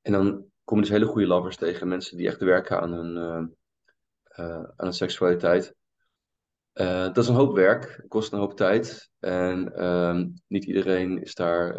En 0.00 0.12
dan 0.12 0.51
kom 0.64 0.76
je 0.76 0.82
dus 0.82 0.92
hele 0.92 1.06
goede 1.06 1.26
lovers 1.26 1.56
tegen, 1.56 1.88
mensen 1.88 2.16
die 2.16 2.26
echt 2.26 2.40
werken 2.40 2.80
aan 2.80 2.92
hun, 2.92 3.16
uh, 3.16 3.46
uh, 4.46 4.62
aan 4.62 4.74
hun 4.76 4.92
seksualiteit. 4.92 5.74
Uh, 6.74 7.02
dat 7.02 7.18
is 7.18 7.28
een 7.28 7.34
hoop 7.34 7.54
werk, 7.54 8.04
kost 8.08 8.32
een 8.32 8.38
hoop 8.38 8.56
tijd 8.56 9.10
en 9.18 9.74
ehm, 9.74 10.28
niet 10.46 10.64
iedereen 10.64 11.22
is 11.22 11.34
daar, 11.34 11.74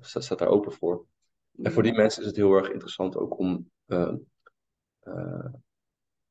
staat, 0.00 0.24
staat, 0.24 0.38
daar 0.38 0.48
open 0.48 0.72
voor. 0.72 1.06
En 1.62 1.72
voor 1.72 1.82
die 1.82 1.94
mensen 1.94 2.20
is 2.20 2.26
het 2.26 2.36
heel 2.36 2.52
erg 2.52 2.70
interessant 2.70 3.16
ook 3.16 3.38
om 3.38 3.70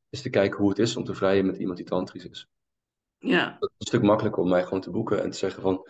eens 0.09 0.21
te 0.21 0.29
kijken 0.29 0.59
hoe 0.59 0.69
het 0.69 0.79
is 0.79 0.95
om 0.95 1.03
te 1.03 1.13
vrijen 1.13 1.45
met 1.45 1.57
iemand 1.57 1.77
die 1.77 1.85
tantrisch 1.85 2.27
is. 2.27 2.47
Ja. 3.17 3.57
Het 3.59 3.61
is 3.61 3.77
een 3.77 3.87
stuk 3.87 4.01
makkelijker 4.01 4.41
om 4.41 4.49
mij 4.49 4.63
gewoon 4.63 4.81
te 4.81 4.91
boeken 4.91 5.23
en 5.23 5.29
te 5.29 5.37
zeggen 5.37 5.61
van, 5.61 5.89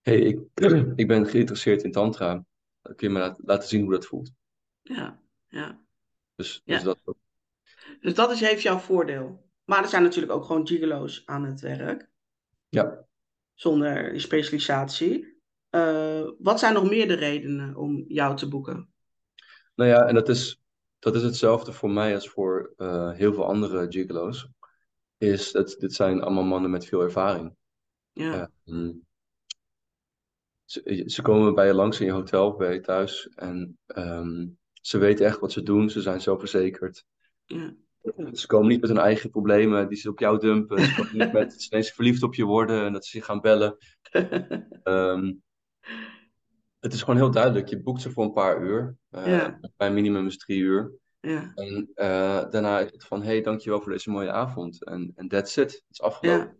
hé, 0.00 0.12
hey, 0.12 0.20
ik, 0.20 0.40
ik 1.02 1.08
ben 1.08 1.26
geïnteresseerd 1.26 1.82
in 1.82 1.92
tantra, 1.92 2.44
kun 2.82 3.08
je 3.08 3.10
me 3.10 3.18
laten, 3.18 3.44
laten 3.46 3.68
zien 3.68 3.82
hoe 3.82 3.92
dat 3.92 4.06
voelt. 4.06 4.32
Ja, 4.82 5.20
ja. 5.48 5.80
Dus, 6.34 6.62
ja. 6.64 6.74
dus 6.74 6.84
dat 6.84 7.16
Dus 8.00 8.14
dat 8.14 8.30
is, 8.30 8.40
heeft 8.40 8.62
jouw 8.62 8.78
voordeel. 8.78 9.44
Maar 9.64 9.82
er 9.82 9.88
zijn 9.88 10.02
natuurlijk 10.02 10.32
ook 10.32 10.44
gewoon 10.44 10.66
gigolo's 10.66 11.22
aan 11.26 11.44
het 11.44 11.60
werk. 11.60 12.08
Ja. 12.68 13.06
Zonder 13.54 14.20
specialisatie. 14.20 15.34
Uh, 15.70 16.30
wat 16.38 16.58
zijn 16.58 16.74
nog 16.74 16.88
meer 16.88 17.08
de 17.08 17.14
redenen 17.14 17.76
om 17.76 18.04
jou 18.08 18.36
te 18.36 18.48
boeken? 18.48 18.92
Nou 19.74 19.90
ja, 19.90 20.06
en 20.06 20.14
dat 20.14 20.28
is, 20.28 20.60
dat 20.98 21.14
is 21.14 21.22
hetzelfde 21.22 21.72
voor 21.72 21.90
mij 21.90 22.14
als 22.14 22.28
voor 22.28 22.74
uh, 22.76 23.12
heel 23.12 23.34
veel 23.34 23.46
andere 23.46 23.86
gigolo's. 23.88 24.48
Is 25.18 25.52
dat 25.52 25.76
dit 25.78 25.92
zijn 25.92 26.22
allemaal 26.22 26.44
mannen 26.44 26.70
met 26.70 26.86
veel 26.86 27.00
ervaring. 27.00 27.56
Ja. 28.12 28.50
Uh, 28.64 28.90
ze, 30.64 31.02
ze, 31.06 31.22
komen 31.22 31.54
bij 31.54 31.66
je 31.66 31.74
langs 31.74 32.00
in 32.00 32.06
je 32.06 32.12
hotel 32.12 32.46
of 32.46 32.56
bij 32.56 32.74
je 32.74 32.80
thuis. 32.80 33.28
En 33.28 33.78
um, 33.86 34.58
ze 34.86 34.98
weten 34.98 35.26
echt 35.26 35.40
wat 35.40 35.52
ze 35.52 35.62
doen. 35.62 35.90
Ze 35.90 36.00
zijn 36.00 36.20
zelfverzekerd. 36.20 37.04
Ja. 37.44 37.74
Ze 38.32 38.46
komen 38.46 38.68
niet 38.68 38.80
met 38.80 38.90
hun 38.90 38.98
eigen 38.98 39.30
problemen 39.30 39.88
die 39.88 39.98
ze 39.98 40.10
op 40.10 40.18
jou 40.18 40.38
dumpen. 40.38 40.80
Ze 40.80 40.94
komen 40.94 41.16
niet 41.16 41.32
met 41.32 41.50
dat 41.50 41.62
ze 41.62 41.70
ineens 41.70 41.90
verliefd 41.90 42.22
op 42.22 42.34
je 42.34 42.44
worden 42.44 42.84
en 42.84 42.92
dat 42.92 43.06
ze 43.06 43.18
je 43.18 43.24
gaan 43.24 43.40
bellen. 43.40 43.76
um, 44.84 45.42
het 46.84 46.92
is 46.92 47.00
gewoon 47.00 47.16
heel 47.16 47.30
duidelijk. 47.30 47.68
Je 47.68 47.82
boekt 47.82 48.00
ze 48.00 48.10
voor 48.10 48.24
een 48.24 48.32
paar 48.32 48.62
uur. 48.62 48.96
Uh, 49.10 49.26
ja. 49.26 49.60
Bij 49.76 49.92
minimum 49.92 50.26
is 50.26 50.36
drie 50.36 50.58
uur. 50.58 50.92
Ja. 51.20 51.52
En 51.54 51.90
uh, 51.94 52.50
daarna 52.50 52.80
is 52.80 52.90
het 52.90 53.04
van, 53.04 53.22
hey, 53.22 53.42
dankjewel 53.42 53.80
voor 53.80 53.92
deze 53.92 54.10
mooie 54.10 54.30
avond. 54.30 54.84
En, 54.84 55.14
that's 55.28 55.56
it. 55.56 55.72
Het 55.72 55.84
is 55.90 56.00
afgelopen. 56.00 56.46
Ja. 56.46 56.54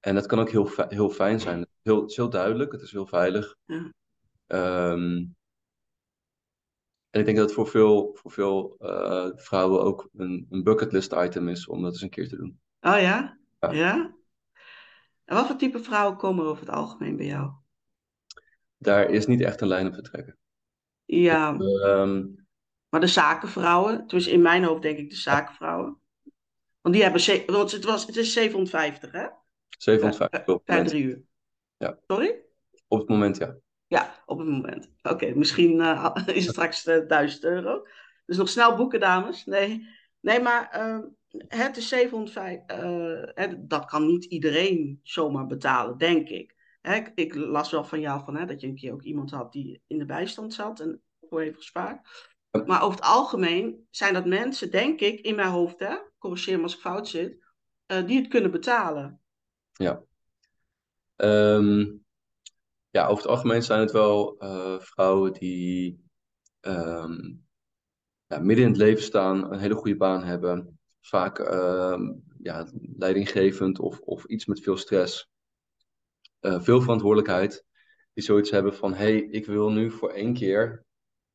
En 0.00 0.14
dat 0.14 0.26
kan 0.26 0.38
ook 0.38 0.50
heel, 0.50 0.70
heel 0.88 1.10
fijn 1.10 1.40
zijn. 1.40 1.66
Heel, 1.82 2.00
het 2.00 2.10
is 2.10 2.16
heel 2.16 2.30
duidelijk. 2.30 2.72
Het 2.72 2.82
is 2.82 2.92
heel 2.92 3.06
veilig. 3.06 3.56
Ja. 3.66 3.92
Um, 4.92 5.34
en 7.12 7.20
ik 7.20 7.24
denk 7.24 7.36
dat 7.36 7.46
het 7.46 7.54
voor 7.54 7.68
veel, 7.68 8.10
voor 8.14 8.30
veel 8.30 8.76
uh, 8.80 9.28
vrouwen 9.34 9.82
ook 9.82 10.08
een, 10.16 10.46
een 10.50 10.62
bucketlist 10.62 11.12
item 11.12 11.48
is 11.48 11.66
om 11.66 11.82
dat 11.82 11.92
eens 11.92 12.02
een 12.02 12.10
keer 12.10 12.28
te 12.28 12.36
doen. 12.36 12.60
Oh 12.80 13.00
ja? 13.00 13.38
Ja. 13.60 13.70
ja? 13.72 14.14
En 15.24 15.34
wat 15.34 15.46
voor 15.46 15.56
type 15.56 15.82
vrouwen 15.82 16.16
komen 16.16 16.44
er 16.44 16.50
over 16.50 16.66
het 16.66 16.74
algemeen 16.74 17.16
bij 17.16 17.26
jou? 17.26 17.50
Daar 18.76 19.10
is 19.10 19.26
niet 19.26 19.40
echt 19.40 19.60
een 19.60 19.68
lijn 19.68 19.86
op 19.86 19.92
te 19.92 20.02
trekken. 20.02 20.38
Ja. 21.04 21.56
Um, 21.58 22.46
maar 22.88 23.00
de 23.00 23.06
zakenvrouwen, 23.06 24.06
dus 24.06 24.26
in 24.26 24.42
mijn 24.42 24.64
hoofd 24.64 24.82
denk 24.82 24.98
ik 24.98 25.10
de 25.10 25.16
zakenvrouwen. 25.16 25.98
Want 26.80 26.94
die 26.94 27.04
hebben, 27.04 27.46
want 27.46 27.72
het, 27.72 27.84
was, 27.84 28.06
het 28.06 28.16
is 28.16 28.32
750 28.32 29.12
hè? 29.12 29.26
750 29.78 30.44
per, 30.44 30.60
per 30.60 30.86
drie 30.86 31.02
uur. 31.02 31.22
Ja. 31.76 31.98
Sorry? 32.06 32.44
Op 32.88 32.98
het 32.98 33.08
moment 33.08 33.36
ja. 33.36 33.56
Op 34.32 34.38
het 34.38 34.48
moment. 34.48 34.90
Oké, 35.02 35.34
misschien 35.34 35.74
uh, 35.74 36.16
is 36.26 36.44
het 36.44 36.54
straks 36.54 36.86
uh, 36.86 37.08
1000 37.08 37.44
euro. 37.44 37.86
Dus 38.26 38.36
nog 38.36 38.48
snel 38.48 38.76
boeken, 38.76 39.00
dames. 39.00 39.44
Nee, 39.44 39.88
nee 40.20 40.40
maar 40.40 40.76
uh, 40.76 40.98
het 41.48 41.76
is 41.76 41.88
750. 41.88 42.82
Uh, 43.38 43.54
dat 43.58 43.84
kan 43.84 44.06
niet 44.06 44.24
iedereen 44.24 45.00
zomaar 45.02 45.46
betalen, 45.46 45.98
denk 45.98 46.28
ik. 46.28 46.54
Hè, 46.80 47.00
ik. 47.14 47.34
Las 47.34 47.70
wel 47.70 47.84
van 47.84 48.00
jou 48.00 48.24
van, 48.24 48.36
hè, 48.36 48.46
dat 48.46 48.60
je 48.60 48.66
een 48.66 48.76
keer 48.76 48.92
ook 48.92 49.02
iemand 49.02 49.30
had 49.30 49.52
die 49.52 49.82
in 49.86 49.98
de 49.98 50.04
bijstand 50.04 50.54
zat 50.54 50.80
en 50.80 51.02
voor 51.20 51.40
heeft 51.40 51.56
gespaard. 51.56 52.30
Maar 52.66 52.82
over 52.82 52.98
het 52.98 53.08
algemeen 53.08 53.86
zijn 53.90 54.14
dat 54.14 54.26
mensen, 54.26 54.70
denk 54.70 55.00
ik, 55.00 55.20
in 55.20 55.34
mijn 55.34 55.48
hoofd, 55.48 55.78
hè, 55.78 55.96
corrigeer 56.18 56.56
me 56.56 56.62
als 56.62 56.74
ik 56.74 56.80
fout 56.80 57.08
zit, 57.08 57.44
die 57.86 58.18
het 58.18 58.28
kunnen 58.28 58.50
betalen. 58.50 59.20
Ja. 59.72 60.02
Um, 61.16 62.01
ja, 62.92 63.06
over 63.06 63.22
het 63.22 63.32
algemeen 63.32 63.62
zijn 63.62 63.80
het 63.80 63.92
wel 63.92 64.44
uh, 64.44 64.78
vrouwen 64.78 65.32
die 65.32 66.04
um, 66.60 67.44
ja, 68.26 68.38
midden 68.38 68.64
in 68.64 68.70
het 68.70 68.80
leven 68.80 69.02
staan, 69.02 69.52
een 69.52 69.58
hele 69.58 69.74
goede 69.74 69.96
baan 69.96 70.24
hebben, 70.24 70.78
vaak 71.00 71.38
uh, 71.38 72.00
ja, 72.38 72.66
leidinggevend 72.96 73.78
of, 73.78 74.00
of 74.00 74.24
iets 74.24 74.46
met 74.46 74.60
veel 74.60 74.76
stress, 74.76 75.28
uh, 76.40 76.62
veel 76.62 76.80
verantwoordelijkheid, 76.80 77.64
die 78.12 78.24
zoiets 78.24 78.50
hebben 78.50 78.74
van, 78.74 78.94
hé, 78.94 79.04
hey, 79.04 79.20
ik 79.20 79.46
wil 79.46 79.70
nu 79.70 79.90
voor 79.90 80.10
één 80.10 80.34
keer, 80.34 80.84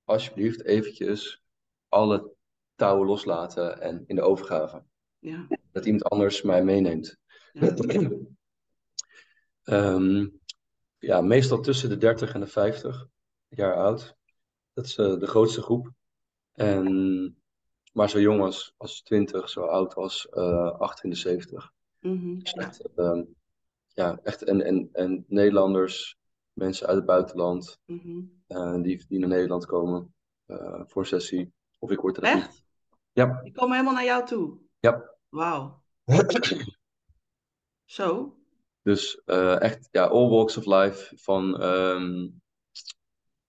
alsjeblieft, 0.04 0.64
eventjes 0.64 1.44
alle 1.88 2.32
touwen 2.76 3.08
loslaten 3.08 3.82
en 3.82 4.04
in 4.08 4.16
de 4.16 4.22
overgave. 4.22 4.84
Ja. 5.20 5.48
Dat 5.72 5.86
iemand 5.86 6.04
anders 6.04 6.42
mij 6.42 6.64
meeneemt. 6.64 7.18
Ja. 7.54 7.76
um, 9.64 10.40
ja, 11.00 11.22
meestal 11.22 11.60
tussen 11.60 11.90
de 11.90 11.98
30 11.98 12.34
en 12.34 12.40
de 12.40 12.48
50 12.48 13.08
jaar 13.48 13.76
oud. 13.76 14.16
Dat 14.74 14.86
is 14.86 14.98
uh, 14.98 15.20
de 15.20 15.28
grootste 15.28 15.62
groep. 15.62 15.92
En, 16.52 17.42
maar 17.94 18.10
zo 18.10 18.20
jong 18.20 18.42
als, 18.42 18.74
als 18.78 19.02
20, 19.02 19.50
zo 19.50 19.66
oud 19.66 19.96
als 19.96 20.28
uh, 20.32 20.80
78. 20.80 21.72
Mm-hmm, 22.00 22.40
dus 22.40 22.54
echt, 22.54 22.90
ja. 22.96 23.16
Uh, 23.16 23.24
ja, 23.88 24.20
echt 24.24 24.44
en, 24.44 24.62
en, 24.62 24.90
en 24.92 25.26
Nederlanders, 25.28 26.18
mensen 26.54 26.88
uit 26.88 26.96
het 26.96 27.06
buitenland, 27.06 27.80
mm-hmm. 27.86 28.82
die, 28.82 29.06
die 29.08 29.20
naar 29.20 29.30
Nederland 29.30 29.66
komen 29.66 30.14
voor 30.86 31.06
sessie. 31.06 31.54
Of 31.80 31.92
ik 31.92 32.00
word 32.00 32.18
er 32.18 32.24
Echt? 32.24 32.64
Ja. 33.12 33.42
Die 33.42 33.52
komen 33.52 33.72
helemaal 33.72 33.94
naar 33.94 34.04
jou 34.04 34.26
toe? 34.26 34.58
Ja. 34.80 35.16
Wauw. 35.30 35.84
Zo? 37.86 38.38
Dus 38.88 39.22
uh, 39.26 39.62
echt, 39.62 39.88
ja, 39.92 40.06
all 40.06 40.30
walks 40.30 40.58
of 40.58 40.66
life. 40.66 41.18
Van, 41.18 41.64
um, 41.64 42.42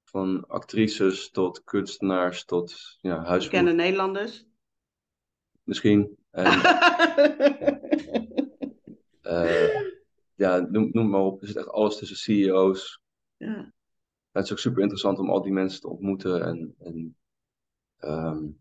van 0.04 0.46
actrices 0.46 1.30
tot 1.30 1.64
kunstenaars 1.64 2.44
tot 2.44 2.98
ja, 3.00 3.22
huisvrouw. 3.24 3.50
Kennen 3.50 3.76
Nederlanders? 3.76 4.46
Misschien. 5.62 6.16
En, 6.30 6.44
uh, 9.22 9.80
ja, 10.44 10.58
noem, 10.58 10.88
noem 10.92 11.08
maar 11.08 11.20
op. 11.20 11.40
Er 11.40 11.46
zit 11.46 11.56
echt 11.56 11.70
alles 11.70 11.96
tussen 11.96 12.16
CEO's. 12.16 13.00
Ja. 13.36 13.72
Het 14.30 14.44
is 14.44 14.52
ook 14.52 14.58
super 14.58 14.80
interessant 14.80 15.18
om 15.18 15.30
al 15.30 15.42
die 15.42 15.52
mensen 15.52 15.80
te 15.80 15.88
ontmoeten. 15.88 16.44
En, 16.44 16.74
en 16.78 17.16
um, 18.00 18.60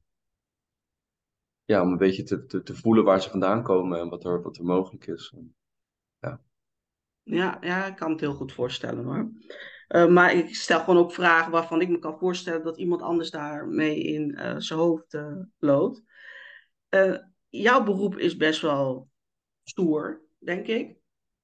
ja, 1.65 1.81
om 1.81 1.91
een 1.91 1.97
beetje 1.97 2.23
te, 2.23 2.45
te, 2.45 2.63
te 2.63 2.75
voelen 2.75 3.03
waar 3.03 3.21
ze 3.21 3.29
vandaan 3.29 3.63
komen 3.63 3.99
en 3.99 4.09
wat 4.09 4.25
er, 4.25 4.41
wat 4.41 4.57
er 4.57 4.63
mogelijk 4.63 5.07
is. 5.07 5.33
En. 5.35 5.56
Ja, 7.27 7.57
ja, 7.61 7.85
ik 7.85 7.95
kan 7.95 8.11
het 8.11 8.19
heel 8.19 8.33
goed 8.33 8.53
voorstellen 8.53 9.03
hoor. 9.03 9.31
Uh, 9.87 10.07
maar 10.07 10.33
ik 10.33 10.55
stel 10.55 10.79
gewoon 10.79 11.03
ook 11.03 11.13
vragen 11.13 11.51
waarvan 11.51 11.81
ik 11.81 11.89
me 11.89 11.99
kan 11.99 12.17
voorstellen 12.17 12.63
dat 12.63 12.77
iemand 12.77 13.01
anders 13.01 13.31
daarmee 13.31 14.03
in 14.03 14.29
uh, 14.29 14.55
zijn 14.57 14.79
hoofd 14.79 15.13
uh, 15.13 15.41
loopt. 15.57 16.03
jouw 17.49 17.83
beroep 17.83 18.17
is 18.17 18.37
best 18.37 18.61
wel 18.61 19.09
stoer, 19.63 20.21
denk 20.37 20.67
ik. 20.67 20.97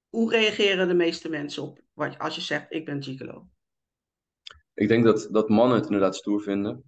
Hoe 0.09 0.31
reageren 0.31 0.87
de 0.87 0.93
meeste 0.93 1.29
mensen 1.29 1.63
op 1.63 1.81
wat, 1.93 2.19
als 2.19 2.35
je 2.35 2.41
zegt 2.41 2.65
ik 2.69 2.85
ben 2.85 3.03
gigolo? 3.03 3.47
Ik 4.73 4.87
denk 4.87 5.03
dat, 5.03 5.27
dat 5.31 5.49
mannen 5.49 5.75
het 5.75 5.85
inderdaad 5.85 6.15
stoer 6.15 6.41
vinden. 6.41 6.83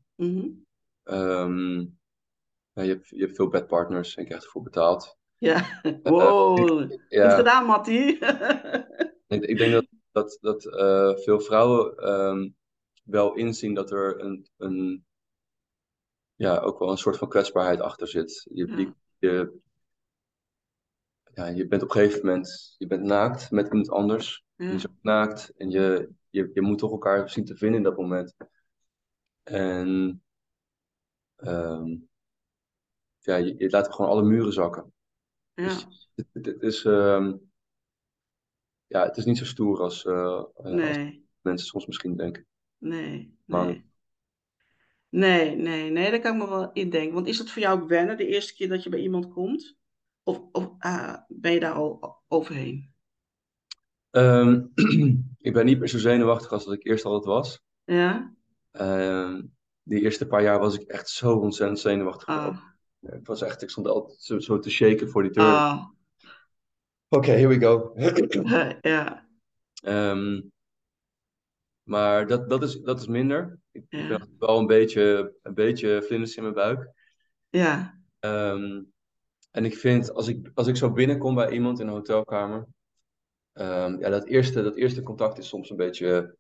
Um, 1.04 1.98
ja, 2.74 2.84
je, 2.84 2.89
hebt, 2.89 3.10
je 3.10 3.20
hebt 3.20 3.36
veel 3.36 3.48
bedpartners 3.48 4.16
en 4.16 4.26
krijgt 4.26 4.43
ervoor 4.43 4.64
betaald. 4.64 5.18
Ja, 5.38 5.82
wow. 6.04 6.82
Uh, 6.82 6.98
ja. 7.08 7.28
Goed 7.28 7.38
gedaan, 7.38 7.66
Mattie. 7.66 8.18
Ik, 9.28 9.44
ik 9.44 9.58
denk 9.58 9.72
dat, 9.72 9.86
dat, 10.12 10.38
dat 10.42 10.66
eh, 10.66 11.16
veel 11.16 11.40
vrouwen 11.40 11.98
ehm, 11.98 12.50
wel 13.04 13.34
inzien 13.36 13.74
dat 13.74 13.92
er 13.92 14.22
een, 14.22 14.48
een, 14.58 15.06
ja, 16.36 16.58
ook 16.60 16.80
wel 16.80 16.90
een 16.92 16.98
soort 16.98 17.18
van 17.18 17.30
kwetsbaarheid 17.30 17.80
achter 17.80 18.08
zit. 18.08 18.48
Je, 18.54 18.66
Ja. 18.68 18.96
je, 19.20 19.60
ja, 21.34 21.48
je 21.48 21.68
bent 21.68 21.84
op 21.84 21.90
een 21.90 21.96
gegeven 21.96 22.26
moment 22.26 22.76
je 22.78 22.88
bent 22.88 23.04
naakt 23.04 23.52
met 23.52 23.66
iemand 23.68 23.90
anders. 23.90 24.44
Je 24.56 24.66
Ja. 24.66 24.74
ook 24.74 25.02
naakt 25.02 25.52
en 25.58 25.70
je, 25.70 26.10
je, 26.30 26.52
je 26.54 26.62
moet 26.62 26.78
toch 26.78 26.92
elkaar 26.92 27.30
zien 27.30 27.46
te 27.46 27.58
vinden 27.58 27.78
in 27.78 27.84
dat 27.84 27.98
moment. 27.98 28.36
En 29.44 30.22
ehm, 31.36 31.96
ja, 33.20 33.36
je, 33.36 33.56
je 33.58 33.70
laat 33.70 33.94
gewoon 33.94 34.12
alle 34.12 34.24
muren 34.24 34.54
zakken. 34.54 34.94
Ja. 35.54 35.64
Dus 35.64 36.10
het, 36.16 36.28
het, 36.34 36.46
het 36.46 36.62
is, 36.62 36.86
ehm, 36.86 37.34
ja, 38.88 39.04
het 39.06 39.18
is 39.18 39.26
niet 39.26 39.38
zo 39.38 39.46
stoer 39.46 39.82
als, 39.82 40.06
eh, 40.06 40.14
eh, 40.14 40.88
als 40.88 40.98
mensen 41.42 41.68
soms 41.68 41.86
misschien 41.86 42.16
denken. 42.16 42.46
nee, 42.78 43.38
Maar 43.46 43.66
nee. 43.66 43.84
Nee, 45.10 45.56
nee, 45.56 45.92
nee, 45.92 46.12
daar 46.12 46.20
kan 46.20 46.34
ik 46.36 46.42
me 46.42 46.50
wel 46.50 46.72
in 46.74 46.90
denken. 46.90 47.14
Want 47.14 47.28
is 47.28 47.38
dat 47.38 47.50
voor 47.50 47.62
jou 47.62 47.82
ook 47.82 47.88
wennen, 47.88 48.18
de 48.18 48.28
eerste 48.28 48.54
keer 48.54 48.70
dat 48.70 48.84
je 48.84 48.90
bij 48.90 49.00
iemand 49.00 49.34
komt? 49.34 49.78
Of, 50.24 50.42
of 50.52 50.72
ah, 50.78 51.16
ben 51.28 51.52
je 51.52 51.60
daar 51.60 51.74
al 51.74 52.22
overheen? 52.28 52.94
Ehm, 54.12 54.62
ik 55.48 55.54
ben 55.54 55.66
niet 55.66 55.80
meer 55.80 55.88
zo 55.88 55.98
zenuwachtig 55.98 56.52
als 56.52 56.66
dat 56.66 56.74
ik 56.74 56.86
eerst 56.86 57.06
altijd 57.06 57.26
was. 57.26 57.62
Ja? 57.86 58.34
Ehm, 58.72 59.42
die 59.84 60.02
eerste 60.02 60.28
paar 60.28 60.44
jaar 60.44 60.60
was 60.60 60.76
ik 60.80 60.88
echt 60.88 61.10
zo 61.10 61.36
ontzettend 61.36 61.80
zenuwachtig. 61.80 62.28
Ah, 62.28 62.58
Ik 63.00 63.26
was 63.26 63.42
echt, 63.42 63.62
ik 63.62 63.70
stond 63.70 63.88
altijd 63.88 64.22
zo, 64.22 64.40
zo 64.40 64.60
te 64.60 64.70
shaken 64.70 65.10
voor 65.10 65.22
die 65.24 65.32
deur. 65.32 65.44
ah, 65.44 65.86
Oké, 67.16 67.32
here 67.32 67.47
we 67.47 67.59
go. 67.59 67.93
ja, 68.82 69.28
Ehm, 69.84 70.41
maar 71.84 72.28
dat, 72.28 72.49
dat, 72.49 72.63
is, 72.63 72.82
dat 72.82 72.99
is 72.99 73.07
minder. 73.07 73.59
Ik, 73.72 73.89
ben 73.89 73.99
ja, 73.99 74.11
altijd 74.11 74.30
wel 74.39 74.59
een 74.59 74.68
beetje, 74.68 75.34
een 75.41 75.53
beetje 75.53 76.03
vlinders 76.05 76.36
in 76.36 76.43
mijn 76.43 76.55
buik. 76.55 76.89
ja, 77.49 77.99
Ehm, 78.20 78.82
en 79.51 79.66
ik 79.66 79.76
vind, 79.76 80.13
als 80.13 80.28
ik, 80.28 80.51
als 80.53 80.68
ik 80.68 80.76
zo 80.76 80.91
binnenkom 80.91 81.36
bij 81.36 81.51
iemand 81.51 81.80
in 81.80 81.88
een 81.88 81.93
hotelkamer, 81.93 82.68
ehm, 83.53 83.99
ja, 83.99 84.09
dat 84.09 84.26
eerste, 84.26 84.63
dat 84.63 84.76
eerste 84.76 85.03
contact 85.03 85.38
is 85.38 85.47
soms 85.47 85.70
een 85.70 85.78
beetje, 85.78 86.36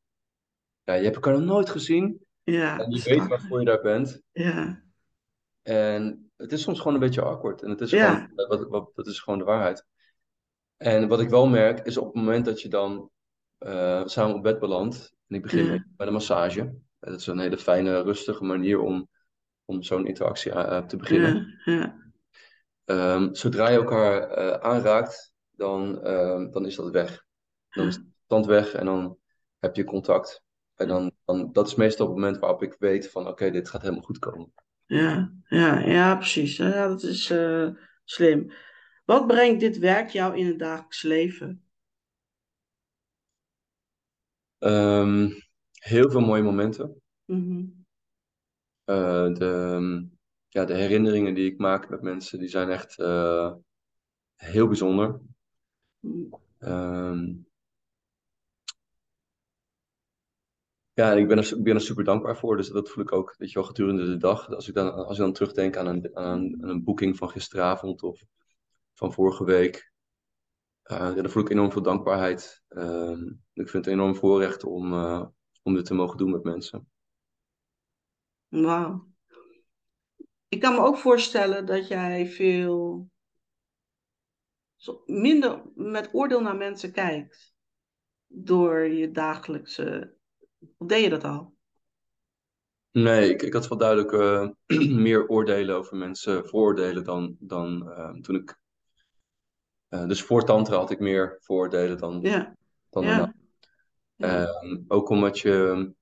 ja, 0.83 0.93
je 0.93 1.03
hebt 1.03 1.15
elkaar 1.15 1.33
nog 1.33 1.43
nooit 1.43 1.69
gezien 1.69 2.25
ja, 2.43 2.79
en 2.79 2.91
je 2.91 3.01
weet 3.03 3.27
waarvoor 3.27 3.59
je 3.59 3.65
daar 3.65 3.81
bent. 3.81 4.21
Ja, 4.31 4.83
En 5.61 6.31
het 6.37 6.51
is 6.51 6.61
soms 6.61 6.77
gewoon 6.77 6.93
een 6.93 6.99
beetje 6.99 7.21
awkward. 7.21 7.61
En 7.61 7.69
het 7.69 7.81
is 7.81 7.89
gewoon, 7.89 8.29
ja, 8.35 8.47
wat, 8.47 8.67
wat, 8.67 8.91
dat 8.95 9.07
is 9.07 9.19
gewoon 9.19 9.39
de 9.39 9.45
waarheid. 9.45 9.85
En 10.77 11.07
wat 11.07 11.19
ik 11.19 11.29
wel 11.29 11.47
merk, 11.47 11.79
is 11.85 11.97
op 11.97 12.05
het 12.05 12.15
moment 12.15 12.45
dat 12.45 12.61
je 12.61 12.69
dan 12.69 13.09
eh, 13.57 14.01
samen 14.05 14.35
op 14.35 14.43
bed 14.43 14.59
belandt, 14.59 15.13
en 15.27 15.35
ik 15.35 15.41
begin 15.41 15.67
met, 15.69 15.77
ja, 15.77 15.85
met 15.97 16.07
een 16.07 16.13
massage. 16.13 16.61
En 16.99 17.11
Dat 17.11 17.19
is 17.19 17.27
een 17.27 17.39
hele 17.39 17.57
fijne, 17.57 18.01
rustige 18.01 18.43
manier 18.43 18.79
om, 18.79 19.07
om 19.65 19.83
zo'n 19.83 20.07
interactie 20.07 20.51
eh, 20.51 20.85
te 20.85 20.97
beginnen. 20.97 21.59
ja, 21.65 21.73
ja, 21.73 22.03
Ehm, 22.85 23.33
zodra 23.33 23.69
je 23.69 23.77
elkaar 23.77 24.29
eh, 24.29 24.69
aanraakt, 24.69 25.33
dan, 25.51 26.01
ehm, 26.03 26.51
dan 26.51 26.65
is 26.65 26.75
dat 26.75 26.91
weg. 26.91 27.23
Dan 27.69 27.87
is 27.87 27.95
de 27.95 28.03
stand 28.25 28.45
weg 28.45 28.73
en 28.73 28.85
dan 28.85 29.17
heb 29.59 29.75
je 29.75 29.83
contact. 29.83 30.43
En 30.75 30.87
dan, 30.87 31.11
dan, 31.25 31.51
dat 31.51 31.67
is 31.67 31.75
meestal 31.75 32.05
het 32.05 32.15
moment 32.15 32.37
waarop 32.37 32.63
ik 32.63 32.75
weet 32.79 33.11
van 33.11 33.27
oké, 33.27 33.51
dit 33.51 33.69
gaat 33.69 33.81
helemaal 33.81 34.03
goed 34.03 34.19
komen. 34.19 34.53
ja, 34.85 35.31
ja, 35.47 35.79
ja, 35.79 36.15
precies. 36.15 36.57
Ja, 36.57 36.87
dat 36.87 37.03
is 37.03 37.29
eh, 37.29 37.67
slim. 38.03 38.51
Wat 39.05 39.27
brengt 39.27 39.59
dit 39.59 39.77
werk 39.77 40.09
jou 40.09 40.37
in 40.37 40.45
het 40.45 40.59
dagelijks 40.59 41.01
leven? 41.01 41.63
Ehm, 44.57 45.29
heel 45.73 46.09
veel 46.09 46.21
mooie 46.21 46.43
momenten. 46.43 47.01
Mhm. 47.25 47.65
Eh, 48.83 49.33
de, 49.33 50.07
ja, 50.49 50.65
de 50.65 50.73
herinneringen 50.73 51.33
die 51.33 51.51
ik 51.51 51.57
maak 51.57 51.89
met 51.89 52.01
mensen, 52.01 52.39
die 52.39 52.47
zijn 52.47 52.69
echt 52.69 52.99
eh, 52.99 53.53
heel 54.35 54.67
bijzonder. 54.67 55.19
Ehm, 56.57 57.33
ja, 60.93 61.13
ik 61.13 61.27
ben 61.27 61.37
er, 61.37 61.57
ik 61.57 61.63
ben 61.63 61.75
er 61.75 61.81
super 61.81 62.03
dankbaar 62.03 62.37
voor. 62.37 62.57
Dus 62.57 62.69
dat 62.69 62.89
voel 62.89 63.03
ik 63.03 63.11
ook, 63.11 63.35
weet 63.37 63.51
je 63.51 63.59
wel, 63.59 63.67
gedurende 63.67 64.05
de 64.05 64.17
dag. 64.17 64.49
Als 64.49 64.67
ik 64.67 64.73
dan, 64.73 64.93
als 64.93 65.17
ik 65.17 65.23
dan 65.23 65.33
terugdenk 65.33 65.77
aan 65.77 65.87
een, 65.87 66.15
aan 66.15 66.39
een, 66.39 66.63
aan 66.63 66.69
een 66.69 66.83
boeking 66.83 67.17
van 67.17 67.29
gisteravond 67.29 68.03
of 68.03 68.23
van 68.95 69.13
vorige 69.13 69.43
week, 69.43 69.93
eh, 70.81 70.97
ja, 70.97 71.21
dan 71.21 71.29
voel 71.29 71.43
ik 71.43 71.49
enorm 71.49 71.71
veel 71.71 71.81
dankbaarheid. 71.81 72.63
Ehm, 72.67 73.23
ik 73.53 73.69
vind 73.69 73.73
het 73.73 73.87
een 73.87 73.93
enorm 73.93 74.15
voorrecht 74.15 74.63
om, 74.63 74.93
eh, 74.93 75.25
om 75.63 75.73
dit 75.73 75.85
te 75.85 75.93
mogen 75.93 76.17
doen 76.17 76.31
met 76.31 76.43
mensen. 76.43 76.89
Wauw. 78.47 79.07
Ik 80.47 80.59
kan 80.59 80.73
me 80.73 80.79
ook 80.79 80.97
voorstellen 80.97 81.65
dat 81.65 81.87
jij 81.87 82.27
veel 82.27 83.09
minder 85.05 85.61
met 85.75 86.09
oordeel 86.11 86.41
naar 86.41 86.55
mensen 86.55 86.91
kijkt 86.91 87.55
door 88.27 88.79
je 88.79 89.11
dagelijkse. 89.11 90.17
Of 90.77 90.87
deed 90.87 91.03
je 91.03 91.09
dat 91.09 91.23
al? 91.23 91.53
Nee, 92.91 93.29
ik, 93.29 93.41
ik 93.41 93.53
had 93.53 93.67
wel 93.67 93.77
duidelijk 93.77 94.11
eh, 94.11 94.49
meer 95.05 95.27
oordelen 95.27 95.75
over 95.75 95.97
mensen, 95.97 96.47
vooroordelen 96.47 97.03
dan, 97.03 97.35
dan 97.39 97.91
toen 98.21 98.35
ik. 98.35 98.63
Eh, 100.01 100.07
dus 100.07 100.21
voor 100.21 100.43
Tantra 100.43 100.77
had 100.77 100.91
ik 100.91 100.99
meer 100.99 101.37
vooroordelen 101.41 101.97
dan, 101.97 102.19
Ja, 102.21 102.55
dan 102.89 103.05
daarna. 103.05 103.33
ja, 104.15 104.27
ja, 104.27 104.45
Ehm, 104.45 104.81
ook 104.87 105.09
omdat 105.09 105.39
je, 105.39 105.93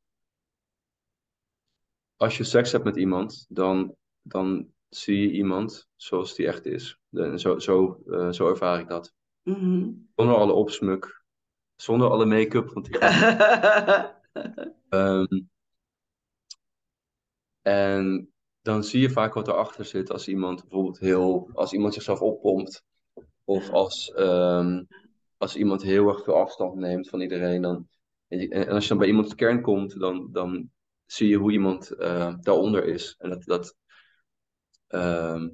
als 2.15 2.37
je 2.37 2.43
seks 2.43 2.71
hebt 2.71 2.83
met 2.83 2.95
iemand, 2.95 3.45
dan, 3.49 3.95
dan 4.21 4.67
zie 4.89 5.19
je 5.21 5.31
iemand 5.31 5.87
zoals 5.95 6.35
die 6.35 6.47
echt 6.47 6.65
is. 6.65 6.99
En 7.11 7.39
zo, 7.39 7.59
zo, 7.59 8.01
eh, 8.07 8.31
zo 8.31 8.49
ervaar 8.49 8.79
ik 8.79 8.87
dat. 8.87 9.13
Mhm. 9.43 9.91
Zonder 10.15 10.35
alle 10.35 10.53
opsmuk, 10.53 11.23
zonder 11.75 12.09
alle 12.09 12.25
make-up, 12.25 12.69
want. 12.73 12.89
Ehm, 14.89 15.41
en 17.61 18.33
dan 18.61 18.83
zie 18.83 19.01
je 19.01 19.09
vaak 19.09 19.33
wat 19.33 19.47
erachter 19.47 19.85
zit 19.85 20.11
als 20.11 20.27
iemand 20.27 20.61
bijvoorbeeld 20.61 20.99
heel, 20.99 21.49
als 21.53 21.73
iemand 21.73 21.93
zichzelf 21.93 22.21
oppompt. 22.21 22.83
Of 23.43 23.69
als, 23.69 24.11
ehm, 24.11 24.83
als 25.37 25.55
iemand 25.55 25.81
heel 25.81 26.07
erg 26.07 26.23
veel 26.23 26.35
afstand 26.35 26.75
neemt 26.75 27.09
van 27.09 27.21
iedereen. 27.21 27.61
Dan, 27.61 27.87
en, 28.27 28.67
als 28.67 28.83
je 28.83 28.89
dan 28.89 28.97
bij 28.97 29.07
iemands 29.07 29.35
kern 29.35 29.61
komt, 29.61 29.99
dan, 29.99 30.31
dan 30.31 30.71
zie 31.05 31.27
je 31.27 31.37
hoe 31.37 31.51
iemand 31.51 31.91
eh, 31.91 32.35
daaronder 32.39 32.85
is. 32.85 33.15
En 33.17 33.29
dat, 33.29 33.43
dat 33.43 33.75
ehm, 34.87 35.49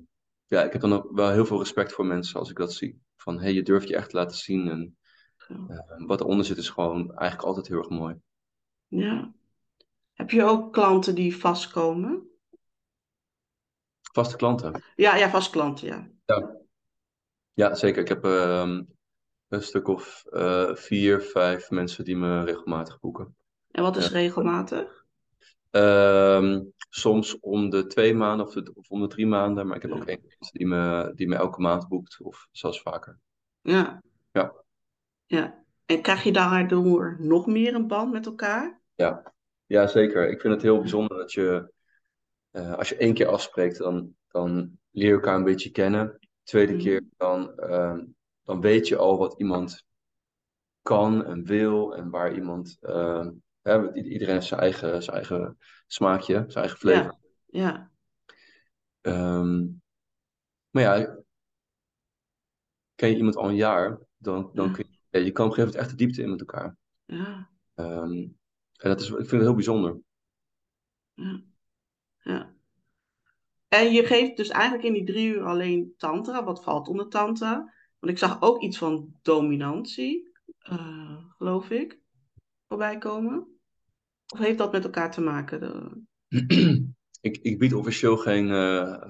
ja, 0.46 0.64
ik 0.64 0.72
heb 0.72 0.82
dan 0.82 0.94
ook 0.94 1.12
wel 1.12 1.32
heel 1.32 1.46
veel 1.46 1.60
respect 1.60 1.94
voor 1.94 2.06
mensen 2.06 2.40
als 2.40 2.50
ik 2.50 2.58
dat 2.58 2.74
zie. 2.74 3.02
Van 3.16 3.36
hé, 3.36 3.42
hey, 3.42 3.54
je 3.54 3.64
durft 3.64 3.88
je 3.88 3.96
echt 3.96 4.10
te 4.10 4.16
laten 4.16 4.38
zien. 4.38 4.70
En 4.70 4.98
eh, 5.48 6.06
wat 6.08 6.22
eronder 6.22 6.46
zit 6.46 6.58
is 6.58 6.70
gewoon 6.70 7.16
eigenlijk 7.16 7.48
altijd 7.48 7.68
heel 7.68 7.78
erg 7.78 7.90
mooi. 7.90 8.16
Ja. 8.88 9.34
Heb 10.14 10.30
je 10.30 10.44
ook 10.44 10.74
klanten 10.74 11.16
die 11.16 11.38
vastkomen? 11.38 12.30
Vaste 14.12 14.36
klanten. 14.36 14.84
Ja, 14.96 15.16
ja, 15.16 15.30
vast 15.30 15.50
klanten, 15.50 15.88
ja. 15.88 16.10
Ja, 16.26 16.59
ja 17.60 17.76
zeker. 17.76 18.02
Ik 18.02 18.08
heb 18.08 18.24
ehm, 18.24 18.84
een 19.48 19.62
stuk 19.62 19.88
of 19.88 20.26
eh, 20.32 20.76
vier, 20.76 21.22
vijf 21.22 21.70
mensen 21.70 22.04
die 22.04 22.18
me 22.18 22.44
regelmatig 22.44 23.00
boeken. 23.00 23.36
En 23.72 23.84
wat 23.84 23.98
is 23.98 24.06
Ja. 24.06 24.12
regelmatig? 24.12 25.06
Ehm, 25.70 26.62
soms 26.90 27.40
om 27.40 27.70
de 27.70 27.88
twee 27.88 28.14
maanden 28.14 28.46
of, 28.46 28.54
de- 28.54 28.72
of 28.74 28.90
om 28.90 29.02
de 29.02 29.08
drie 29.08 29.28
maanden, 29.28 29.68
maar 29.68 29.76
ik 29.76 29.82
heb 29.82 29.92
ook 29.92 30.06
één 30.06 30.22
mensen 30.22 30.58
die 30.58 30.68
me, 30.68 31.12
die 31.16 31.28
me 31.28 31.36
elke 31.36 31.62
maand 31.62 31.88
boekt, 31.88 32.22
of 32.22 32.48
zelfs 32.52 32.82
vaker. 32.82 33.20
Ja. 33.62 34.02
Ja. 34.32 34.54
Ja. 35.26 35.64
En 35.86 36.02
krijg 36.02 36.24
je 36.24 36.32
daardoor 36.32 37.18
nog 37.20 37.46
meer 37.48 37.76
een 37.76 37.88
band 37.88 38.12
met 38.12 38.26
elkaar? 38.26 38.82
Ja, 38.96 39.34
ja 39.66 39.88
zeker. 39.88 40.30
Ik 40.30 40.42
vind 40.42 40.54
het 40.54 40.62
heel 40.64 40.80
bijzonder 40.80 41.18
dat 41.18 41.32
je, 41.32 41.72
eh, 42.52 42.74
als 42.74 42.90
je 42.90 42.96
één 42.96 43.14
keer 43.14 43.28
afspreekt, 43.28 43.78
dan, 43.78 44.16
dan 44.28 44.80
leer 44.92 45.08
je 45.08 45.14
elkaar 45.14 45.36
een 45.36 45.44
beetje 45.44 45.72
kennen. 45.72 46.20
Tweede 46.50 46.74
Mhm. 46.74 46.82
keer, 46.82 47.04
dan, 47.18 47.58
ehm, 47.58 48.06
dan 48.44 48.62
weet 48.62 48.88
je 48.88 48.98
al 48.98 49.18
wat 49.18 49.40
iemand 49.40 49.86
kan 50.82 51.26
en 51.26 51.44
wil 51.46 51.96
en 51.96 52.10
waar 52.10 52.34
iemand, 52.36 52.78
ehm, 52.82 53.32
hè, 53.62 53.94
iedereen 53.94 54.34
heeft 54.34 54.48
zijn 54.48 54.60
eigen, 54.60 55.04
zijn 55.04 55.16
eigen 55.16 55.58
smaakje, 55.88 56.34
zijn 56.34 56.64
eigen 56.66 56.78
flavor. 56.78 57.18
Ja. 57.46 57.62
Ja. 57.62 57.92
Ehm, 59.02 59.66
maar 60.70 60.84
ja, 60.84 61.18
ken 62.96 63.10
je 63.10 63.16
iemand 63.18 63.36
al 63.36 63.50
een 63.50 63.56
jaar, 63.56 64.00
dan, 64.18 64.52
dan 64.54 64.68
Ja. 64.68 64.74
kun 64.74 64.86
je, 64.90 64.98
ja, 65.10 65.26
je 65.26 65.32
kan 65.32 65.46
op 65.46 65.52
een 65.52 65.58
gegeven 65.58 65.58
moment 65.58 65.76
echt 65.76 65.90
de 65.90 65.96
diepte 66.06 66.22
in 66.22 66.30
met 66.30 66.40
elkaar. 66.40 66.78
Ja. 67.06 67.50
En 67.76 68.90
dat 68.90 69.00
is, 69.00 69.10
ik 69.10 69.16
vind 69.16 69.32
het 69.32 69.42
heel 69.42 69.54
bijzonder. 69.54 70.00
Ja. 71.14 71.42
Ja. 72.20 72.54
En 73.70 73.92
je 73.92 74.06
geeft 74.06 74.38
dus 74.38 74.50
eigenlijk 74.50 74.84
in 74.84 74.94
die 74.94 75.04
drie 75.04 75.28
uur 75.28 75.44
alleen 75.44 75.94
tantra. 75.98 76.44
Wat 76.44 76.64
valt 76.64 76.88
onder 76.88 77.08
tantra? 77.08 77.74
Want 78.00 78.14
ik 78.14 78.18
zag 78.18 78.42
ook 78.42 78.62
iets 78.62 78.78
van 78.78 79.14
dominantie. 79.22 80.28
geloof 81.38 81.70
ik, 81.70 82.00
voorbij 82.68 82.98
komen. 82.98 83.48
Of 84.34 84.40
heeft 84.40 84.58
dat 84.58 84.72
met 84.72 84.84
elkaar 84.84 85.12
te 85.12 85.22
maken? 85.22 85.60
De... 85.60 86.02
ik, 87.30 87.38
ik 87.38 87.60
bied 87.60 87.74
officieel 87.74 88.18
geen, 88.18 88.48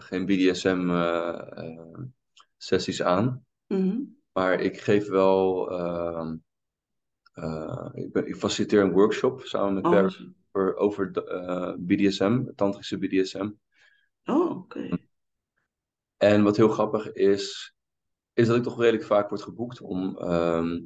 geen 0.01 0.25
BDSM-sessies 0.25 3.01
aan. 3.01 3.45
Mhm. 3.67 3.99
Maar 4.31 4.59
ik 4.59 4.79
geef 4.79 5.07
wel. 5.07 5.71
Ehm, 5.71 6.37
ik, 7.93 8.11
ben, 8.11 8.27
ik 8.27 8.35
faciliteer 8.35 8.81
een 8.81 8.91
workshop 8.91 9.41
samen 9.41 9.73
met 9.73 9.85
Oh, 9.85 10.09
over, 10.51 10.75
over 10.75 11.11
BDSM, 11.79 12.43
tantrische 12.55 12.97
BDSM. 12.97 13.49
Oh, 14.29 14.57
oké. 14.57 14.89
En 16.17 16.43
wat 16.43 16.57
heel 16.57 16.69
grappig 16.69 17.11
is, 17.11 17.75
is 18.33 18.47
dat 18.47 18.55
ik 18.55 18.63
toch 18.63 18.79
redelijk 18.79 19.03
vaak 19.03 19.29
word 19.29 19.41
geboekt 19.41 19.81
om, 19.81 20.17
ehm, 20.17 20.79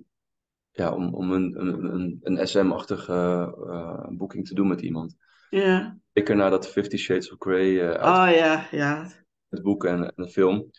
ja, 0.71 0.93
om, 0.93 1.13
om 1.13 1.31
een, 1.31 1.59
een, 1.59 2.19
een, 2.23 2.47
SM-achtige 2.47 3.13
uh, 3.57 4.07
boeking 4.17 4.47
te 4.47 4.53
doen 4.53 4.67
met 4.67 4.81
iemand. 4.81 5.15
Ja. 5.49 5.97
Zeker 6.13 6.35
nadat 6.35 6.67
Fifty 6.67 6.97
Shades 6.97 7.31
of 7.31 7.35
Grey 7.39 7.69
uh, 7.69 7.91
uit 7.91 8.29
oh, 8.29 8.37
ja, 8.37 8.67
ja. 8.71 9.11
het 9.49 9.61
boek 9.61 9.85
en, 9.85 10.15
en 10.15 10.23
de 10.23 10.29
film. 10.29 10.71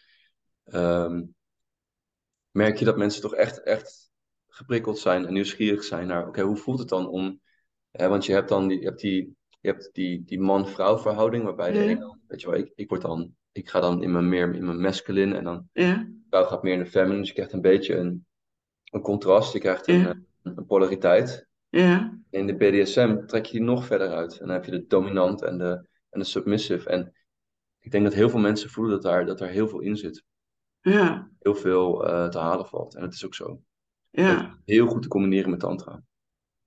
Um, 0.65 1.35
merk 2.51 2.77
je 2.79 2.85
dat 2.85 2.97
mensen 2.97 3.23
toch 3.23 3.35
echt, 3.35 3.63
echt 3.63 4.13
geprikkeld 4.49 4.99
zijn 4.99 5.27
en 5.27 5.33
nieuwsgierig 5.33 5.85
zijn 5.85 6.07
naar, 6.07 6.29
oké, 6.29 6.43
hoe 6.43 6.57
voelt 6.57 6.79
het 6.79 6.89
dan 6.89 7.09
om, 7.09 7.41
hè, 7.91 8.09
want 8.09 8.27
je 8.27 8.33
hebt 8.33 8.49
dan 8.49 8.69
die, 8.69 8.79
je 8.79 8.85
hebt 8.85 9.01
die, 9.01 9.37
je 9.65 9.71
hebt 9.71 9.91
die, 9.93 10.25
die 10.25 10.41
man-vrouw 10.41 10.99
verhouding, 10.99 11.45
waarbij 11.45 11.73
de 11.73 11.79
ene, 11.79 12.19
weet 12.27 12.41
je 12.41 12.51
wel, 12.51 12.59
ik, 12.59 12.73
ik 12.75 12.89
word 12.89 13.03
dan 13.03 13.35
ik 13.55 13.69
ga 13.69 13.81
dan 13.81 14.03
in 14.03 14.13
mijn, 14.13 14.29
meer 14.29 14.55
in 14.55 14.65
mijn 14.65 14.81
masculine 14.81 15.37
en 15.37 15.45
dan 15.45 15.69
ja. 15.73 16.09
vrouw 16.29 16.45
gaat 16.45 16.63
meer 16.63 16.73
in 16.73 16.79
de 16.79 16.87
feminine. 16.87 17.19
Dus 17.19 17.29
je 17.29 17.35
krijgt 17.35 17.53
een 17.53 17.61
beetje 17.61 17.97
een, 17.97 18.27
een 18.85 19.01
contrast. 19.01 19.53
Je 19.53 19.59
krijgt 19.59 19.89
een, 19.89 19.99
ja. 19.99 20.21
een, 20.43 20.67
polariteit. 20.67 21.49
Ja. 21.69 22.19
In 22.31 22.47
de 22.47 22.57
BDSM 22.57 23.27
trek 23.27 23.47
je 23.47 23.53
die 23.53 23.67
nog 23.67 23.87
verder 23.87 24.09
uit. 24.09 24.39
En 24.39 24.47
dan 24.47 24.55
heb 24.55 24.65
je 24.65 24.71
de 24.71 24.87
dominant 24.87 25.43
en 25.43 25.59
de, 25.59 25.87
en 26.11 26.21
de 26.21 26.25
submissive. 26.25 26.89
En 26.89 27.13
ik 27.79 27.91
denk 27.91 28.05
dat 28.05 28.15
heel 28.15 28.31
veel 28.31 28.41
mensen 28.41 28.71
voelen 28.71 28.93
dat 28.93 29.03
daar, 29.03 29.27
dat 29.27 29.39
daar 29.39 29.49
heel 29.49 29.69
veel 29.69 29.81
in 29.81 29.97
zit. 29.97 30.25
Ja. 30.81 31.31
Heel 31.39 31.55
veel 31.55 32.09
uh, 32.09 32.29
te 32.29 32.39
halen 32.39 32.67
valt. 32.67 32.95
En 32.95 33.01
dat 33.01 33.13
is 33.13 33.25
ook 33.25 33.35
zo. 33.35 33.61
Ja. 34.11 34.59
heel 34.65 34.87
goed 34.87 35.03
te 35.03 35.09
combineren 35.09 35.51
met 35.51 35.61
tantra. 35.61 36.03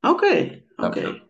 Oké, 0.01 0.63
oké. 0.75 1.21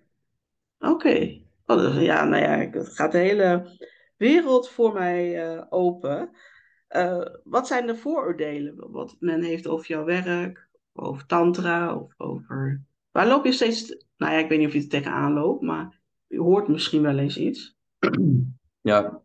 Oké. 0.79 1.45
Oh, 1.69 2.01
ja, 2.01 2.25
nou 2.25 2.43
ja, 2.43 2.79
het 2.79 2.95
gaat 2.95 3.11
de 3.11 3.17
hele 3.17 3.77
wereld 4.17 4.69
voor 4.69 4.93
mij 4.93 5.47
uh, 5.47 5.63
open. 5.69 6.29
Uh, 6.89 7.25
wat 7.43 7.67
zijn 7.67 7.87
de 7.87 7.95
vooroordelen 7.95 8.91
wat 8.91 9.15
men 9.19 9.41
heeft 9.41 9.67
over 9.67 9.87
jouw 9.87 10.03
werk, 10.03 10.69
over 10.93 11.25
tantra 11.25 11.95
of 11.95 12.13
over... 12.17 12.83
Waar 13.11 13.27
loop 13.27 13.45
je 13.45 13.51
steeds... 13.51 14.05
Nou 14.17 14.33
ja, 14.33 14.39
ik 14.39 14.49
weet 14.49 14.59
niet 14.59 14.67
of 14.67 14.73
je 14.73 14.79
er 14.81 14.87
tegenaan 14.87 15.33
loopt, 15.33 15.61
maar 15.61 15.99
je 16.27 16.39
hoort 16.39 16.67
misschien 16.67 17.01
wel 17.01 17.17
eens 17.17 17.37
iets. 17.37 17.75
Ja, 18.81 19.21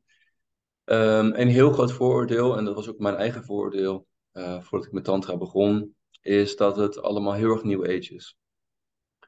um, 0.84 1.34
een 1.34 1.48
heel 1.48 1.72
groot 1.72 1.92
vooroordeel, 1.92 2.56
en 2.56 2.64
dat 2.64 2.74
was 2.74 2.88
ook 2.88 2.98
mijn 2.98 3.16
eigen 3.16 3.44
vooroordeel 3.44 4.06
uh, 4.32 4.60
voordat 4.60 4.88
ik 4.88 4.94
met 4.94 5.04
tantra 5.04 5.36
begon, 5.36 5.94
is 6.20 6.56
dat 6.56 6.76
het 6.76 7.02
allemaal 7.02 7.34
heel 7.34 7.50
erg 7.50 7.64
new 7.64 7.82
age 7.82 8.14
is. 8.14 8.36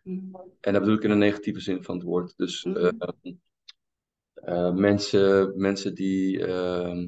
En 0.05 0.73
dat 0.73 0.79
bedoel 0.79 0.97
ik 0.97 1.03
in 1.03 1.11
een 1.11 1.19
negatieve 1.19 1.61
zin 1.61 1.83
van 1.83 1.95
het 1.95 2.05
woord. 2.05 2.37
Dus 2.37 2.65
Mm. 2.65 2.77
uh, 2.77 2.91
uh, 4.49 4.73
mensen, 4.73 5.53
mensen 5.57 5.95
die 5.95 6.39
uh, 6.39 7.07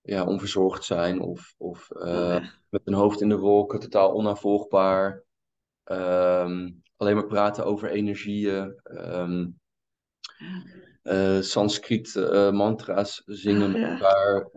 ja, 0.00 0.24
onverzorgd 0.24 0.84
zijn 0.84 1.20
of, 1.20 1.54
of 1.58 1.90
oh, 1.90 2.44
met 2.68 2.80
een 2.84 2.94
hoofd 2.94 3.20
in 3.20 3.28
de 3.28 3.38
wolken, 3.38 3.80
totaal 3.80 4.12
onafvolgbaar. 4.12 5.22
Um, 5.84 6.82
alleen 6.96 7.14
maar 7.14 7.26
praten 7.26 7.64
over 7.64 7.90
energieën. 7.90 8.80
Um, 8.84 9.58
uh, 11.02 11.40
Sanskriet 11.40 12.14
mantra's 12.52 13.22
zingen 13.24 13.72
met 13.72 13.82
elkaar. 13.82 14.48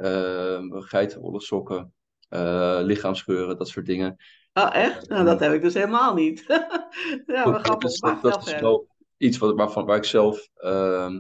geitenwolle 0.70 1.42
sokken. 1.42 1.94
lichaamsgeuren, 2.86 3.58
dat 3.58 3.68
soort 3.68 3.86
dingen. 3.86 4.18
Oh, 4.54 4.76
echt? 4.76 5.10
Nou, 5.10 5.26
dat 5.26 5.39
heb 5.39 5.54
ik 5.54 5.62
dus 5.62 5.74
helemaal 5.74 6.14
niet. 6.14 6.43
ja, 7.26 7.51
we 7.51 7.60
gaan 7.60 7.80
dus, 7.80 7.99
op 7.99 8.20
dat 8.22 8.47
is 8.47 8.60
wel 8.60 8.88
iets 9.18 9.38
wat, 9.38 9.56
waarvan, 9.56 9.86
waar 9.86 9.97
ik 9.97 10.04
zelf. 10.04 10.49
Uh, 10.58 11.20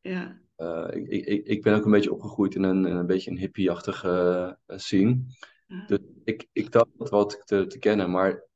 ja. 0.00 0.40
uh, 0.56 0.88
ik, 0.92 1.26
ik, 1.26 1.46
ik 1.46 1.62
ben 1.62 1.74
ook 1.74 1.84
een 1.84 1.90
beetje 1.90 2.12
opgegroeid 2.12 2.54
in 2.54 2.62
een, 2.62 2.86
in 2.86 2.96
een 2.96 3.06
beetje 3.06 3.30
een 3.30 3.38
hippie-achtige 3.38 4.58
uh, 4.66 4.78
scene. 4.78 5.24
Ja. 5.66 5.86
Dus 5.86 5.98
ik, 6.24 6.48
ik 6.52 6.72
dacht 6.72 6.88
dat 6.98 7.10
wel 7.10 7.26
te, 7.26 7.66
te, 7.66 7.78
kennen, 7.78 8.10
maar 8.10 8.46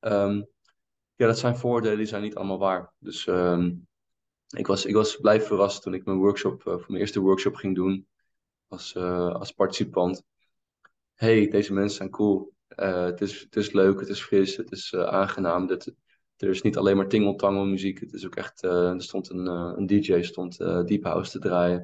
um, 0.00 0.46
ja, 1.14 1.26
dat 1.26 1.38
zijn 1.38 1.56
voordelen, 1.56 1.96
die 1.96 2.06
zijn 2.06 2.22
niet 2.22 2.36
allemaal 2.36 2.58
waar. 2.58 2.92
Dus 2.98 3.26
um, 3.26 3.86
ik, 4.56 4.66
was, 4.66 4.84
ik 4.84 4.94
was 4.94 5.16
blij 5.16 5.40
verrast 5.40 5.82
toen 5.82 5.94
ik 5.94 6.04
mijn 6.04 6.18
workshop, 6.18 6.64
uh, 6.64 6.72
voor 6.72 6.84
mijn 6.86 7.00
eerste 7.00 7.20
workshop 7.20 7.54
ging 7.54 7.74
doen 7.74 8.06
als, 8.68 8.96
als 8.96 9.52
participant. 9.52 10.22
hey, 11.14 11.48
deze 11.48 11.72
mensen 11.72 11.96
zijn 11.96 12.10
cool. 12.10 12.54
Uh, 12.76 13.04
het, 13.04 13.20
is, 13.20 13.40
het 13.40 13.56
is 13.56 13.72
leuk, 13.72 14.00
het 14.00 14.08
is 14.08 14.22
fris, 14.22 14.56
het 14.56 14.72
is 14.72 14.92
uh, 14.92 15.02
aangenaam. 15.04 15.66
Dit, 15.66 15.94
er 16.36 16.48
is 16.48 16.62
niet 16.62 16.76
alleen 16.76 16.96
maar 16.96 17.08
tingeltangel 17.08 17.64
muziek. 17.64 18.00
Het 18.00 18.12
is 18.12 18.26
ook 18.26 18.36
echt, 18.36 18.64
uh, 18.64 18.90
er 18.90 19.02
stond 19.02 19.30
een, 19.30 19.46
een 19.46 19.86
DJ 19.86 20.22
stond 20.22 20.58
Deep 20.58 21.04
House 21.04 21.30
te 21.30 21.38
draaien. 21.38 21.82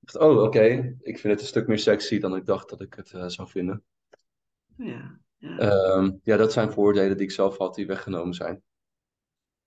Ik 0.00 0.12
dacht, 0.12 0.24
oh, 0.24 0.36
oké, 0.36 0.42
okay. 0.42 0.96
ik 1.00 1.18
vind 1.18 1.32
het 1.32 1.40
een 1.40 1.46
stuk 1.46 1.66
meer 1.66 1.78
sexy 1.78 2.18
dan 2.18 2.36
ik 2.36 2.46
dacht 2.46 2.68
dat 2.68 2.80
ik 2.80 2.94
het 2.94 3.08
zou 3.26 3.48
vinden. 3.48 3.84
Ja, 4.76 5.20
ja. 5.36 5.94
Um, 5.96 6.20
ja, 6.22 6.36
dat 6.36 6.52
zijn 6.52 6.72
voordelen 6.72 7.16
die 7.16 7.26
ik 7.26 7.32
zelf 7.32 7.58
had 7.58 7.74
die 7.74 7.86
weggenomen 7.86 8.34
zijn. 8.34 8.62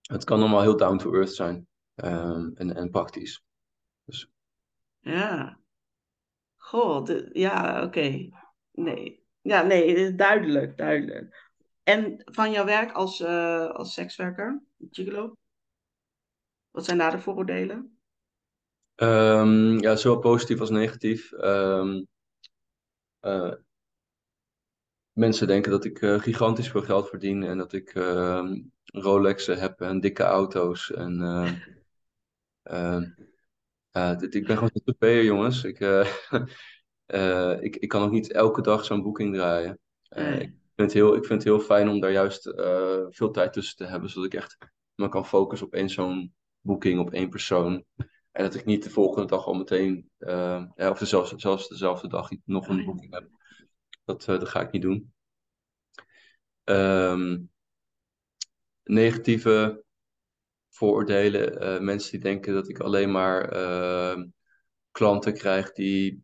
Het 0.01 0.23
kan 0.23 0.39
allemaal 0.39 0.61
heel 0.61 0.77
down 0.77 0.97
to 0.97 1.13
earth 1.13 1.33
zijn 1.33 1.67
um, 1.95 2.51
en, 2.55 2.75
en 2.75 2.89
praktisch. 2.89 3.43
Dus. 4.05 4.29
Ja. 4.99 5.59
Goh, 6.55 7.05
de, 7.05 7.29
ja, 7.33 7.75
oké. 7.75 7.85
Okay. 7.85 8.33
Nee. 8.71 9.26
Ja, 9.47 9.61
nee, 9.61 10.15
duidelijk, 10.15 10.77
duidelijk. 10.77 11.49
En 11.83 12.21
van 12.25 12.51
jouw 12.51 12.65
werk 12.65 12.91
als, 12.91 13.19
uh, 13.19 13.69
als 13.69 13.93
sekswerker, 13.93 14.61
gigolo? 14.91 15.37
Wat 16.71 16.85
zijn 16.85 16.97
daar 16.97 17.11
de 17.11 17.19
vooroordelen? 17.19 17.97
Um, 18.95 19.79
ja, 19.79 19.95
zowel 19.95 20.19
positief 20.19 20.59
als 20.59 20.69
negatief. 20.69 21.31
Um, 21.31 22.07
uh, 23.21 23.53
mensen 25.11 25.47
denken 25.47 25.71
dat 25.71 25.85
ik 25.85 26.01
uh, 26.01 26.19
gigantisch 26.19 26.69
veel 26.69 26.81
geld 26.81 27.09
verdien 27.09 27.43
en 27.43 27.57
dat 27.57 27.73
ik 27.73 27.95
uh, 27.95 28.51
Rolexen 28.83 29.59
heb 29.59 29.81
en 29.81 29.99
dikke 29.99 30.23
auto's. 30.23 30.91
En, 30.91 31.19
dit, 34.19 34.35
ik 34.35 34.47
ben 34.47 34.57
gewoon 34.57 34.71
een 34.99 35.23
jongens. 35.23 35.63
Ik, 35.63 35.79
ik, 37.61 37.75
ik 37.75 37.87
kan 37.87 38.03
ook 38.03 38.11
niet 38.11 38.31
elke 38.31 38.61
dag 38.61 38.85
zo'n 38.85 39.01
boeking 39.01 39.33
draaien. 39.33 39.79
Nee. 40.09 40.39
ik, 40.39 40.53
vind 40.75 40.91
het 40.91 40.93
heel, 40.93 41.15
ik 41.15 41.25
vind 41.25 41.43
het 41.43 41.51
heel 41.51 41.59
fijn 41.59 41.89
om 41.89 41.99
daar 41.99 42.11
juist 42.11 42.43
veel 43.09 43.31
tijd 43.31 43.53
tussen 43.53 43.77
te 43.77 43.85
hebben, 43.85 44.09
zodat 44.09 44.33
ik 44.33 44.39
echt 44.39 44.57
me 44.95 45.09
kan 45.09 45.25
focussen 45.25 45.67
op 45.67 45.73
één 45.73 45.89
zo'n 45.89 46.33
boeking, 46.61 46.99
op 46.99 47.13
één 47.13 47.29
persoon. 47.29 47.85
En 48.31 48.43
dat 48.43 48.55
ik 48.55 48.65
niet 48.65 48.83
de 48.83 48.89
volgende 48.89 49.27
dag 49.27 49.45
al 49.45 49.53
meteen, 49.53 50.09
of 50.75 50.99
zelfs, 51.01 51.33
zelfs 51.35 51.67
dezelfde 51.67 52.07
dag 52.07 52.29
nog 52.45 52.67
een 52.67 52.85
boeking 52.85 53.13
heb. 53.13 53.27
Dat, 54.05 54.23
dat 54.25 54.49
ga 54.49 54.61
ik 54.61 54.71
niet 54.71 54.81
doen. 54.81 55.13
Um, 56.63 57.51
negatieve 58.83 59.83
vooroordelen. 60.69 61.83
Mensen 61.83 62.11
die 62.11 62.19
denken 62.19 62.53
dat 62.53 62.69
ik 62.69 62.79
alleen 62.79 63.11
maar 63.11 63.51
klanten 64.97 65.33
krijg 65.33 65.71
die 65.71 66.23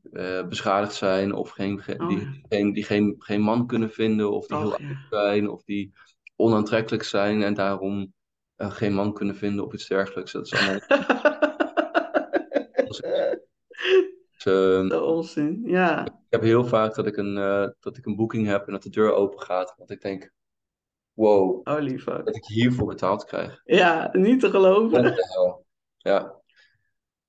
beschadigd 0.49 0.93
zijn 0.93 1.34
of 1.34 1.49
geen, 1.49 1.84
oh, 1.97 2.07
die, 2.07 2.43
geen, 2.49 2.74
die 2.74 2.84
geen, 2.84 3.15
geen 3.19 3.41
man 3.41 3.67
kunnen 3.67 3.91
vinden 3.91 4.32
of 4.32 4.47
die 4.47 4.57
heel 4.57 4.82
ja. 4.82 4.88
oud 4.88 5.07
zijn 5.09 5.49
of 5.49 5.63
die 5.63 5.93
onaantrekkelijk 6.36 7.03
zijn 7.03 7.43
en 7.43 7.53
daarom 7.53 8.13
geen 8.57 8.93
man 8.93 9.13
kunnen 9.13 9.36
vinden 9.36 9.65
of 9.65 9.74
iets 9.74 9.88
dergelijks. 9.88 10.32
Dat 10.32 10.45
is 10.45 10.53
allemaal. 10.53 10.80
Dus, 14.43 14.89
de 14.89 15.01
onzin, 15.03 15.61
ja. 15.65 16.05
Ik 16.05 16.11
heb 16.30 16.41
heel 16.41 16.65
vaak 16.65 16.95
dat 16.95 17.07
ik, 17.07 17.17
een, 17.17 17.38
uh, 17.38 17.67
dat 17.80 17.97
ik 17.97 18.05
een 18.05 18.15
boeking 18.15 18.47
heb 18.47 18.65
en 18.65 18.71
dat 18.71 18.84
de 18.84 18.89
deur 18.89 19.13
open 19.13 19.39
gaat. 19.39 19.74
Want 19.78 19.89
ik 19.89 20.01
denk, 20.01 20.34
wow, 21.13 21.67
Holy 21.67 21.99
fuck. 21.99 22.26
dat 22.26 22.36
ik 22.36 22.45
hiervoor 22.45 22.88
betaald 22.88 23.26
krijg. 23.26 23.61
Ja, 23.63 24.09
niet 24.11 24.39
te 24.39 24.49
geloven. 24.49 25.03
Ja. 25.97 26.41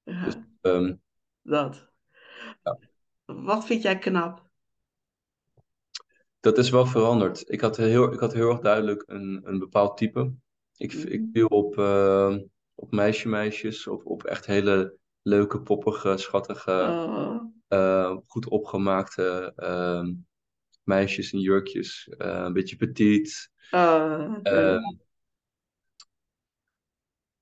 Ja, 0.03 0.24
Dus, 0.24 0.36
um, 0.61 1.03
dat. 1.45 1.88
Ja. 2.62 2.78
Wat 3.24 3.66
vind 3.66 3.82
jij 3.82 3.99
knap? 3.99 4.42
Dat 6.40 6.59
is 6.59 6.70
wel 6.70 6.86
veranderd. 6.86 7.51
Ik 7.51 7.61
had 7.61 7.76
heel, 7.76 8.12
ik 8.12 8.20
had 8.20 8.32
heel 8.32 8.51
erg 8.51 8.61
duidelijk 8.61 9.03
een, 9.07 9.40
een 9.45 9.59
bepaald 9.59 9.97
type. 9.97 10.34
Ik, 10.76 10.95
Mhm. 10.95 11.07
ik 11.07 11.24
viel 11.32 11.47
op, 11.47 11.76
uh, 11.78 12.36
op 12.74 12.92
meisje-meisjes, 12.92 13.86
op, 13.86 14.07
op 14.07 14.24
echt 14.24 14.47
hele 14.47 14.97
leuke, 15.22 15.61
poppige, 15.62 16.16
schattige, 16.16 16.70
Oh, 16.70 17.42
uh, 17.68 18.16
goed 18.26 18.49
opgemaakte, 18.49 19.53
uh, 19.57 20.09
meisjes 20.82 21.32
in 21.32 21.40
jurkjes, 21.40 22.07
een 22.18 22.53
beetje 22.53 22.76
petit. 22.76 23.51
Uh, 24.42 24.78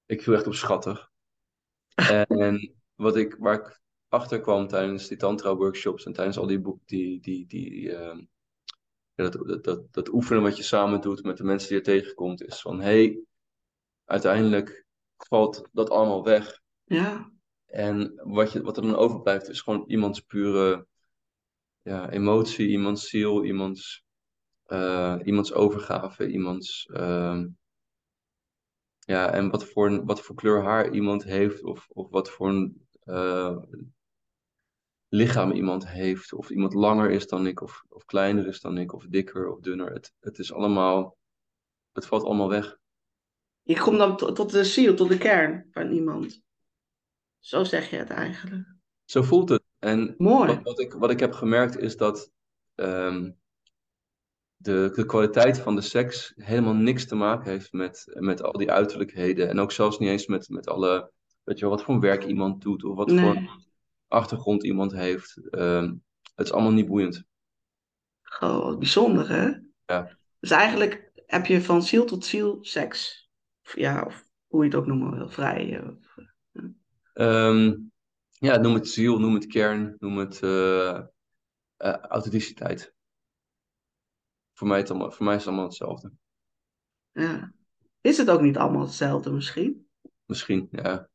ik 0.07 0.23
viel 0.23 0.35
echt 0.35 0.47
op 0.47 0.55
schattig. 0.55 1.11
en 2.29 2.75
wat 2.95 3.17
ik, 3.17 3.37
waar 3.39 3.55
ik 3.55 3.82
achter 4.13 4.41
kwam 4.41 4.67
tijdens 4.67 5.09
die 5.09 5.17
tantra-workshops 5.17 6.05
en 6.05 6.13
tijdens 6.13 6.39
al 6.39 6.47
die 6.47 6.61
boeken, 6.61 6.87
die, 6.87 7.21
die, 7.21 7.47
die, 7.47 7.83
uh, 7.83 8.19
dat, 9.15 9.65
dat, 9.65 9.93
dat, 9.93 10.09
oefenen 10.09 10.43
wat 10.43 10.57
je 10.57 10.63
samen 10.63 11.01
doet 11.01 11.23
met 11.23 11.37
de 11.37 11.45
mensen 11.45 11.69
die 11.69 11.79
je 11.79 11.85
tegenkomt, 11.85 12.43
is 12.43 12.61
van 12.61 12.81
hé, 12.81 12.85
hey, 12.85 13.21
uiteindelijk 14.05 14.87
valt 15.17 15.69
dat 15.73 15.91
allemaal 15.91 16.25
weg. 16.25 16.61
Ja. 16.85 17.31
En 17.67 18.13
wat, 18.25 18.53
je, 18.53 18.63
wat 18.63 18.77
er 18.77 18.83
dan 18.83 18.97
overblijft 18.97 19.49
is 19.49 19.61
gewoon 19.61 19.85
iemands 19.87 20.21
pure 20.21 20.87
ja, 21.83 22.11
emotie, 22.11 22.69
iemands 22.69 23.09
ziel, 23.09 23.45
iemands, 23.45 24.05
uh, 24.67 25.19
iemands 25.25 25.53
overgave, 25.53 26.29
iemands. 26.29 26.89
Uh, 26.91 27.45
ja, 28.99 29.33
en 29.33 29.51
wat 29.51 29.65
voor, 29.65 30.05
wat 30.05 30.21
voor 30.21 30.35
kleur 30.35 30.63
haar 30.63 30.91
iemand 30.91 31.25
heeft, 31.25 31.65
of, 31.65 31.89
of 31.89 32.11
wat 32.11 32.31
voor 32.31 32.49
een 32.49 32.87
uh, 33.05 33.57
lichaam 35.15 35.51
iemand 35.51 35.89
heeft. 35.89 36.33
Of 36.33 36.51
iemand 36.51 36.75
langer 36.75 37.11
is 37.11 37.27
dan 37.27 37.47
ik, 37.47 37.61
of, 37.61 37.85
of 37.89 38.05
kleiner 38.05 38.47
is 38.47 38.61
dan 38.61 38.79
ik, 38.79 38.93
of 38.93 39.07
dikker 39.07 39.51
of 39.51 39.61
dunner. 39.61 39.93
Het, 39.93 40.13
het 40.21 40.39
is 40.39 40.53
allemaal, 40.53 41.17
het 41.93 42.07
valt 42.07 42.25
allemaal 42.25 42.49
weg. 42.49 42.77
Je 43.63 43.81
komt 43.81 43.99
dan 43.99 44.17
tot 44.17 44.51
de 44.51 44.65
ziel, 44.65 44.95
tot 44.95 45.09
de 45.09 45.19
kern 45.19 45.69
van 45.71 45.91
iemand. 45.91 46.41
Zo 47.39 47.65
zeg 47.65 47.91
je 47.91 47.97
het 47.97 48.11
eigenlijk. 48.11 48.75
Zo 49.05 49.23
voelt 49.23 49.49
het. 49.49 49.63
En 49.79 50.15
Mooi. 50.19 50.47
Wat, 50.47 50.63
wat, 50.63 50.81
ik, 50.81 50.93
wat 50.93 51.11
ik 51.11 51.21
heb 51.21 51.33
gemerkt 51.33 51.79
is 51.79 51.97
dat 51.97 52.31
um, 52.75 53.39
de, 54.57 54.91
de 54.95 55.07
kwaliteit 55.07 55.59
van 55.59 55.75
de 55.75 55.81
seks 55.81 56.33
helemaal 56.37 56.75
niks 56.75 57.07
te 57.07 57.15
maken 57.15 57.51
heeft 57.51 57.73
met, 57.73 58.05
met 58.19 58.43
al 58.43 58.53
die 58.53 58.71
uiterlijkheden. 58.71 59.49
En 59.49 59.59
ook 59.59 59.73
zelfs 59.73 59.99
niet 59.99 60.09
eens 60.09 60.27
met, 60.27 60.49
met 60.49 60.69
alle, 60.69 61.13
weet 61.43 61.59
je 61.59 61.65
wel, 61.65 61.75
wat 61.75 61.85
voor 61.85 62.01
werk 62.01 62.25
iemand 62.25 62.63
doet 62.63 62.85
of 62.85 62.97
wat 62.97 63.13
voor 63.13 63.61
achtergrond 64.13 64.65
iemand 64.65 64.93
heeft. 64.93 65.41
Um, 65.51 66.05
het 66.35 66.47
is 66.47 66.53
allemaal 66.53 66.73
niet 66.73 66.87
boeiend. 66.87 67.25
Oh, 68.41 68.65
wat 68.65 68.79
bijzonder 68.79 69.29
hè? 69.29 69.59
Ja. 69.87 70.19
Dus 70.41 70.51
eigenlijk 70.51 71.13
heb 71.27 71.47
je 71.47 71.63
van 71.63 71.83
ziel 71.83 72.05
tot 72.05 72.25
ziel 72.25 72.59
seks. 72.61 73.31
Of, 73.65 73.77
ja, 73.77 74.03
of 74.03 74.29
hoe 74.47 74.65
je 74.65 74.71
het 74.71 74.79
ook 74.79 74.87
noemen 74.87 75.17
wil, 75.17 75.29
vrij. 75.29 75.79
Eh, 75.79 75.89
of, 75.89 76.17
um, 77.15 77.93
ja, 78.31 78.57
noem 78.57 78.75
het 78.75 78.89
ziel, 78.89 79.19
noem 79.19 79.35
het 79.35 79.47
kern, 79.47 79.97
noem 79.99 80.17
het 80.17 80.43
uh, 80.43 81.01
uh, 81.79 81.97
authenticiteit. 81.97 82.95
Voor 84.53 84.69
mij, 84.69 84.79
het 84.79 84.91
allemaal, 84.91 85.11
voor 85.11 85.25
mij 85.25 85.35
is 85.35 85.41
het 85.41 85.49
allemaal 85.49 85.69
hetzelfde. 85.69 86.13
Ja. 87.13 87.53
Is 88.01 88.17
het 88.17 88.31
ook 88.31 88.41
niet 88.41 88.57
allemaal 88.57 88.83
hetzelfde 88.83 89.33
misschien? 89.33 89.89
Misschien, 90.25 90.69
ja. 90.71 91.09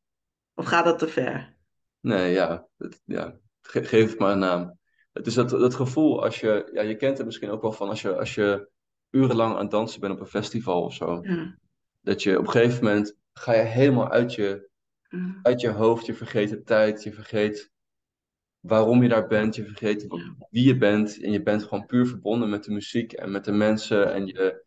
Of 0.54 0.64
gaat 0.64 0.84
dat 0.84 0.98
te 0.98 1.08
ver? 1.08 1.56
Nee, 2.00 2.32
ja. 2.32 2.66
Het, 2.76 3.02
ja. 3.04 3.38
geef 3.60 4.10
het 4.10 4.18
maar 4.18 4.32
een 4.32 4.38
naam. 4.38 4.78
Het 5.12 5.26
is 5.26 5.34
dat, 5.34 5.50
dat 5.50 5.74
gevoel 5.74 6.22
als 6.22 6.40
je... 6.40 6.70
Ja, 6.72 6.82
je 6.82 6.96
kent 6.96 7.16
het 7.16 7.26
misschien 7.26 7.50
ook 7.50 7.62
wel 7.62 7.72
van 7.72 7.88
als 7.88 8.02
je, 8.02 8.16
als 8.16 8.34
je 8.34 8.68
urenlang 9.10 9.54
aan 9.54 9.60
het 9.60 9.70
dansen 9.70 10.00
bent 10.00 10.12
op 10.12 10.20
een 10.20 10.26
festival 10.26 10.82
of 10.82 10.94
zo. 10.94 11.18
Ja. 11.22 11.58
Dat 12.00 12.22
je 12.22 12.38
op 12.38 12.46
een 12.46 12.50
gegeven 12.50 12.84
moment 12.84 13.16
ga 13.32 13.54
je 13.54 13.62
helemaal 13.62 14.08
uit 14.08 14.34
je, 14.34 14.68
ja. 15.08 15.38
uit 15.42 15.60
je 15.60 15.70
hoofd. 15.70 16.06
Je 16.06 16.14
vergeet 16.14 16.48
de 16.48 16.62
tijd. 16.62 17.02
Je 17.02 17.12
vergeet 17.12 17.72
waarom 18.60 19.02
je 19.02 19.08
daar 19.08 19.26
bent. 19.26 19.56
Je 19.56 19.64
vergeet 19.64 20.06
wie 20.50 20.66
je 20.66 20.76
bent. 20.76 21.22
En 21.22 21.32
je 21.32 21.42
bent 21.42 21.62
gewoon 21.62 21.86
puur 21.86 22.06
verbonden 22.06 22.48
met 22.50 22.64
de 22.64 22.72
muziek 22.72 23.12
en 23.12 23.30
met 23.30 23.44
de 23.44 23.52
mensen. 23.52 24.12
En 24.12 24.26
je, 24.26 24.64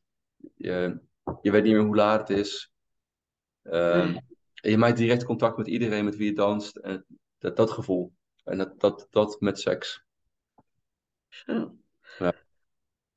je, 0.55 0.99
je 1.41 1.51
weet 1.51 1.63
niet 1.63 1.73
meer 1.73 1.83
hoe 1.83 1.95
laat 1.95 2.27
het 2.27 2.37
is. 2.37 2.71
Um, 3.63 4.19
en 4.61 4.69
je 4.69 4.77
maakt 4.77 4.97
direct 4.97 5.23
contact 5.23 5.57
met 5.57 5.67
iedereen 5.67 6.05
met 6.05 6.15
wie 6.15 6.29
je 6.29 6.35
danst. 6.35 6.75
En 6.75 7.05
dat, 7.41 7.55
dat 7.55 7.71
gevoel. 7.71 8.13
En 8.43 8.57
dat, 8.57 8.79
dat, 8.79 9.07
dat 9.09 9.41
met 9.41 9.59
seks. 9.59 10.05
Zo. 11.27 11.75
Ja. 12.19 12.33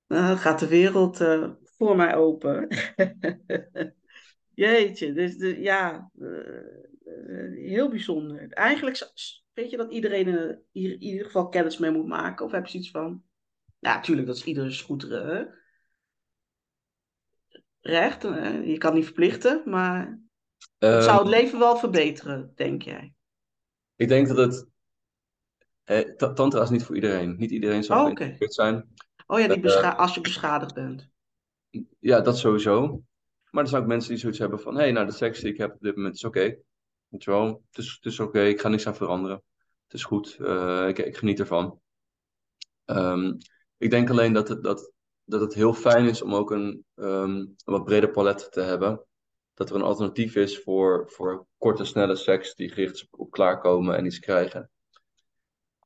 Nou, 0.07 0.37
gaat 0.37 0.59
de 0.59 0.69
wereld 0.69 1.21
uh, 1.21 1.51
voor 1.63 1.97
mij 1.97 2.15
open. 2.15 2.69
Jeetje, 4.55 5.13
dus 5.13 5.37
de, 5.37 5.61
ja, 5.61 6.11
uh, 6.19 7.69
heel 7.71 7.89
bijzonder. 7.89 8.49
Eigenlijk 8.49 9.13
weet 9.53 9.71
je 9.71 9.77
dat 9.77 9.93
iedereen 9.93 10.29
er 10.29 10.63
in 10.73 11.03
ieder 11.03 11.25
geval 11.25 11.49
kennis 11.49 11.79
mee 11.79 11.91
moet 11.91 12.07
maken? 12.07 12.45
Of 12.45 12.53
heb 12.53 12.67
je 12.67 12.79
iets 12.79 12.91
van, 12.91 13.23
ja, 13.79 13.95
natuurlijk, 13.95 14.27
dat 14.27 14.37
is 14.37 14.45
ieders 14.45 14.83
goed 14.83 15.05
uh, 15.05 15.41
recht. 17.81 18.23
je 18.65 18.77
kan 18.79 18.95
niet 18.95 19.05
verplichten, 19.05 19.63
maar 19.65 20.21
het 20.79 21.05
zou 21.05 21.19
het 21.19 21.29
leven 21.29 21.59
wel 21.59 21.77
verbeteren, 21.77 22.53
denk 22.55 22.83
jij? 22.83 23.14
Ik 23.97 24.09
denk 24.09 24.29
dat 24.29 24.37
het. 24.37 24.67
Eh, 25.85 26.33
tantra 26.33 26.63
is 26.63 26.71
niet 26.71 26.85
voor 26.85 26.95
iedereen. 26.95 27.37
Niet 27.37 27.51
iedereen 27.51 27.85
zou 27.85 27.99
oh, 27.99 28.05
geïnteresseerd 28.05 28.55
zijn. 28.55 28.89
Oh 29.27 29.41
ja, 29.41 29.49
die 29.49 29.61
bescha 29.61 29.91
als 29.91 30.15
je 30.15 30.21
beschadigd 30.21 30.75
bent. 30.75 31.09
Ja, 31.99 32.21
dat 32.21 32.39
sowieso. 32.39 33.03
Maar 33.51 33.63
er 33.63 33.69
zijn 33.69 33.83
ook 33.83 33.89
mensen 33.89 34.11
die 34.11 34.19
zoiets 34.19 34.39
hebben 34.39 34.61
van: 34.61 34.75
hé, 34.75 34.81
hey, 34.81 34.93
nou, 34.93 35.07
de 35.07 35.13
seks 35.13 35.41
die 35.41 35.53
ik 35.53 35.59
heb 35.59 35.75
op 35.75 35.81
dit 35.81 35.97
moment 35.97 36.15
is 36.15 36.25
oké. 36.25 36.39
Okay. 36.39 36.59
Weet 37.09 37.25
je 37.25 37.31
wel, 37.31 37.65
het 37.71 37.79
is, 37.79 37.93
het 37.93 38.05
is 38.05 38.21
oké, 38.21 38.29
okay. 38.29 38.49
ik 38.49 38.61
ga 38.61 38.69
niks 38.69 38.87
aan 38.87 38.97
veranderen. 38.97 39.43
Het 39.85 39.95
is 39.95 40.05
goed, 40.05 40.37
uh, 40.41 40.89
ik, 40.89 40.99
ik, 40.99 41.17
geniet 41.17 41.41
ervan. 41.41 41.81
Um, 42.85 43.37
ik 43.77 43.91
denk 43.91 44.11
alleen 44.11 44.33
dat 44.33 44.49
het, 44.49 44.63
dat, 44.63 44.93
dat 45.25 45.41
het 45.41 45.55
heel 45.55 45.75
fijn 45.75 46.09
is 46.09 46.23
om 46.23 46.35
ook 46.35 46.51
een, 46.51 46.85
um, 46.95 47.31
een 47.37 47.57
wat 47.65 47.85
breder 47.85 48.11
palet 48.11 48.53
te 48.53 48.61
hebben 48.61 49.07
dat 49.55 49.71
er 49.71 49.77
een 49.77 49.83
alternatief 49.83 50.35
is 50.37 50.59
voor, 50.59 51.11
voor 51.11 51.47
korte, 51.59 51.85
snelle 51.85 52.17
seks 52.17 52.55
die 52.55 52.69
gericht 52.69 52.95
is 52.95 53.07
op, 53.11 53.31
klaarkomen 53.31 53.97
en 53.97 54.07
iets 54.07 54.19
krijgen. 54.19 54.71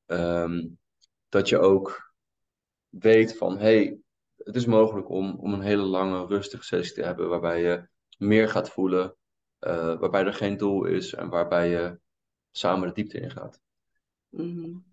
Um, 0.07 0.79
dat 1.29 1.49
je 1.49 1.59
ook 1.59 2.13
weet 2.89 3.37
van, 3.37 3.59
hey, 3.59 3.99
het 4.37 4.57
is 4.57 4.67
mogelijk 4.67 5.09
om, 5.09 5.39
om 5.39 5.53
een 5.53 5.61
hele 5.61 5.83
lange, 5.83 6.27
rustige 6.27 6.65
sessie 6.65 6.95
te 6.95 7.03
hebben 7.03 7.29
waarbij 7.29 7.63
je 7.63 7.89
meer 8.19 8.49
gaat 8.49 8.71
voelen, 8.71 9.17
uh, 9.61 9.99
waarbij 9.99 10.25
er 10.25 10.35
geen 10.35 10.57
doel 10.57 10.85
is 10.85 11.15
en 11.15 11.29
waarbij 11.29 11.71
je 11.71 11.99
samen 12.51 12.89
de 12.89 12.95
diepte 12.95 13.21
ingaat. 13.21 13.61
Mm 14.29 14.87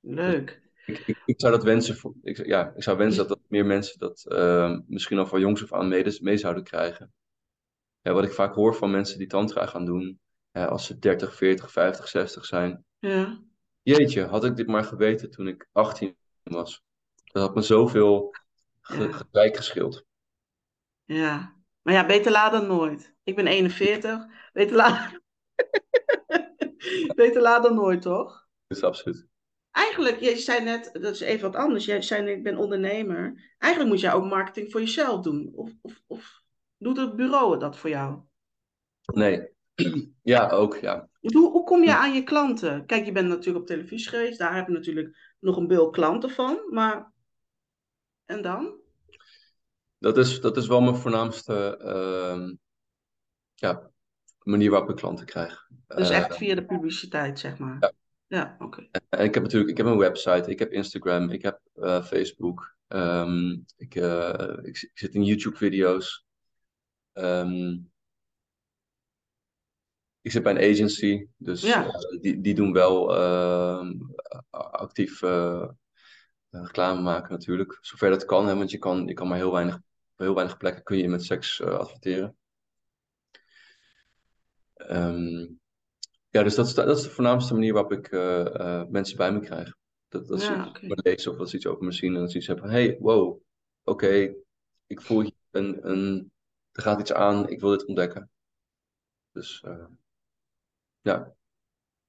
Leuk. 0.00 0.62
Ik, 0.86 0.98
ik, 0.98 1.22
ik, 1.26 1.40
zou 1.40 1.52
dat 1.52 1.64
wensen 1.64 1.96
voor, 1.96 2.14
ik, 2.22 2.46
ja, 2.46 2.72
ik 2.76 2.82
zou 2.82 2.96
wensen 2.96 3.18
dat, 3.18 3.28
dat 3.28 3.48
meer 3.48 3.66
mensen 3.66 3.98
dat 3.98 4.26
uh, 4.28 4.78
misschien 4.86 5.18
al 5.18 5.26
van 5.26 5.40
jongs 5.40 5.62
af 5.62 5.72
aan 5.72 5.88
mee, 5.88 6.18
mee 6.20 6.36
zouden 6.36 6.64
krijgen 6.64 7.12
ja, 8.04 8.12
wat 8.12 8.24
ik 8.24 8.32
vaak 8.32 8.54
hoor 8.54 8.74
van 8.74 8.90
mensen 8.90 9.18
die 9.18 9.26
tantra 9.26 9.66
gaan 9.66 9.84
doen, 9.84 10.20
als 10.52 10.86
ze 10.86 10.98
30, 10.98 11.34
40, 11.34 11.72
50, 11.72 12.08
60 12.08 12.44
zijn. 12.44 12.84
Ja. 12.98 13.42
Jeetje, 13.82 14.24
had 14.24 14.44
ik 14.44 14.56
dit 14.56 14.66
maar 14.66 14.84
geweten 14.84 15.30
toen 15.30 15.48
ik 15.48 15.68
18 15.72 16.16
was. 16.42 16.82
Dat 17.24 17.42
had 17.42 17.54
me 17.54 17.62
zoveel 17.62 18.34
ge 18.80 19.24
ja. 19.32 19.48
geschild. 19.52 20.04
Ja, 21.04 21.56
maar 21.82 21.94
ja, 21.94 22.06
beter 22.06 22.32
laat 22.32 22.52
dan 22.52 22.66
nooit. 22.66 23.14
Ik 23.22 23.36
ben 23.36 23.46
41, 23.46 24.26
beter 24.52 24.76
laat, 24.76 25.20
beter 27.16 27.42
laat 27.42 27.62
dan 27.62 27.74
nooit, 27.74 28.02
toch? 28.02 28.46
Dat 28.66 28.76
is 28.76 28.84
absoluut. 28.84 29.26
Eigenlijk, 29.70 30.20
je 30.20 30.36
zei 30.36 30.64
net, 30.64 30.90
dat 30.92 31.14
is 31.14 31.20
even 31.20 31.50
wat 31.50 31.60
anders. 31.60 31.84
Jij 31.84 32.02
zei, 32.02 32.30
ik 32.30 32.42
ben 32.42 32.56
ondernemer. 32.56 33.54
Eigenlijk 33.58 33.92
moet 33.92 34.02
jij 34.02 34.12
ook 34.12 34.24
marketing 34.24 34.72
voor 34.72 34.80
jezelf 34.80 35.20
doen. 35.20 35.52
Of, 35.54 35.70
of, 35.80 36.02
of 36.06 36.43
Doet 36.78 36.96
het 36.96 37.16
bureau 37.16 37.58
dat 37.58 37.76
voor 37.76 37.90
jou? 37.90 38.20
Nee. 39.12 39.52
Ja, 40.22 40.48
ook, 40.48 40.76
ja. 40.76 41.08
Hoe, 41.20 41.50
hoe 41.50 41.64
kom 41.64 41.82
je 41.82 41.94
aan 41.94 42.14
je 42.14 42.22
klanten? 42.22 42.86
Kijk, 42.86 43.04
je 43.04 43.12
bent 43.12 43.28
natuurlijk 43.28 43.58
op 43.58 43.66
televisie 43.66 44.08
geweest. 44.08 44.38
Daar 44.38 44.54
heb 44.56 44.66
je 44.66 44.72
natuurlijk 44.72 45.34
nog 45.38 45.56
een 45.56 45.66
bul 45.66 45.90
klanten 45.90 46.30
van. 46.30 46.58
Maar... 46.70 47.12
En 48.24 48.42
dan? 48.42 48.74
Dat 49.98 50.18
is, 50.18 50.40
dat 50.40 50.56
is 50.56 50.66
wel 50.66 50.80
mijn 50.80 50.96
voornaamste 50.96 51.80
uh, 51.82 52.52
ja, 53.54 53.90
manier 54.42 54.70
waarop 54.70 54.90
ik 54.90 54.96
klanten 54.96 55.26
krijg. 55.26 55.68
Dus 55.86 56.10
echt 56.10 56.30
uh, 56.30 56.36
via 56.36 56.54
de 56.54 56.64
publiciteit, 56.64 57.38
zeg 57.38 57.58
maar? 57.58 57.76
Ja. 57.80 57.92
Ja, 58.26 58.56
oké. 58.58 58.64
Okay. 58.64 58.88
En 59.08 59.24
ik 59.24 59.34
heb 59.34 59.42
natuurlijk 59.42 59.70
ik 59.70 59.76
heb 59.76 59.86
een 59.86 59.98
website, 59.98 60.50
ik 60.50 60.58
heb 60.58 60.72
Instagram, 60.72 61.30
ik 61.30 61.42
heb 61.42 61.60
uh, 61.74 62.04
Facebook. 62.04 62.76
Um, 62.88 63.64
ik, 63.76 63.94
ik, 63.94 64.62
ik, 64.62 64.90
zit 64.94 65.14
in 65.14 65.24
YouTube-video's. 65.24 66.23
Um, 67.14 67.92
ik 70.20 70.30
zit 70.30 70.42
bij 70.42 70.52
een 70.52 70.72
agency, 70.72 71.26
dus 71.36 71.62
ja. 71.62 71.86
uh, 71.86 72.20
die, 72.20 72.40
die 72.40 72.54
doen 72.54 72.72
wel 72.72 73.16
uh, 73.16 73.90
actief 74.50 75.22
uh, 75.22 75.68
reclame 76.50 77.00
maken 77.00 77.32
natuurlijk. 77.32 77.78
Zover 77.80 78.10
dat 78.10 78.24
kan, 78.24 78.46
hè, 78.46 78.56
want 78.56 78.70
je 78.70 78.78
kan, 78.78 79.06
je 79.06 79.14
kan 79.14 79.28
maar 79.28 79.36
heel 79.36 79.52
weinig, 79.52 79.78
heel 80.16 80.34
weinig 80.34 80.56
plekken 80.56 80.82
kun 80.82 80.96
je 80.96 81.08
met 81.08 81.24
seks 81.24 81.62
adverteren. 81.62 82.36
Um, 84.90 85.60
ja, 86.28 86.42
dus 86.42 86.54
dat 86.54 86.66
is, 86.66 86.74
dat 86.74 86.98
is 86.98 87.02
de 87.02 87.10
voornaamste 87.10 87.54
manier 87.54 87.72
waarop 87.72 87.92
ik 87.92 88.10
mensen 88.90 89.16
bij 89.16 89.32
me 89.32 89.40
krijg. 89.40 89.74
Dat, 90.08 90.26
dat 90.26 90.42
ja, 90.42 90.70
ze 90.72 90.86
iets 90.86 91.02
lezen 91.02 91.30
of 91.30 91.38
dat 91.38 91.50
ze 91.50 91.56
iets 91.56 91.66
over 91.66 91.84
me 91.84 91.92
zien 91.92 92.14
en 92.14 92.20
dat 92.20 92.30
ze 92.30 92.36
iets 92.36 92.46
hebben 92.46 92.64
van, 92.64 92.74
hey, 92.74 92.96
wow, 93.00 93.40
oké, 93.84 94.34
ik 94.86 95.00
voel 95.00 95.20
hier 95.20 95.32
een, 95.50 95.90
een, 95.90 96.32
er 96.74 96.82
gaat 96.82 97.00
iets 97.00 97.12
aan, 97.12 97.48
ik 97.48 97.60
wil 97.60 97.70
dit 97.70 97.86
ontdekken. 97.86 98.30
Dus 99.32 99.62
uh, 99.66 99.86
ja. 101.00 101.34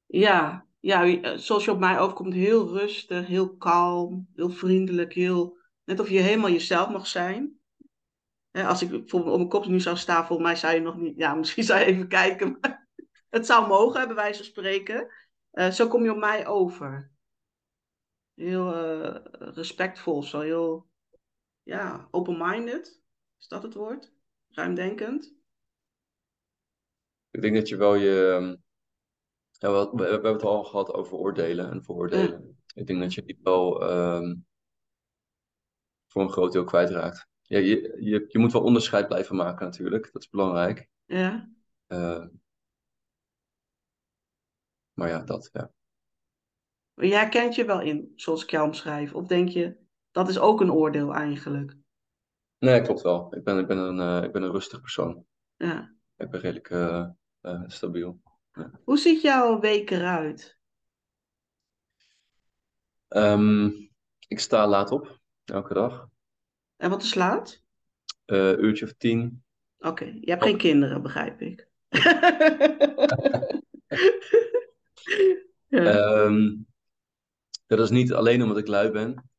Ja, 0.05 0.67
ja, 0.79 1.05
eh, 1.05 1.37
zoals 1.37 1.65
je 1.65 1.71
op 1.71 1.79
mij 1.79 1.99
overkomt, 1.99 2.33
heel 2.33 2.67
rustig, 2.67 3.27
heel 3.27 3.57
kalm, 3.57 4.27
heel 4.35 4.49
vriendelijk, 4.49 5.13
heel, 5.13 5.57
net 5.83 5.99
of 5.99 6.09
je 6.09 6.19
helemaal 6.19 6.49
jezelf 6.49 6.89
mag 6.89 7.07
zijn. 7.07 7.59
als 8.51 8.81
ik 8.81 8.89
bijvoorbeeld 8.89 9.31
op 9.31 9.37
mijn 9.37 9.49
kop 9.49 9.65
nu 9.65 9.79
zou 9.79 9.97
staan, 9.97 10.25
volgens 10.25 10.47
mij 10.47 10.57
zou 10.57 10.73
je 10.73 10.79
nog 10.79 10.97
niet, 10.97 11.17
ja, 11.17 11.33
misschien 11.35 11.63
zou 11.63 11.79
je 11.79 11.85
even 11.85 12.07
kijken, 12.07 12.57
maar 12.61 12.89
het 13.29 13.45
zou 13.45 13.67
mogen, 13.67 14.07
bij 14.07 14.15
wijze 14.15 14.37
van 14.37 14.45
spreken. 14.45 15.07
Uh, 15.51 15.69
zo 15.69 15.87
kom 15.87 16.03
je 16.03 16.11
op 16.11 16.17
mij 16.17 16.47
over. 16.47 17.11
Heel 18.33 18.73
respectvol, 19.39 20.23
zo 20.23 20.39
heel, 20.39 20.87
ja, 21.63 22.07
open-minded. 22.11 23.01
Is 23.39 23.47
dat 23.47 23.63
het 23.63 23.73
woord? 23.73 24.14
Ruimdenkend. 24.55 25.33
Ik 27.29 27.41
denk 27.41 27.55
dat 27.55 27.69
je 27.69 27.75
wel 27.75 27.95
je, 27.95 28.31
ehm, 28.39 28.55
ja, 29.51 29.71
we, 29.71 30.03
we, 30.03 30.09
hebben 30.09 30.33
het 30.33 30.43
al 30.43 30.63
gehad 30.63 30.93
over 30.93 31.17
oordelen 31.17 31.71
en 31.71 31.83
vooroordelen. 31.83 32.57
Ik 32.73 32.87
denk 32.87 32.99
dat 32.99 33.13
je 33.13 33.23
die 33.23 33.39
wel 33.43 33.91
um, 33.91 34.45
voor 36.07 36.21
een 36.21 36.31
groot 36.31 36.51
deel 36.51 36.63
kwijtraakt. 36.63 37.27
Ja, 37.41 37.59
je, 37.59 37.97
je, 37.99 38.25
je 38.27 38.39
moet 38.39 38.51
wel 38.51 38.63
onderscheid 38.63 39.07
blijven 39.07 39.35
maken 39.35 39.65
natuurlijk, 39.65 40.11
dat 40.11 40.21
is 40.21 40.29
belangrijk. 40.29 40.89
Ja. 41.05 41.49
Uh, 41.87 42.25
maar 44.93 45.09
ja, 45.09 45.23
dat, 45.23 45.49
ja. 45.53 45.71
Maar 46.93 47.05
jij 47.05 47.29
kent 47.29 47.55
je 47.55 47.65
wel 47.65 47.81
in, 47.81 48.11
zoals 48.15 48.43
ik 48.43 48.49
jou 48.49 48.65
omschrijf? 48.65 49.13
Of 49.13 49.27
denk 49.27 49.49
je, 49.49 49.77
dat 50.11 50.29
is 50.29 50.39
ook 50.39 50.61
een 50.61 50.71
oordeel 50.71 51.13
eigenlijk? 51.13 51.75
Nee, 52.65 52.81
klopt 52.81 53.01
wel. 53.01 53.35
Ik 53.35 53.43
ben, 53.43 53.59
ik 53.59 53.67
ben, 53.67 53.77
een, 53.77 53.97
uh, 53.97 54.23
ik 54.23 54.31
ben 54.31 54.41
een 54.41 54.51
rustig 54.51 54.81
persoon. 54.81 55.25
Ja. 55.57 55.93
Ik 56.17 56.29
ben 56.29 56.39
redelijk 56.39 56.69
uh, 56.69 57.07
uh, 57.41 57.63
stabiel. 57.67 58.21
Hoe 58.83 58.97
ziet 58.97 59.21
jouw 59.21 59.59
week 59.59 59.91
eruit? 59.91 60.57
Um, 63.09 63.89
ik 64.27 64.39
sta 64.39 64.67
laat 64.67 64.91
op, 64.91 65.19
elke 65.45 65.73
dag. 65.73 66.09
En 66.77 66.89
wat 66.89 67.03
is 67.03 67.15
laat? 67.15 67.63
Uh, 68.25 68.57
uurtje 68.57 68.85
of 68.85 68.93
tien. 68.93 69.43
Oké, 69.77 69.87
okay. 69.87 70.17
je 70.21 70.29
hebt 70.29 70.43
oh. 70.43 70.49
geen 70.49 70.57
kinderen, 70.57 71.01
begrijp 71.01 71.41
ik. 71.41 71.69
ja. 75.67 76.23
um, 76.23 76.67
dat 77.67 77.79
is 77.79 77.89
niet 77.89 78.13
alleen 78.13 78.41
omdat 78.41 78.57
ik 78.57 78.67
lui 78.67 78.91
ben. 78.91 79.29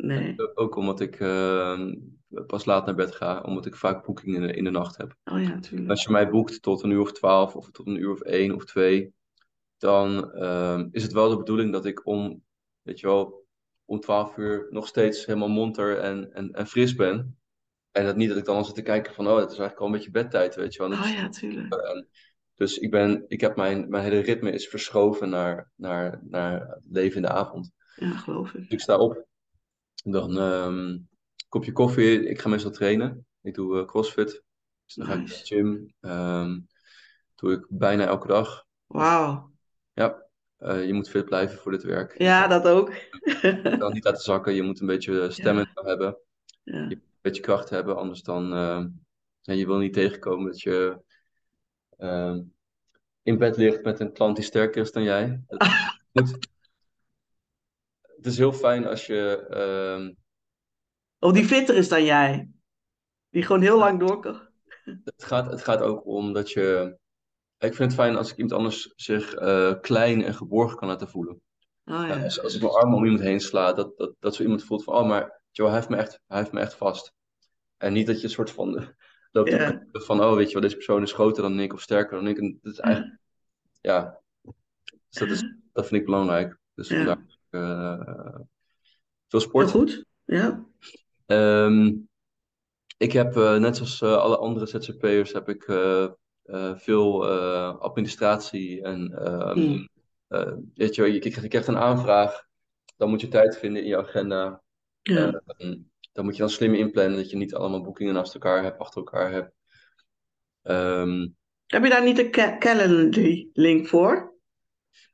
Nee. 0.00 0.34
Ook 0.54 0.76
omdat 0.76 1.00
ik 1.00 1.20
uh, 1.20 1.92
pas 2.46 2.64
laat 2.64 2.86
naar 2.86 2.94
bed 2.94 3.14
ga, 3.14 3.40
omdat 3.40 3.66
ik 3.66 3.76
vaak 3.76 4.04
boekingen 4.04 4.40
in 4.40 4.46
de, 4.46 4.52
in 4.54 4.64
de 4.64 4.70
nacht 4.70 4.96
heb. 4.96 5.16
Oh 5.24 5.42
ja, 5.42 5.48
natuurlijk. 5.48 5.90
Als 5.90 6.02
je 6.02 6.10
mij 6.10 6.30
boekt 6.30 6.62
tot 6.62 6.82
een 6.82 6.90
uur 6.90 7.00
of 7.00 7.12
twaalf 7.12 7.56
of 7.56 7.70
tot 7.70 7.86
een 7.86 8.00
uur 8.00 8.10
of 8.10 8.20
één 8.20 8.54
of 8.54 8.64
twee, 8.64 9.14
dan 9.78 10.30
uh, 10.34 10.82
is 10.90 11.02
het 11.02 11.12
wel 11.12 11.28
de 11.28 11.36
bedoeling 11.36 11.72
dat 11.72 11.84
ik 11.84 12.06
om, 12.06 12.42
weet 12.82 13.00
je 13.00 13.06
wel, 13.06 13.46
om 13.84 14.00
twaalf 14.00 14.36
uur 14.36 14.66
nog 14.70 14.86
steeds 14.86 15.26
helemaal 15.26 15.48
monter 15.48 15.98
en, 15.98 16.32
en, 16.32 16.52
en 16.52 16.66
fris 16.66 16.94
ben. 16.94 17.38
En 17.90 18.04
dat 18.04 18.16
niet 18.16 18.28
dat 18.28 18.38
ik 18.38 18.44
dan 18.44 18.56
al 18.56 18.64
zit 18.64 18.74
te 18.74 18.82
kijken 18.82 19.14
van, 19.14 19.26
oh, 19.26 19.36
het 19.36 19.50
is 19.50 19.58
eigenlijk 19.58 19.80
al 19.80 19.86
een 19.86 19.92
beetje 19.92 20.10
bedtijd, 20.10 20.54
weet 20.54 20.74
je 20.74 20.88
wel. 20.88 20.98
Oh 20.98 21.08
ja, 21.14 21.28
tuurlijk. 21.28 21.74
Uh, 21.74 22.02
dus 22.54 22.78
ik 22.78 22.90
ben, 22.90 23.24
ik 23.28 23.40
heb 23.40 23.56
mijn, 23.56 23.88
mijn 23.88 24.04
hele 24.04 24.20
ritme 24.20 24.50
is 24.50 24.68
verschoven 24.68 25.28
naar, 25.28 25.70
naar, 25.74 26.22
naar 26.24 26.80
leven 26.90 27.16
in 27.16 27.22
de 27.22 27.28
avond. 27.28 27.72
Ja, 27.94 28.10
geloof 28.10 28.54
ik. 28.54 28.60
Dus 28.60 28.68
ik 28.68 28.80
sta 28.80 28.98
op, 28.98 29.26
dan 30.10 30.36
um, 30.36 31.08
kopje 31.48 31.72
koffie. 31.72 32.28
Ik 32.28 32.40
ga 32.40 32.48
meestal 32.48 32.70
trainen. 32.70 33.26
Ik 33.42 33.54
doe 33.54 33.80
uh, 33.80 33.86
crossfit. 33.86 34.42
Dus 34.84 34.94
dan 34.94 35.06
ga 35.06 35.12
ik 35.12 35.18
naar 35.18 35.28
de 35.28 35.34
gym. 35.34 35.94
Um, 36.00 36.66
doe 37.34 37.52
ik 37.52 37.66
bijna 37.68 38.06
elke 38.06 38.26
dag. 38.26 38.66
Wauw. 38.86 39.50
Ja, 39.92 40.26
uh, 40.58 40.86
je 40.86 40.92
moet 40.92 41.08
fit 41.08 41.24
blijven 41.24 41.58
voor 41.58 41.72
dit 41.72 41.82
werk. 41.82 42.18
Ja, 42.18 42.46
dat 42.46 42.66
ook. 42.66 42.92
je 43.42 43.76
kan 43.78 43.92
niet 43.92 44.04
laten 44.04 44.22
zakken. 44.22 44.54
Je 44.54 44.62
moet 44.62 44.80
een 44.80 44.86
beetje 44.86 45.30
stemmen 45.30 45.70
ja. 45.74 45.84
hebben. 45.84 46.18
Ja. 46.62 46.74
Je 46.74 46.82
moet 46.82 46.92
een 46.92 47.18
beetje 47.20 47.42
kracht 47.42 47.70
hebben. 47.70 47.96
Anders 47.96 48.22
dan... 48.22 48.52
Uh, 48.52 48.84
en 49.42 49.56
je 49.56 49.66
wil 49.66 49.78
niet 49.78 49.92
tegenkomen 49.92 50.46
dat 50.46 50.60
je... 50.60 51.04
In 53.22 53.38
bed 53.38 53.56
ligt 53.56 53.82
met 53.82 54.00
een 54.00 54.12
klant 54.12 54.36
die 54.36 54.44
sterker 54.44 54.82
is 54.82 54.92
dan 54.92 55.02
jij. 55.02 55.40
Het, 56.12 56.38
het 58.16 58.26
is 58.26 58.36
heel 58.36 58.52
fijn 58.52 58.86
als 58.86 59.06
je. 59.06 60.14
Oh, 61.18 61.32
die 61.32 61.44
fitter 61.44 61.76
is 61.76 61.88
dan 61.88 62.04
jij. 62.04 62.50
Die 63.30 63.42
gewoon 63.42 63.62
heel 63.62 63.78
lang 63.78 63.98
door 64.00 64.20
kan. 64.20 64.40
Het 65.04 65.24
gaat, 65.24 65.50
het 65.50 65.62
gaat 65.62 65.80
ook 65.80 66.06
om 66.06 66.32
dat 66.32 66.50
je. 66.50 66.96
Ik 67.58 67.74
vind 67.74 67.90
het 67.90 68.00
fijn 68.00 68.16
als 68.16 68.30
ik 68.30 68.36
iemand 68.36 68.54
anders 68.54 68.92
zich 68.96 69.40
uh, 69.40 69.80
klein 69.80 70.22
en 70.22 70.34
geborgen 70.34 70.78
kan 70.78 70.88
laten 70.88 71.08
voelen. 71.08 71.40
Oh, 71.84 72.06
ja. 72.06 72.22
als, 72.22 72.42
als 72.42 72.54
ik 72.54 72.60
mijn 72.60 72.72
arm 72.72 72.94
om 72.94 73.04
iemand 73.04 73.22
heen 73.22 73.40
sla, 73.40 73.72
dat, 73.72 73.98
dat, 73.98 74.14
dat 74.18 74.34
zo 74.34 74.42
iemand 74.42 74.64
voelt 74.64 74.84
van, 74.84 74.94
oh, 74.94 75.06
maar 75.06 75.42
Joe, 75.50 75.66
hij 75.66 75.76
heeft 75.76 75.88
me 75.88 75.96
echt, 75.96 76.20
hij 76.26 76.38
heeft 76.38 76.52
me 76.52 76.60
echt 76.60 76.74
vast. 76.74 77.12
En 77.76 77.92
niet 77.92 78.06
dat 78.06 78.16
je 78.16 78.24
een 78.24 78.30
soort 78.30 78.50
van 78.50 78.94
loopt 79.32 79.50
yeah. 79.50 79.80
van, 79.92 80.24
oh, 80.24 80.34
weet 80.34 80.46
je 80.46 80.52
wel, 80.52 80.62
deze 80.62 80.74
persoon 80.74 81.02
is 81.02 81.12
groter 81.12 81.42
dan 81.42 81.60
ik 81.60 81.72
of 81.72 81.80
sterker 81.80 82.16
dan 82.16 82.26
ik. 82.26 82.38
En 82.38 82.58
dat 82.62 82.72
is 82.72 82.78
eigenlijk, 82.78 83.18
ja, 83.80 84.20
dus 84.82 85.18
dat, 85.18 85.28
is, 85.28 85.54
dat 85.72 85.86
vind 85.86 86.00
ik 86.00 86.06
belangrijk. 86.06 86.58
Dus 86.74 86.88
ja. 86.88 86.96
vandaar 86.96 87.35
veel 89.28 89.40
sport. 89.40 89.72
Heel 89.72 89.80
goed, 89.80 90.04
ja. 90.24 90.66
Um, 91.26 92.08
ik 92.96 93.12
heb, 93.12 93.36
uh, 93.36 93.56
net 93.56 93.76
zoals 93.76 94.00
uh, 94.00 94.16
alle 94.16 94.36
andere 94.36 94.66
ZZP'ers, 94.66 95.32
heb 95.32 95.48
ik 95.48 95.62
veel 96.76 97.26
administratie 97.80 98.82
en 98.82 99.28
um, 99.28 99.58
mm. 99.58 99.88
weet 100.74 100.94
je, 100.94 101.12
je, 101.12 101.40
je 101.40 101.48
krijgt 101.48 101.68
een 101.68 101.76
aanvraag, 101.76 102.44
dan 102.96 103.08
moet 103.08 103.20
je 103.20 103.28
tijd 103.28 103.58
vinden 103.58 103.82
in 103.82 103.88
je 103.88 103.96
agenda. 103.96 104.62
Ja. 105.02 105.42
dan 106.12 106.24
moet 106.24 106.34
je 106.34 106.40
dan 106.40 106.50
slim 106.50 106.74
inplannen 106.74 107.16
dat 107.16 107.30
je 107.30 107.36
niet 107.36 107.54
allemaal 107.54 107.82
boekingen 107.82 108.14
naast 108.14 108.34
elkaar 108.34 108.62
hebt, 108.62 108.78
achter 108.78 108.98
elkaar 108.98 109.32
hebt. 109.32 109.52
Um, 110.62 111.36
heb 111.66 111.82
je 111.82 111.90
daar 111.90 112.04
niet 112.04 112.18
een 112.18 112.58
Calendly-link 112.58 113.86
voor? 113.86 114.34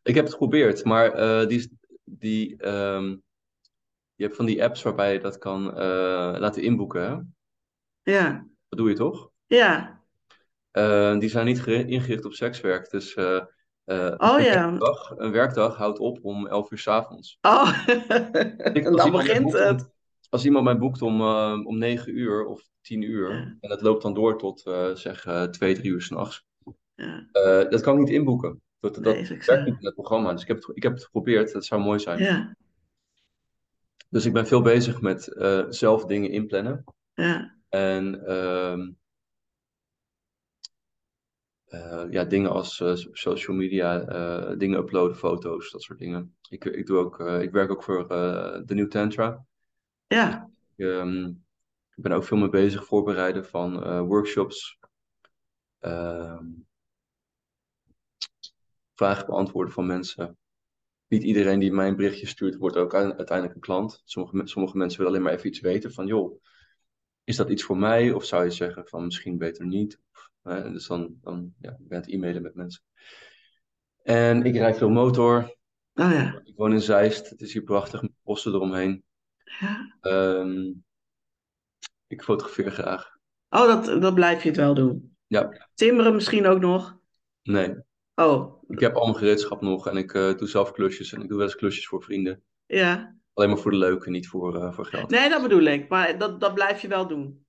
Ik 0.03 0.15
heb 0.15 0.25
het 0.25 0.33
geprobeerd, 0.33 0.85
maar 0.85 1.19
uh, 1.19 1.49
die, 1.49 1.79
die, 2.05 2.67
um, 2.67 3.23
je 4.15 4.25
hebt 4.25 4.37
van 4.37 4.47
die 4.47 4.65
apps 4.65 4.83
waarbij 4.83 5.13
je 5.13 5.19
dat 5.19 5.39
kan 5.39 5.67
uh, 5.67 6.35
laten 6.39 6.63
inboeken. 6.63 7.03
Hè? 7.03 7.19
Ja. 8.13 8.47
Dat 8.69 8.79
doe 8.79 8.89
je 8.89 8.95
toch? 8.95 9.31
Ja. 9.47 10.01
Uh, 10.73 11.19
die 11.19 11.29
zijn 11.29 11.47
niet 11.47 11.67
ingericht 11.67 12.25
op 12.25 12.33
sekswerk. 12.33 12.91
Dus 12.91 13.15
oh, 13.15 13.47
een, 13.85 14.43
ja. 14.43 14.71
werkdag, 14.71 15.11
een 15.17 15.33
werkdag 15.33 15.77
houdt 15.77 15.99
op 15.99 16.19
om 16.23 16.47
11 16.47 16.71
uur 16.71 16.79
s 16.79 16.89
avonds. 16.89 17.39
Oh, 17.41 17.87
en 18.57 18.83
dan 18.83 19.11
begint 19.11 19.53
het. 19.53 19.91
als 20.29 20.45
iemand 20.45 20.65
mij 20.65 20.79
boekt 20.79 21.03
om, 21.03 21.23
om 21.67 21.79
9 21.79 22.19
uur 22.19 22.45
of 22.45 22.71
10 22.83 23.03
uur. 23.03 23.31
Ja. 23.31 23.57
En 23.61 23.69
dat 23.69 23.83
loopt 23.83 24.03
dan 24.03 24.15
door 24.15 24.39
tot 24.39 24.67
uh, 24.67 24.95
zeg 24.95 25.27
uh, 25.27 25.43
2, 25.43 25.75
3 25.75 25.91
uur 25.91 26.03
s'nachts. 26.03 26.45
Ja. 26.95 27.29
Uh, 27.33 27.71
dat 27.71 27.81
kan 27.81 27.95
ik 27.95 28.01
niet 28.01 28.15
inboeken. 28.15 28.63
Dat, 28.83 28.95
dat 28.95 29.05
nee, 29.05 29.27
werkt 29.29 29.65
niet 29.65 29.79
in 29.79 29.87
het 29.87 29.95
programma. 29.95 30.33
Dus 30.33 30.43
ik 30.43 30.49
heb 30.49 30.57
het, 30.57 30.77
ik 30.77 30.83
heb 30.83 30.93
het 30.93 31.05
geprobeerd. 31.05 31.53
Dat 31.53 31.65
zou 31.65 31.83
mooi 31.83 31.99
zijn. 31.99 32.19
Ja. 32.19 32.57
Dus 34.09 34.25
ik 34.25 34.33
ben 34.33 34.47
veel 34.47 34.63
bezig 34.63 35.01
met 35.01 35.29
uh, 35.29 35.67
zelf 35.69 36.05
dingen 36.05 36.31
inplannen. 36.31 36.85
Ja. 37.15 37.57
En 37.69 38.27
ehm, 38.27 38.91
uh, 41.69 42.05
ja, 42.11 42.25
dingen 42.25 42.51
als 42.51 42.81
uh, 42.81 42.95
social 43.13 43.57
media, 43.57 43.99
dingen 44.55 44.79
uploaden, 44.79 45.17
foto's, 45.17 45.71
dat 45.71 45.83
soort 45.83 45.99
dingen. 45.99 46.37
Ik, 46.49 46.65
ik, 46.65 46.87
doe 46.87 46.99
ook, 46.99 47.21
ik 47.21 47.51
werk 47.51 47.71
ook 47.71 47.83
voor 47.83 48.09
de 48.09 48.75
New 48.75 48.89
Tantra. 48.89 49.45
Ja. 50.07 50.51
Ik, 50.77 50.85
um, 50.85 51.45
ik 51.95 52.03
ben 52.03 52.13
ook 52.13 52.25
veel 52.25 52.37
mee 52.37 52.49
bezig 52.49 52.85
voorbereiden 52.85 53.47
van 53.47 54.01
workshops. 54.07 54.79
Uh, 55.81 56.41
vragen 58.95 59.27
beantwoorden 59.27 59.73
van 59.73 59.87
mensen. 59.87 60.37
Niet 61.09 61.23
iedereen 61.23 61.59
die 61.59 61.73
mij 61.73 61.89
een 61.89 61.97
berichtje 61.97 62.27
stuurt, 62.27 62.57
wordt 62.57 62.77
ook 62.77 62.95
uiteindelijk 62.95 63.55
een 63.55 63.61
klant. 63.61 64.03
Sommige, 64.05 64.47
sommige 64.47 64.77
mensen 64.77 64.99
willen 64.99 65.13
alleen 65.13 65.25
maar 65.25 65.35
even 65.37 65.49
iets 65.49 65.61
weten 65.61 65.93
van, 65.93 66.07
joh, 66.07 66.43
is 67.25 67.37
dat 67.37 67.51
iets 67.51 67.63
voor 67.63 67.79
mij? 67.79 68.13
Of 68.13 68.25
zou 68.25 68.45
je 68.45 68.51
zeggen 68.51 68.87
van 68.87 69.05
misschien 69.05 69.39
beter 69.39 69.67
niet? 69.67 70.01
Dus 70.43 70.87
dan, 70.87 71.15
dan 71.23 71.55
ja, 71.61 71.77
ben 71.79 71.99
het 71.99 72.09
e-mailen 72.09 72.43
met 72.43 72.55
mensen. 72.55 72.83
En 74.03 74.43
ik 74.43 74.55
rijd 74.55 74.77
veel 74.77 74.91
motor. 74.91 75.57
Oh 75.95 76.11
ja. 76.11 76.41
Ik 76.45 76.57
woon 76.57 76.73
in 76.73 76.81
Zeist. 76.81 77.31
Het 77.31 77.41
is 77.41 77.53
hier 77.53 77.63
prachtig 77.63 78.03
met 78.03 78.11
bossen 78.23 78.55
eromheen. 78.55 79.05
Ja. 79.61 79.97
Um, 80.01 80.85
ik 82.07 82.23
fotografeer 82.23 82.71
graag. 82.71 83.17
Oh, 83.49 83.67
dat, 83.67 84.03
dat 84.03 84.15
blijf 84.15 84.43
je 84.43 84.49
het 84.49 84.59
wel 84.59 84.75
doen? 84.75 85.17
Ja. 85.27 85.69
Timmeren 85.75 86.15
misschien 86.15 86.47
ook 86.47 86.61
nog? 86.61 86.99
Nee. 87.43 87.75
Oh. 88.15 88.62
Ik 88.73 88.81
heb 88.81 88.95
allemaal 88.97 89.15
gereedschap 89.15 89.61
nog 89.61 89.87
en 89.87 89.97
ik 89.97 90.13
uh, 90.13 90.37
doe 90.37 90.49
zelf 90.49 90.73
klusjes 90.73 91.13
en 91.13 91.23
ik 91.23 91.29
doe 91.29 91.37
wel 91.37 91.47
eens 91.47 91.57
klusjes 91.57 91.87
voor 91.87 92.03
vrienden. 92.03 92.43
Ja. 92.67 93.17
Alleen 93.35 93.49
maar 93.49 93.59
voor 93.59 93.71
de 93.71 93.77
leuke, 93.77 94.11
niet 94.11 94.29
voor, 94.29 94.57
uh, 94.57 94.73
voor 94.73 94.87
geld. 94.87 95.11
Nee, 95.11 95.29
dat 95.29 95.43
bedoel 95.43 95.63
ik. 95.63 95.89
Maar 95.89 96.19
dat, 96.19 96.41
dat 96.41 96.55
blijf 96.55 96.81
je 96.81 96.89
wel 96.89 97.07
doen. 97.07 97.47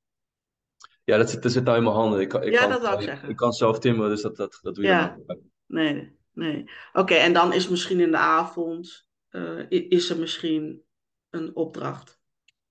Ja, 1.03 1.17
dat 1.17 1.29
zit, 1.29 1.43
dat 1.43 1.51
zit 1.51 1.63
nou 1.63 1.77
in 1.77 1.83
mijn 1.83 1.95
handen. 1.95 2.19
Ik, 2.19 2.29
kan, 2.29 2.43
ik 2.43 2.53
ja, 2.53 2.59
kan, 2.59 2.69
dat 2.69 2.81
zou 2.81 2.95
ik 2.95 3.01
zeggen. 3.01 3.29
Ik 3.29 3.35
kan 3.35 3.53
zelf 3.53 3.79
timmeren, 3.79 4.09
dus 4.09 4.21
dat, 4.21 4.35
dat, 4.35 4.59
dat 4.61 4.75
doe 4.75 4.83
je 4.83 4.89
ja. 4.89 5.17
dan 5.25 5.39
Nee, 5.65 6.17
nee. 6.31 6.69
Oké, 6.93 7.13
en 7.13 7.33
dan 7.33 7.53
is 7.53 7.69
misschien 7.69 7.99
in 7.99 8.11
de 8.11 8.17
avond, 8.17 9.07
uh, 9.31 9.65
is 9.69 10.09
er 10.09 10.19
misschien 10.19 10.83
een 11.29 11.55
opdracht. 11.55 12.19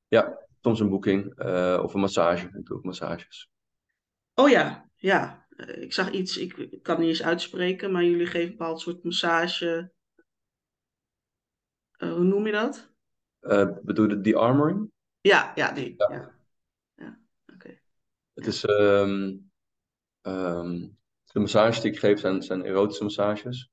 Ja, 0.08 0.38
soms 0.60 0.80
een 0.80 0.88
boeking 0.88 1.44
uh, 1.44 1.80
of 1.82 1.94
een 1.94 2.00
massage. 2.00 2.46
Ik 2.46 2.66
doe 2.66 2.76
ook 2.76 2.84
massages. 2.84 3.50
Oh 4.34 4.48
ja, 4.48 4.90
ja. 4.96 5.41
Uh, 5.56 5.82
ik 5.82 5.92
zag 5.92 6.10
iets, 6.10 6.36
ik, 6.36 6.56
ik 6.56 6.82
kan 6.82 7.00
niet 7.00 7.08
eens 7.08 7.22
uitspreken, 7.22 7.92
maar 7.92 8.04
jullie 8.04 8.26
geven 8.26 8.50
een 8.50 8.56
bepaald 8.56 8.80
soort 8.80 9.04
massage. 9.04 9.92
hoe 11.98 12.24
noem 12.24 12.46
je 12.46 12.52
dat? 12.52 12.90
bedoel 13.82 14.08
je 14.08 14.20
de 14.20 14.36
armoring? 14.36 14.90
Ja, 15.20 15.52
ja, 15.54 15.72
die. 15.72 15.94
Ja. 15.96 16.12
ja. 16.12 16.34
ja. 16.94 17.20
Oké. 17.46 17.54
Okay. 17.54 17.80
Het 18.34 18.46
is. 18.46 18.68
Um, 18.68 19.50
um, 20.22 21.00
de 21.32 21.40
massages 21.40 21.80
die 21.80 21.90
ik 21.90 21.98
geef 21.98 22.20
zijn, 22.20 22.42
zijn 22.42 22.64
erotische 22.64 23.02
massages. 23.02 23.70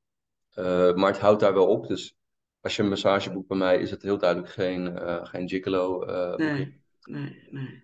Uh, 0.56 0.94
maar 0.94 1.12
het 1.12 1.20
houdt 1.20 1.40
daar 1.40 1.54
wel 1.54 1.68
op. 1.68 1.88
Dus 1.88 2.16
als 2.62 2.76
je 2.76 2.84
een 2.84 2.90
massage 2.90 3.32
boekt 3.32 3.48
bij 3.48 3.58
mij, 3.58 3.80
is 3.80 3.92
het 3.92 4.02
heel 4.02 4.18
duidelijk 4.18 4.52
geen, 4.52 4.86
uh, 4.86 5.26
geen 5.26 5.50
gigolo. 5.50 6.08
Uh, 6.08 6.36
nee, 6.36 6.82
nee, 7.02 7.48
nee. 7.50 7.84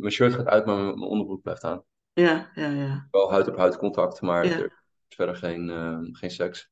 mijn 0.00 0.10
shirt 0.10 0.34
gaat 0.34 0.46
uit, 0.46 0.66
maar 0.66 0.76
mijn 0.76 1.00
onderbroek 1.00 1.42
blijft 1.42 1.64
aan. 1.64 1.84
Ja, 2.20 2.50
ja, 2.54 2.68
ja. 2.68 3.08
Wel 3.10 3.30
huid 3.30 3.48
op 3.48 3.56
huid 3.56 3.76
contact, 3.76 4.20
maar 4.20 4.46
Ja. 4.46 4.58
er 4.58 4.64
is 5.08 5.16
verder 5.16 5.36
geen, 5.36 5.70
ehm, 5.70 6.12
geen 6.12 6.30
seks. 6.30 6.70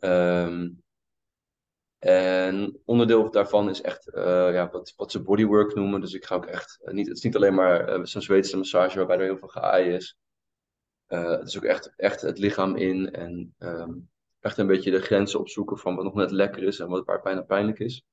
Ehm, 0.00 0.68
en 1.98 2.80
onderdeel 2.84 3.30
daarvan 3.30 3.68
is 3.68 3.80
echt 3.80 4.08
eh, 4.08 4.52
ja, 4.52 4.70
wat, 4.70 4.92
wat 4.96 5.10
ze 5.10 5.22
bodywork 5.22 5.74
noemen. 5.74 6.00
Dus 6.00 6.14
ik 6.14 6.24
ga 6.24 6.34
ook 6.34 6.46
echt, 6.46 6.78
eh, 6.82 6.94
niet, 6.94 7.06
het 7.06 7.16
is 7.16 7.22
niet 7.22 7.36
alleen 7.36 7.54
maar 7.54 7.88
eh, 7.88 8.00
zo'n 8.02 8.22
Zweedse 8.22 8.56
massage 8.56 8.96
waarbij 8.98 9.16
er 9.16 9.22
heel 9.22 9.38
veel 9.38 9.48
geaaien 9.48 9.94
is. 9.94 10.16
Het 11.06 11.48
is 11.48 11.56
ook 11.56 11.64
echt, 11.64 11.92
echt 11.96 12.20
het 12.20 12.38
lichaam 12.38 12.76
in 12.76 13.12
en 13.12 13.54
ehm, 13.58 13.92
echt 14.40 14.58
een 14.58 14.66
beetje 14.66 14.90
de 14.90 15.00
grenzen 15.00 15.40
opzoeken 15.40 15.78
van 15.78 15.94
wat 15.94 16.04
nog 16.04 16.14
net 16.14 16.30
lekker 16.30 16.62
is 16.62 16.78
en 16.78 16.88
wat 16.88 17.04
waar 17.04 17.22
bijna 17.22 17.40
pijnlijk 17.40 17.78
is. 17.78 18.04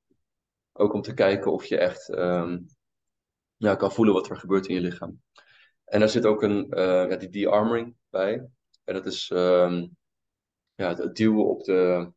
Ook 0.72 0.92
om 0.92 1.02
te 1.02 1.14
kijken 1.14 1.52
of 1.52 1.64
je 1.64 1.78
echt 1.78 2.06
ja, 3.56 3.74
kan 3.74 3.92
voelen 3.92 4.14
wat 4.14 4.30
er 4.30 4.36
gebeurt 4.36 4.66
in 4.66 4.74
je 4.74 4.80
lichaam. 4.80 5.20
En 5.94 6.00
daar 6.00 6.08
zit 6.08 6.26
ook 6.26 6.42
een, 6.42 6.70
eh, 6.70 7.08
ja, 7.08 7.16
die 7.16 7.28
de-armoring 7.28 7.96
bij. 8.10 8.48
En 8.84 8.94
dat 8.94 9.06
is 9.06 9.30
ehm, 9.30 9.86
ja, 10.74 10.94
het 10.94 11.16
duwen 11.16 11.46
op 11.46 11.64
de, 11.64 12.12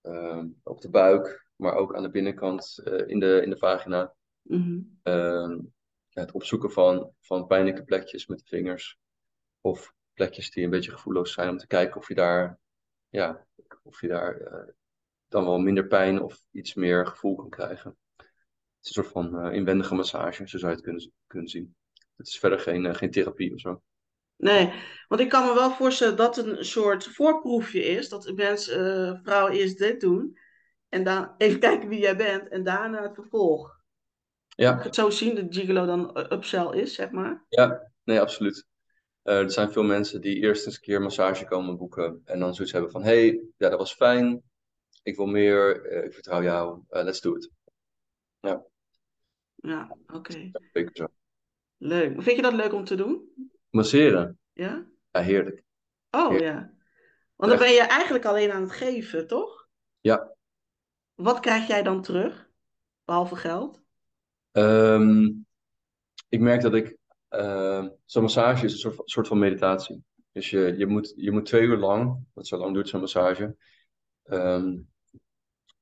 ehm, 0.00 0.48
op 0.62 0.80
de 0.80 0.90
buik, 0.90 1.46
maar 1.56 1.74
ook 1.74 1.94
aan 1.96 2.02
de 2.02 2.10
binnenkant 2.10 2.80
eh, 2.84 3.08
in, 3.08 3.18
de, 3.18 3.40
in 3.42 3.50
de 3.50 3.56
vagina. 3.56 4.14
Mhm. 4.42 4.80
Ehm, 5.02 5.50
ja, 6.08 6.20
het 6.20 6.32
opzoeken 6.32 6.70
van, 6.70 7.12
van 7.20 7.46
pijnlijke 7.46 7.84
plekjes 7.84 8.26
met 8.26 8.38
de 8.38 8.46
vingers. 8.46 8.98
Of 9.60 9.92
plekjes 10.14 10.50
die 10.50 10.64
een 10.64 10.70
beetje 10.70 10.90
gevoelloos 10.90 11.32
zijn 11.32 11.48
om 11.48 11.56
te 11.56 11.66
kijken 11.66 11.96
of 11.96 12.08
je 12.08 12.14
daar, 12.14 12.58
ja, 13.08 13.46
of 13.82 14.00
je 14.00 14.08
daar 14.08 14.40
eh, 14.40 14.72
dan 15.28 15.44
wel 15.44 15.58
minder 15.58 15.86
pijn 15.86 16.22
of 16.22 16.42
iets 16.50 16.74
meer 16.74 17.06
gevoel 17.06 17.34
kan 17.34 17.50
krijgen. 17.50 17.96
Het 18.16 18.88
is 18.88 18.96
een 18.96 19.02
soort 19.04 19.12
van 19.12 19.52
inwendige 19.52 19.94
massage, 19.94 20.48
zo 20.48 20.58
zou 20.58 20.70
je 20.70 20.76
het 20.76 20.86
kunnen, 20.86 21.12
kunnen 21.26 21.48
zien. 21.48 21.74
Het 22.20 22.28
is 22.28 22.38
verder 22.38 22.58
geen, 22.58 22.86
eh, 22.86 22.94
geen 22.94 23.10
therapie 23.10 23.54
of 23.54 23.60
zo. 23.60 23.82
Nee, 24.36 24.72
want 25.08 25.20
ik 25.20 25.28
kan 25.28 25.46
me 25.46 25.54
wel 25.54 25.70
voorstellen 25.70 26.16
dat 26.16 26.36
het 26.36 26.46
een 26.46 26.64
soort 26.64 27.04
voorproefje 27.04 27.82
is. 27.82 28.08
Dat 28.08 28.32
mensen, 28.34 29.06
eh, 29.08 29.20
vrouwen 29.22 29.52
eerst 29.52 29.78
dit 29.78 30.00
doen. 30.00 30.38
En 30.88 31.04
dan 31.04 31.34
even 31.38 31.60
kijken 31.60 31.88
wie 31.88 32.00
jij 32.00 32.16
bent. 32.16 32.48
En 32.48 32.62
daarna 32.62 33.02
het 33.02 33.14
vervolg. 33.14 33.78
Ja. 34.48 34.76
Ik 34.78 34.82
het 34.82 34.94
zo 34.94 35.10
zien 35.10 35.34
dat 35.34 35.44
Gigolo 35.48 35.86
dan 35.86 36.14
eh, 36.14 36.30
upsell 36.30 36.70
is, 36.80 36.94
zeg 36.94 37.10
maar? 37.10 37.44
Ja, 37.48 37.92
nee, 38.04 38.20
absoluut. 38.20 38.66
Er 39.22 39.50
zijn 39.50 39.72
veel 39.72 39.82
mensen 39.82 40.20
die 40.20 40.36
eerst 40.36 40.66
eens 40.66 40.74
een 40.74 40.80
keer 40.80 41.02
massage 41.02 41.44
komen 41.44 41.76
boeken. 41.76 42.22
En 42.24 42.38
dan 42.38 42.54
zoiets 42.54 42.72
hebben 42.72 42.90
van, 42.90 43.02
hé, 43.02 43.26
hey, 43.26 43.44
ja, 43.56 43.68
dat 43.68 43.78
was 43.78 43.94
fijn. 43.94 44.42
Ik 45.02 45.16
wil 45.16 45.26
meer. 45.26 45.92
ik 46.04 46.12
vertrouw 46.12 46.42
jou. 46.42 46.82
let's 46.88 47.20
do 47.20 47.34
it. 47.34 47.50
Ja, 48.40 48.64
Ja, 49.54 49.96
oké. 50.06 50.50
zeker 50.72 50.96
zo. 50.96 51.06
Leuk. 51.82 52.22
Vind 52.22 52.36
je 52.36 52.42
dat 52.42 52.52
leuk 52.52 52.72
om 52.72 52.84
te 52.84 52.94
doen? 52.94 53.28
Masseren. 53.70 54.38
Ja? 54.52 54.86
Ja, 55.10 55.20
heerlijk. 55.20 55.64
Oh 56.10 56.32
Ja. 56.32 56.44
ja. 56.44 56.72
Want 57.36 57.50
dan 57.50 57.60
ben 57.60 57.72
je 57.72 57.80
eigenlijk 57.80 58.24
alleen 58.24 58.50
aan 58.52 58.62
het 58.62 58.72
geven, 58.72 59.26
toch? 59.26 59.68
Ja. 60.00 60.36
Wat 61.14 61.40
krijg 61.40 61.66
jij 61.66 61.82
dan 61.82 62.02
terug? 62.02 62.50
Behalve 63.04 63.36
geld? 63.36 63.82
Ehm, 64.50 65.24
ik 66.28 66.40
merk 66.40 66.60
dat 66.60 66.74
ik. 66.74 66.96
ehm, 67.28 67.88
Zo'n 68.04 68.22
massage 68.22 68.64
is 68.64 68.72
een 68.72 68.78
soort 68.78 68.94
van, 68.94 69.06
soort 69.08 69.28
van 69.28 69.38
meditatie. 69.38 70.04
Dus 70.32 70.50
je, 70.50 70.74
je, 70.76 70.86
moet, 70.86 71.12
je 71.16 71.30
moet 71.30 71.46
twee 71.46 71.62
uur 71.62 71.76
lang, 71.76 72.24
want 72.32 72.46
zo 72.46 72.56
lang 72.56 72.74
duurt 72.74 72.88
zo'n 72.88 73.00
massage. 73.00 73.56
ehm, 74.22 74.78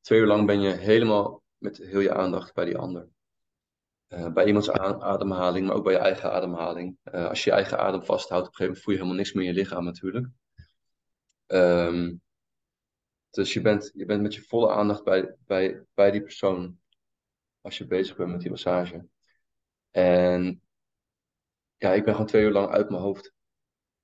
twee 0.01 0.21
uur 0.21 0.27
lang 0.27 0.47
ben 0.47 0.61
je 0.61 0.71
helemaal 0.71 1.43
met 1.59 1.77
heel 1.77 2.01
je 2.01 2.15
aandacht 2.15 2.55
bij 2.55 2.65
die 2.65 2.79
ander. 2.79 3.09
Eh, 4.09 4.33
bij 4.33 4.47
iemands 4.47 4.71
ademhaling, 4.71 5.67
maar 5.67 5.77
ook 5.77 5.85
bij 5.85 5.93
je 5.93 5.99
eigen 5.99 6.33
ademhaling. 6.33 6.99
Eh, 7.03 7.29
als 7.29 7.45
je 7.45 7.51
je 7.51 7.57
eigen 7.57 7.79
adem 7.79 8.05
vasthoudt, 8.05 8.47
op 8.47 8.53
een 8.53 8.57
gegeven 8.57 8.67
moment 8.67 8.83
voel 8.83 8.95
je 8.95 9.01
helemaal 9.01 9.21
niks 9.23 9.33
meer 9.33 9.45
in 9.45 9.55
je 9.55 9.59
lichaam 9.61 9.85
natuurlijk. 9.85 10.27
Ehm, 11.47 12.15
dus 13.31 13.53
je 13.53 13.61
bent, 13.61 13.91
je 13.95 14.05
bent 14.05 14.23
met 14.23 14.35
je 14.35 14.43
volle 14.43 14.71
aandacht 14.71 15.05
bij, 15.05 15.37
bij, 15.47 15.85
bij 15.95 16.11
die 16.11 16.23
persoon 16.23 16.79
als 17.61 17.79
je 17.79 17.87
bezig 17.87 18.17
bent 18.17 18.31
met 18.31 18.41
die 18.41 18.51
massage. 18.51 19.07
En 19.91 20.63
ja, 21.77 21.93
ik 21.93 22.05
ben 22.05 22.13
gewoon 22.13 22.29
twee 22.29 22.45
uur 22.45 22.53
lang 22.53 22.69
uit 22.69 22.91
mijn 22.91 23.03
hoofd. 23.03 23.33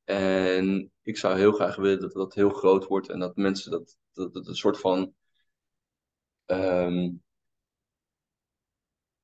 En 0.04 0.92
ik 1.02 1.16
zou 1.16 1.38
heel 1.38 1.52
graag 1.52 1.76
willen 1.76 2.00
dat 2.00 2.12
dat 2.12 2.34
heel 2.34 2.50
groot 2.50 2.86
wordt 2.86 3.08
en 3.08 3.18
dat 3.18 3.36
mensen 3.36 3.70
dat, 3.70 3.96
dat, 4.12 4.32
dat 4.32 4.46
een 4.46 4.54
soort 4.54 4.78
van 4.78 5.14
ehm, 6.46 7.10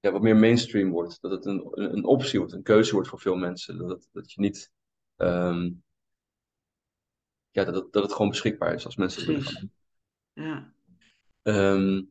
ja, 0.01 0.13
wat 0.13 0.23
meer 0.23 0.37
mainstream 0.37 0.91
wordt. 0.91 1.21
Dat 1.21 1.31
het 1.31 1.45
een, 1.45 1.63
een 1.73 2.05
optie 2.05 2.39
wordt, 2.39 2.55
een 2.55 2.63
keuze 2.63 2.93
wordt 2.93 3.09
voor 3.09 3.21
veel 3.21 3.37
mensen. 3.37 3.79
Dat, 3.79 3.89
het- 3.91 4.09
dat 4.13 4.33
je 4.33 4.41
niet 4.41 4.71
ehm, 5.17 5.71
ja, 7.51 7.65
dat, 7.65 7.75
het- 7.75 7.93
dat 7.93 8.03
het 8.03 8.13
gewoon 8.13 8.29
beschikbaar 8.29 8.75
is 8.75 8.85
als 8.85 8.97
mensen 8.97 9.21
het 9.21 9.29
willen 9.31 9.45
gaan. 9.53 9.73
Ja. 10.33 10.73
Ehm, 11.43 12.03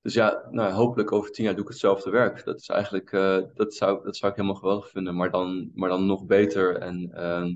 dus 0.00 0.14
ja, 0.14 0.48
nou, 0.50 0.72
hopelijk 0.72 1.12
over 1.12 1.30
tien 1.30 1.44
jaar 1.44 1.54
doe 1.54 1.62
ik 1.62 1.68
hetzelfde 1.68 2.10
werk. 2.10 2.44
Dat 2.44 2.60
is 2.60 2.68
eigenlijk, 2.68 3.12
uh, 3.12 3.42
dat, 3.54 3.74
zou, 3.74 4.04
dat 4.04 4.16
zou 4.16 4.30
ik 4.32 4.38
helemaal 4.38 4.60
geweldig 4.60 4.88
vinden. 4.90 5.16
Maar 5.16 5.30
dan, 5.30 5.70
maar 5.74 5.88
dan 5.88 6.06
nog 6.06 6.26
beter. 6.26 6.76
En 6.76 7.10
uh, 7.14 7.54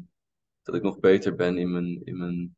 dat 0.63 0.75
ik 0.75 0.83
nog 0.83 0.99
beter 0.99 1.35
ben 1.35 1.59
in 1.59 1.71
mijn, 1.73 2.05
in 2.05 2.19
mijn, 2.19 2.57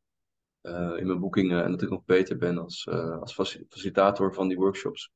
uh, 0.61 0.97
in 0.97 1.07
mijn 1.07 1.19
boekingen. 1.19 1.63
En 1.63 1.71
dat 1.71 1.81
ik 1.81 1.89
nog 1.89 2.05
beter 2.05 2.37
ben 2.37 2.57
als, 2.57 2.87
als 2.89 3.33
facilitator 3.33 4.33
van 4.33 4.47
die 4.47 4.57
workshops. 4.57 5.11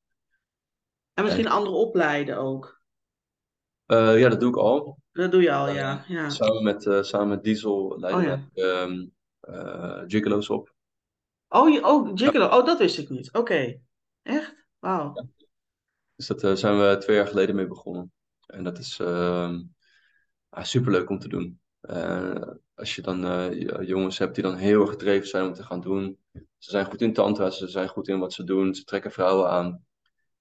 En 1.18 1.24
misschien 1.24 1.46
en, 1.46 1.52
andere 1.52 1.76
opleiden 1.76 2.38
ook. 2.38 2.82
ja, 3.86 4.30
dat 4.30 4.40
doe 4.40 4.50
ik 4.50 4.58
al. 4.58 5.00
Dat 5.12 5.32
doe 5.32 5.42
je 5.42 5.52
al, 5.52 5.70
ja. 5.70 6.04
ja. 6.08 6.30
Samen, 6.30 6.64
met, 6.64 6.88
samen 7.02 7.28
met 7.28 7.44
Diesel 7.44 8.00
leiden 8.00 8.34
oh, 8.34 8.50
ja. 8.54 8.82
um, 8.82 9.14
Gigolo's 10.08 10.50
op. 10.50 10.74
Oh, 11.48 11.70
je, 11.70 11.86
oh 11.86 12.12
Gigolo. 12.14 12.46
Oh, 12.46 12.66
dat 12.66 12.78
wist 12.78 12.98
ik 12.98 13.10
niet. 13.10 13.34
Oké. 13.34 13.80
Echt? 14.22 14.56
Wauw. 14.80 15.14
Dus 16.16 16.28
daar 16.28 16.58
zijn 16.58 16.80
we 16.80 16.98
twee 16.98 17.16
jaar 17.16 17.28
geleden 17.28 17.56
mee 17.56 17.68
begonnen. 17.68 18.12
En 18.46 18.64
dat 18.64 18.78
is 18.78 19.00
uh, 19.00 19.58
superleuk 20.62 21.10
om 21.10 21.20
te 21.20 21.28
doen. 21.28 21.60
Als 22.76 22.96
je 22.96 23.02
dan 23.02 23.52
jongens 23.86 24.18
hebt 24.18 24.36
die 24.36 24.44
dan 24.44 24.56
heel 24.56 24.82
erg 24.82 24.90
gedreven 24.90 25.28
zijn 25.28 25.46
om 25.46 25.54
te 25.54 25.64
gaan 25.64 25.82
doen. 25.82 26.20
Ze 26.58 26.70
zijn 26.70 26.86
goed 26.86 27.02
in 27.02 27.14
tantra, 27.14 27.50
ze 27.50 27.68
zijn 27.68 27.88
goed 27.88 28.08
in 28.08 28.20
wat 28.20 28.34
ze 28.34 28.44
doen, 28.44 28.76
ze 28.76 28.84
trekken 28.84 29.12
vrouwen 29.12 29.50
aan. 29.50 29.87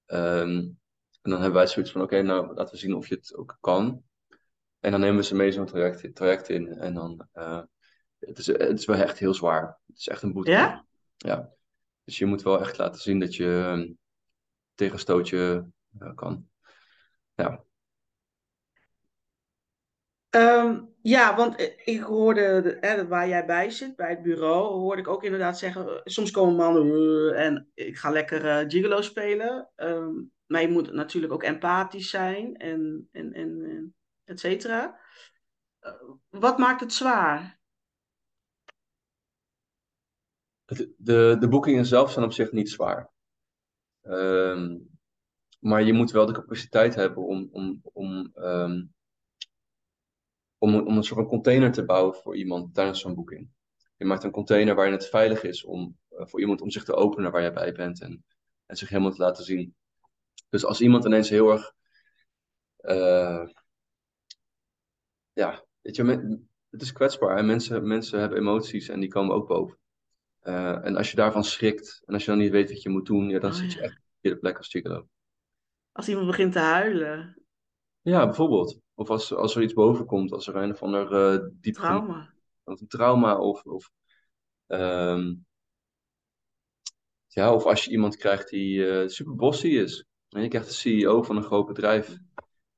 Um, 0.07 0.79
en 1.21 1.33
dan 1.33 1.41
hebben 1.41 1.53
wij 1.53 1.67
zoiets 1.67 1.91
van, 1.91 2.01
oké, 2.01 2.21
nou 2.21 2.53
laten 2.53 2.73
we 2.73 2.79
zien 2.79 2.95
of 2.95 3.07
je 3.07 3.15
het 3.15 3.35
ook 3.35 3.57
kan. 3.59 4.03
En 4.79 4.91
dan 4.91 4.99
nemen 4.99 5.15
we 5.15 5.23
ze 5.23 5.35
mee 5.35 5.51
zo'n 5.51 5.65
traject, 5.65 6.15
traject 6.15 6.49
in. 6.49 6.67
En 6.67 6.93
dan, 6.93 7.27
uh, 7.33 7.61
het, 8.19 8.37
is, 8.37 8.47
het 8.47 8.79
is 8.79 8.85
wel 8.85 8.97
echt 8.97 9.17
heel 9.17 9.33
zwaar. 9.33 9.79
Het 9.87 9.97
is 9.97 10.07
echt 10.07 10.21
een 10.21 10.33
boete. 10.33 10.51
Ja? 10.51 10.85
Ja. 11.17 11.51
Dus 12.03 12.17
je 12.17 12.25
moet 12.25 12.41
wel 12.41 12.59
echt 12.59 12.77
laten 12.77 13.01
zien 13.01 13.19
dat 13.19 13.35
je 13.35 13.45
um, 13.45 13.97
tegenstootje 14.75 15.69
uh, 15.99 16.15
kan. 16.15 16.49
Ja. 17.35 17.63
Um, 20.29 20.95
ja, 21.07 21.35
want 21.35 21.73
ik 21.85 22.01
hoorde, 22.01 22.77
hè, 22.81 23.07
waar 23.07 23.27
jij 23.27 23.45
bij 23.45 23.69
zit, 23.69 23.95
bij 23.95 24.09
het 24.09 24.21
bureau, 24.21 24.79
hoorde 24.79 25.01
ik 25.01 25.07
ook 25.07 25.23
inderdaad 25.23 25.57
zeggen, 25.57 25.87
eh, 25.87 26.01
soms 26.03 26.31
komen 26.31 26.55
mannen 26.55 26.87
uh, 26.87 27.45
en 27.45 27.71
ik 27.73 27.97
ga 27.97 28.09
lekker 28.09 28.69
gigolo 28.69 29.01
spelen. 29.01 29.69
Um, 29.75 30.31
maar 30.45 30.61
je 30.61 30.69
moet 30.69 30.91
natuurlijk 30.93 31.33
ook 31.33 31.43
empathisch 31.43 32.09
zijn 32.09 32.55
en, 32.55 33.09
en, 33.11 33.33
en 33.33 33.95
et 34.23 34.39
cetera. 34.39 34.99
wat 36.29 36.57
maakt 36.57 36.79
het 36.79 36.93
zwaar? 36.93 37.59
de, 40.97 41.35
de 41.39 41.47
boekingen 41.49 41.85
zelf 41.85 42.11
zijn 42.11 42.25
op 42.25 42.31
zich 42.31 42.51
niet 42.51 42.69
zwaar. 42.69 43.09
Um, 44.01 44.89
maar 45.59 45.83
je 45.83 45.93
moet 45.93 46.11
wel 46.11 46.25
de 46.25 46.33
capaciteit 46.33 46.95
hebben 46.95 47.23
om, 47.23 47.49
om, 47.51 47.81
om, 47.93 48.31
um, 48.35 48.95
om, 50.57 50.75
om 50.75 50.97
een 50.97 51.03
soort 51.03 51.19
van 51.19 51.29
container 51.29 51.71
te 51.71 51.85
bouwen 51.85 52.15
voor 52.15 52.35
iemand 52.35 52.73
tijdens 52.73 52.99
zo'n 52.99 53.15
boeking. 53.15 53.49
Je 53.97 54.05
maakt 54.05 54.23
een 54.23 54.31
container 54.31 54.75
waarin 54.75 54.93
het 54.93 55.09
veilig 55.09 55.43
is 55.43 55.63
om, 55.63 55.97
uh, 56.11 56.25
voor 56.25 56.39
iemand 56.39 56.61
om 56.61 56.69
zich 56.69 56.83
te 56.83 56.95
openen 56.95 57.31
waar 57.31 57.41
jij 57.41 57.53
bij 57.53 57.73
bent 57.73 58.01
en, 58.01 58.25
en 58.65 58.75
zich 58.75 58.89
helemaal 58.89 59.11
te 59.11 59.21
laten 59.21 59.43
zien. 59.43 59.75
Dus 60.49 60.65
als 60.65 60.81
iemand 60.81 61.05
ineens 61.05 61.29
heel 61.29 61.51
erg. 61.51 61.73
Uh, 62.81 63.47
ja, 65.33 65.65
weet 65.81 65.95
je, 65.95 66.39
het 66.69 66.81
is 66.81 66.91
kwetsbaar 66.91 67.37
en 67.37 67.45
mensen, 67.45 67.87
mensen 67.87 68.19
hebben 68.19 68.37
emoties 68.37 68.89
en 68.89 68.99
die 68.99 69.09
komen 69.09 69.35
ook 69.35 69.47
boven. 69.47 69.77
Uh, 70.43 70.85
en 70.85 70.95
als 70.95 71.09
je 71.09 71.15
daarvan 71.15 71.43
schrikt 71.43 72.01
en 72.05 72.13
als 72.13 72.25
je 72.25 72.31
dan 72.31 72.39
niet 72.39 72.51
weet 72.51 72.69
wat 72.69 72.81
je 72.81 72.89
moet 72.89 73.05
doen, 73.05 73.29
ja, 73.29 73.39
dan 73.39 73.51
oh, 73.51 73.57
zit 73.57 73.73
je 73.73 73.79
ja. 73.79 73.85
echt 73.85 73.95
op 73.95 74.03
de 74.21 74.37
plek 74.37 74.57
als 74.57 74.67
gigolo. 74.67 75.07
Als 75.91 76.07
iemand 76.07 76.27
begint 76.27 76.53
te 76.53 76.59
huilen. 76.59 77.46
Ja, 78.07 78.25
bijvoorbeeld. 78.25 78.79
Of 78.95 79.09
als, 79.09 79.33
als 79.33 79.55
er 79.55 79.61
iets 79.61 79.73
boven 79.73 80.05
komt, 80.05 80.31
als 80.31 80.47
er 80.47 80.55
een 80.55 80.71
of 80.71 80.81
ander 80.81 81.33
uh, 81.33 81.47
diep 81.53 81.73
trauma. 81.73 82.33
Of 82.63 82.81
een 82.81 82.87
trauma 82.87 83.37
of, 83.37 83.63
of 83.63 83.91
um, 84.67 85.45
ja, 87.27 87.53
of 87.53 87.65
als 87.65 87.85
je 87.85 87.91
iemand 87.91 88.17
krijgt 88.17 88.49
die 88.49 88.77
uh, 88.77 89.07
super 89.07 89.35
bossy 89.35 89.67
is. 89.67 90.05
En 90.29 90.41
je 90.41 90.47
krijgt 90.47 90.67
de 90.67 90.73
CEO 90.73 91.23
van 91.23 91.35
een 91.35 91.43
groot 91.43 91.67
bedrijf 91.67 92.17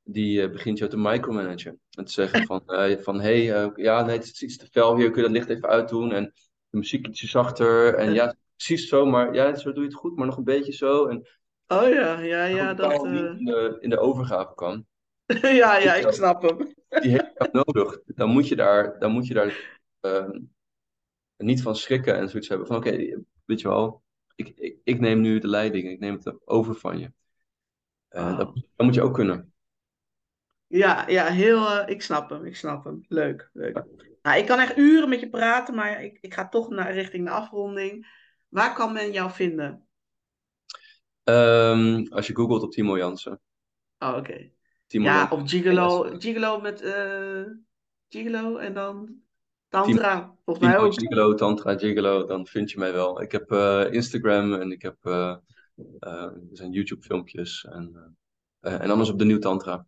die 0.03 0.41
uh, 0.41 0.51
begint 0.51 0.77
jou 0.77 0.89
te 0.89 0.97
micromanagen. 0.97 1.80
En 1.91 2.05
te 2.05 2.11
zeggen 2.11 2.45
van, 2.45 2.61
van 3.07 3.19
hey, 3.19 3.71
ja, 3.75 4.05
nee, 4.05 4.17
het 4.17 4.25
is 4.25 4.41
iets 4.41 4.57
te 4.57 4.67
fel 4.71 4.95
hier, 4.95 5.11
kun 5.11 5.21
je 5.21 5.27
dat 5.27 5.38
licht 5.38 5.49
even 5.49 5.69
uitdoen? 5.69 6.11
En 6.11 6.34
de 6.69 6.77
muziek 6.77 7.07
ietsje 7.07 7.27
zachter. 7.27 7.95
En 7.95 8.13
ja, 8.13 8.36
precies 8.55 8.88
zo, 8.88 9.05
maar 9.05 9.34
ja, 9.34 9.55
zo 9.55 9.71
doe 9.71 9.84
je 9.84 9.89
het 9.89 9.97
goed, 9.97 10.15
maar 10.15 10.25
nog 10.25 10.38
een 10.38 10.43
beetje 10.43 10.73
zo. 10.73 11.05
En, 11.05 11.27
oh 11.67 11.89
ja, 11.89 12.19
ja, 12.19 12.45
ja. 12.45 12.73
Dat, 12.73 13.05
in, 13.05 13.45
de, 13.45 13.77
in 13.80 13.89
de 13.89 13.99
overgave 13.99 14.53
kan. 14.55 14.88
ja, 15.61 15.77
ja, 15.77 15.93
ik 15.93 16.11
snap 16.11 16.41
hem. 16.41 16.57
die 17.01 17.11
heb 17.11 17.34
je 17.38 17.49
nodig. 17.51 18.01
Dan 18.05 18.30
moet 18.30 18.47
je 18.47 18.55
daar, 18.55 18.99
dan 18.99 19.11
moet 19.11 19.27
je 19.27 19.34
daar 19.34 19.80
uh, 20.01 20.30
niet 21.38 21.61
van 21.61 21.75
schrikken 21.75 22.15
en 22.15 22.30
zoiets 22.30 22.49
hebben 22.49 22.67
van 22.67 22.75
oké, 22.75 22.88
okay, 22.88 23.23
weet 23.45 23.61
je 23.61 23.67
wel, 23.67 24.03
ik, 24.36 24.47
ik, 24.55 24.77
ik, 24.84 24.99
neem 24.99 25.21
nu 25.21 25.39
de 25.39 25.47
leiding, 25.47 25.89
ik 25.89 25.99
neem 25.99 26.13
het 26.13 26.47
over 26.47 26.75
van 26.75 26.99
je. 26.99 27.11
Uh, 28.11 28.30
wow. 28.30 28.38
dat, 28.38 28.55
dat, 28.75 28.86
moet 28.86 28.95
je 28.95 29.01
ook 29.01 29.13
kunnen. 29.13 29.53
Ja, 30.67 31.07
ja 31.07 31.25
heel, 31.25 31.61
uh, 31.61 31.84
ik 31.86 32.01
snap 32.01 32.30
hem, 32.30 32.45
ik 32.45 32.55
snap 32.55 32.84
hem. 32.84 33.05
Leuk, 33.07 33.49
leuk. 33.53 33.84
Nou, 34.21 34.38
ik 34.38 34.45
kan 34.45 34.59
echt 34.59 34.77
uren 34.77 35.09
met 35.09 35.19
je 35.19 35.30
praten, 35.30 35.75
maar 35.75 36.03
ik, 36.03 36.17
ik 36.21 36.34
ga 36.34 36.49
toch 36.49 36.69
naar 36.69 36.93
richting 36.93 37.25
de 37.25 37.32
afronding. 37.32 38.17
Waar 38.47 38.73
kan 38.73 38.93
men 38.93 39.11
jou 39.11 39.32
vinden? 39.32 39.88
Um, 41.23 42.07
als 42.07 42.27
je 42.27 42.36
googelt 42.36 42.63
op 42.63 42.71
Timo 42.71 42.97
Jansen. 42.97 43.41
Oh, 43.99 44.09
oké. 44.09 44.17
Okay. 44.17 44.53
Ja, 44.92 45.28
op 45.32 45.48
Gigolo, 45.48 46.16
Gigolo 46.18 46.62
met 46.62 46.84
uh, 46.84 47.44
Gigolo 48.08 48.58
en 48.58 48.74
dan 48.74 49.22
Tantra. 49.68 50.20
Timo, 50.20 50.38
volgens 50.46 50.68
mij 50.68 50.78
ook. 50.78 50.94
Gigolo, 50.94 51.34
Tantra, 51.34 51.78
Gigolo, 51.78 52.26
dan 52.26 52.48
vind 52.48 52.72
je 52.72 52.78
mij 52.78 52.94
wel. 52.94 53.22
Ik 53.22 53.32
heb 53.32 53.52
uh, 53.52 53.94
Instagram 53.94 54.54
en 54.54 54.72
ik 54.72 54.82
heb 54.82 54.98
uh, 55.02 55.36
er 56.00 56.34
zijn 56.52 56.72
YouTube 56.72 57.02
filmpjes 57.02 57.66
en, 57.66 58.18
en 58.60 58.90
anders 58.90 59.10
op 59.10 59.20
de 59.20 59.26
Nieuw 59.26 59.40
Tantra. 59.40 59.86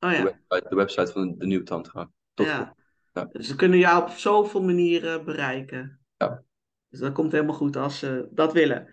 Oh 0.00 0.12
ja. 0.12 0.16
De 0.16 0.22
website, 0.22 0.68
de 0.68 0.76
website 0.76 1.12
van 1.12 1.34
de 1.38 1.46
Nieuw 1.46 1.62
Tantra. 1.62 2.10
Tot 2.34 2.46
ja. 2.46 2.74
Ja. 3.12 3.28
Dus 3.32 3.46
ze 3.46 3.56
kunnen 3.56 3.78
jou 3.78 4.02
op 4.02 4.08
zoveel 4.08 4.62
manieren 4.62 5.24
bereiken. 5.24 6.00
Ja. 6.16 6.42
Dus 6.88 7.00
dat 7.00 7.12
komt 7.12 7.32
helemaal 7.32 7.54
goed 7.54 7.76
als 7.76 7.98
ze 7.98 8.28
dat 8.30 8.52
willen. 8.52 8.88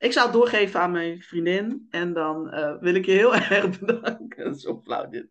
Ik 0.00 0.12
zou 0.12 0.26
het 0.26 0.34
doorgeven 0.34 0.80
aan 0.80 0.90
mijn 0.90 1.22
vriendin. 1.22 1.86
En 1.90 2.12
dan 2.12 2.54
uh, 2.54 2.76
wil 2.78 2.94
ik 2.94 3.06
je 3.06 3.12
heel 3.12 3.34
erg 3.50 3.80
bedanken. 3.80 4.54
Zo 4.54 4.80
flauw 4.84 5.08
dit. 5.08 5.28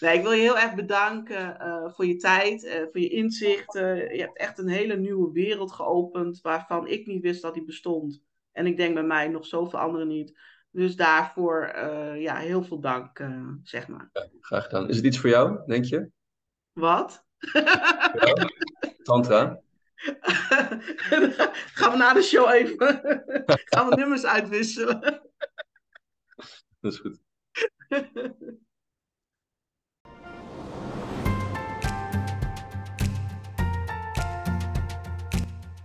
Nee, 0.00 0.16
ik 0.16 0.22
wil 0.22 0.32
je 0.32 0.40
heel 0.40 0.58
erg 0.58 0.74
bedanken 0.74 1.56
uh, 1.60 1.92
voor 1.92 2.06
je 2.06 2.16
tijd, 2.16 2.64
uh, 2.64 2.72
voor 2.72 3.00
je 3.00 3.08
inzichten. 3.08 3.96
Je 3.96 4.20
hebt 4.20 4.38
echt 4.38 4.58
een 4.58 4.68
hele 4.68 4.96
nieuwe 4.96 5.32
wereld 5.32 5.72
geopend 5.72 6.40
waarvan 6.40 6.86
ik 6.86 7.06
niet 7.06 7.22
wist 7.22 7.42
dat 7.42 7.54
die 7.54 7.64
bestond. 7.64 8.22
En 8.52 8.66
ik 8.66 8.76
denk 8.76 8.94
bij 8.94 9.02
mij 9.02 9.28
nog 9.28 9.46
zoveel 9.46 9.78
anderen 9.78 10.08
niet. 10.08 10.38
Dus 10.70 10.96
daarvoor 10.96 11.72
ja, 12.16 12.36
heel 12.36 12.62
veel 12.62 12.80
dank, 12.80 13.26
zeg 13.62 13.88
maar. 13.88 14.08
Ja, 14.12 14.28
graag 14.40 14.64
gedaan. 14.64 14.88
Is 14.88 14.96
het 14.96 15.04
iets 15.04 15.18
voor 15.18 15.30
jou, 15.30 15.66
denk 15.66 15.84
je? 15.84 16.10
Wat? 16.72 17.24
Ja, 17.52 18.48
tantra. 19.02 19.60
Gaan 21.74 21.90
we 21.90 21.96
na 21.96 22.12
de 22.12 22.22
show 22.22 22.50
even. 22.50 23.00
Gaan 23.70 23.88
we 23.88 23.94
nummers 23.94 24.24
uitwisselen. 24.24 25.00
Dat 26.80 26.92
is 26.92 26.98
goed. 26.98 27.18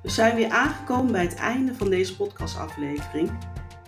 We 0.01 0.11
zijn 0.11 0.35
weer 0.35 0.49
aangekomen 0.49 1.11
bij 1.11 1.23
het 1.23 1.35
einde 1.35 1.75
van 1.75 1.89
deze 1.89 2.15
podcastaflevering. 2.15 3.37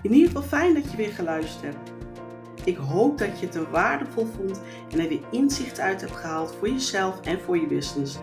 In 0.01 0.13
ieder 0.13 0.27
geval 0.27 0.47
fijn 0.47 0.73
dat 0.73 0.91
je 0.91 0.97
weer 0.97 1.11
geluisterd 1.11 1.63
hebt. 1.63 1.91
Ik 2.63 2.77
hoop 2.77 3.17
dat 3.17 3.39
je 3.39 3.45
het 3.45 3.55
er 3.55 3.71
waardevol 3.71 4.25
vond 4.25 4.61
en 4.91 4.99
er 4.99 5.07
weer 5.07 5.23
inzicht 5.31 5.79
uit 5.79 6.01
hebt 6.01 6.15
gehaald 6.15 6.55
voor 6.55 6.69
jezelf 6.69 7.21
en 7.21 7.39
voor 7.41 7.57
je 7.57 7.67
business. 7.67 8.17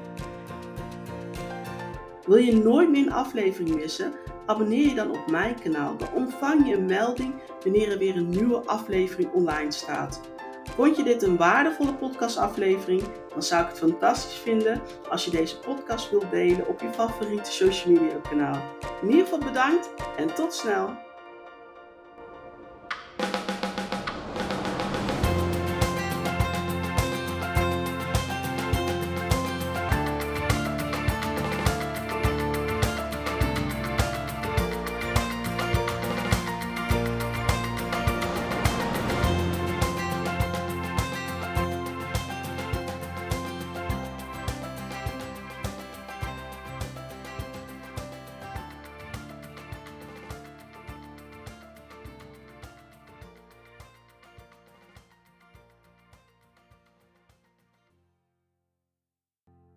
Wil 2.27 2.37
je 2.37 2.57
nooit 2.57 2.91
meer 2.91 3.07
een 3.07 3.13
aflevering 3.13 3.75
missen? 3.75 4.13
Abonneer 4.47 4.89
je 4.89 4.95
dan 4.95 5.11
op 5.11 5.31
mijn 5.31 5.61
kanaal. 5.61 5.97
Dan 5.97 6.13
ontvang 6.15 6.69
je 6.69 6.75
een 6.75 6.85
melding 6.85 7.35
wanneer 7.63 7.93
er 7.93 7.99
weer 7.99 8.17
een 8.17 8.29
nieuwe 8.29 8.67
aflevering 8.67 9.33
online 9.33 9.73
staat. 9.73 10.21
Vond 10.77 10.97
je 10.97 11.03
dit 11.03 11.23
een 11.23 11.37
waardevolle 11.37 11.95
podcastaflevering? 11.95 13.03
Dan 13.29 13.43
zou 13.43 13.63
ik 13.63 13.69
het 13.69 13.79
fantastisch 13.79 14.39
vinden 14.39 14.83
als 15.11 15.25
je 15.25 15.31
deze 15.31 15.59
podcast 15.59 16.11
wilt 16.11 16.31
delen 16.31 16.69
op 16.69 16.81
je 16.81 16.93
favoriete 16.93 17.53
social 17.53 17.93
media 17.93 18.19
kanaal. 18.29 18.63
In 19.03 19.11
ieder 19.11 19.25
geval 19.25 19.39
bedankt 19.39 19.91
en 20.17 20.35
tot 20.35 20.55
snel! 20.55 21.04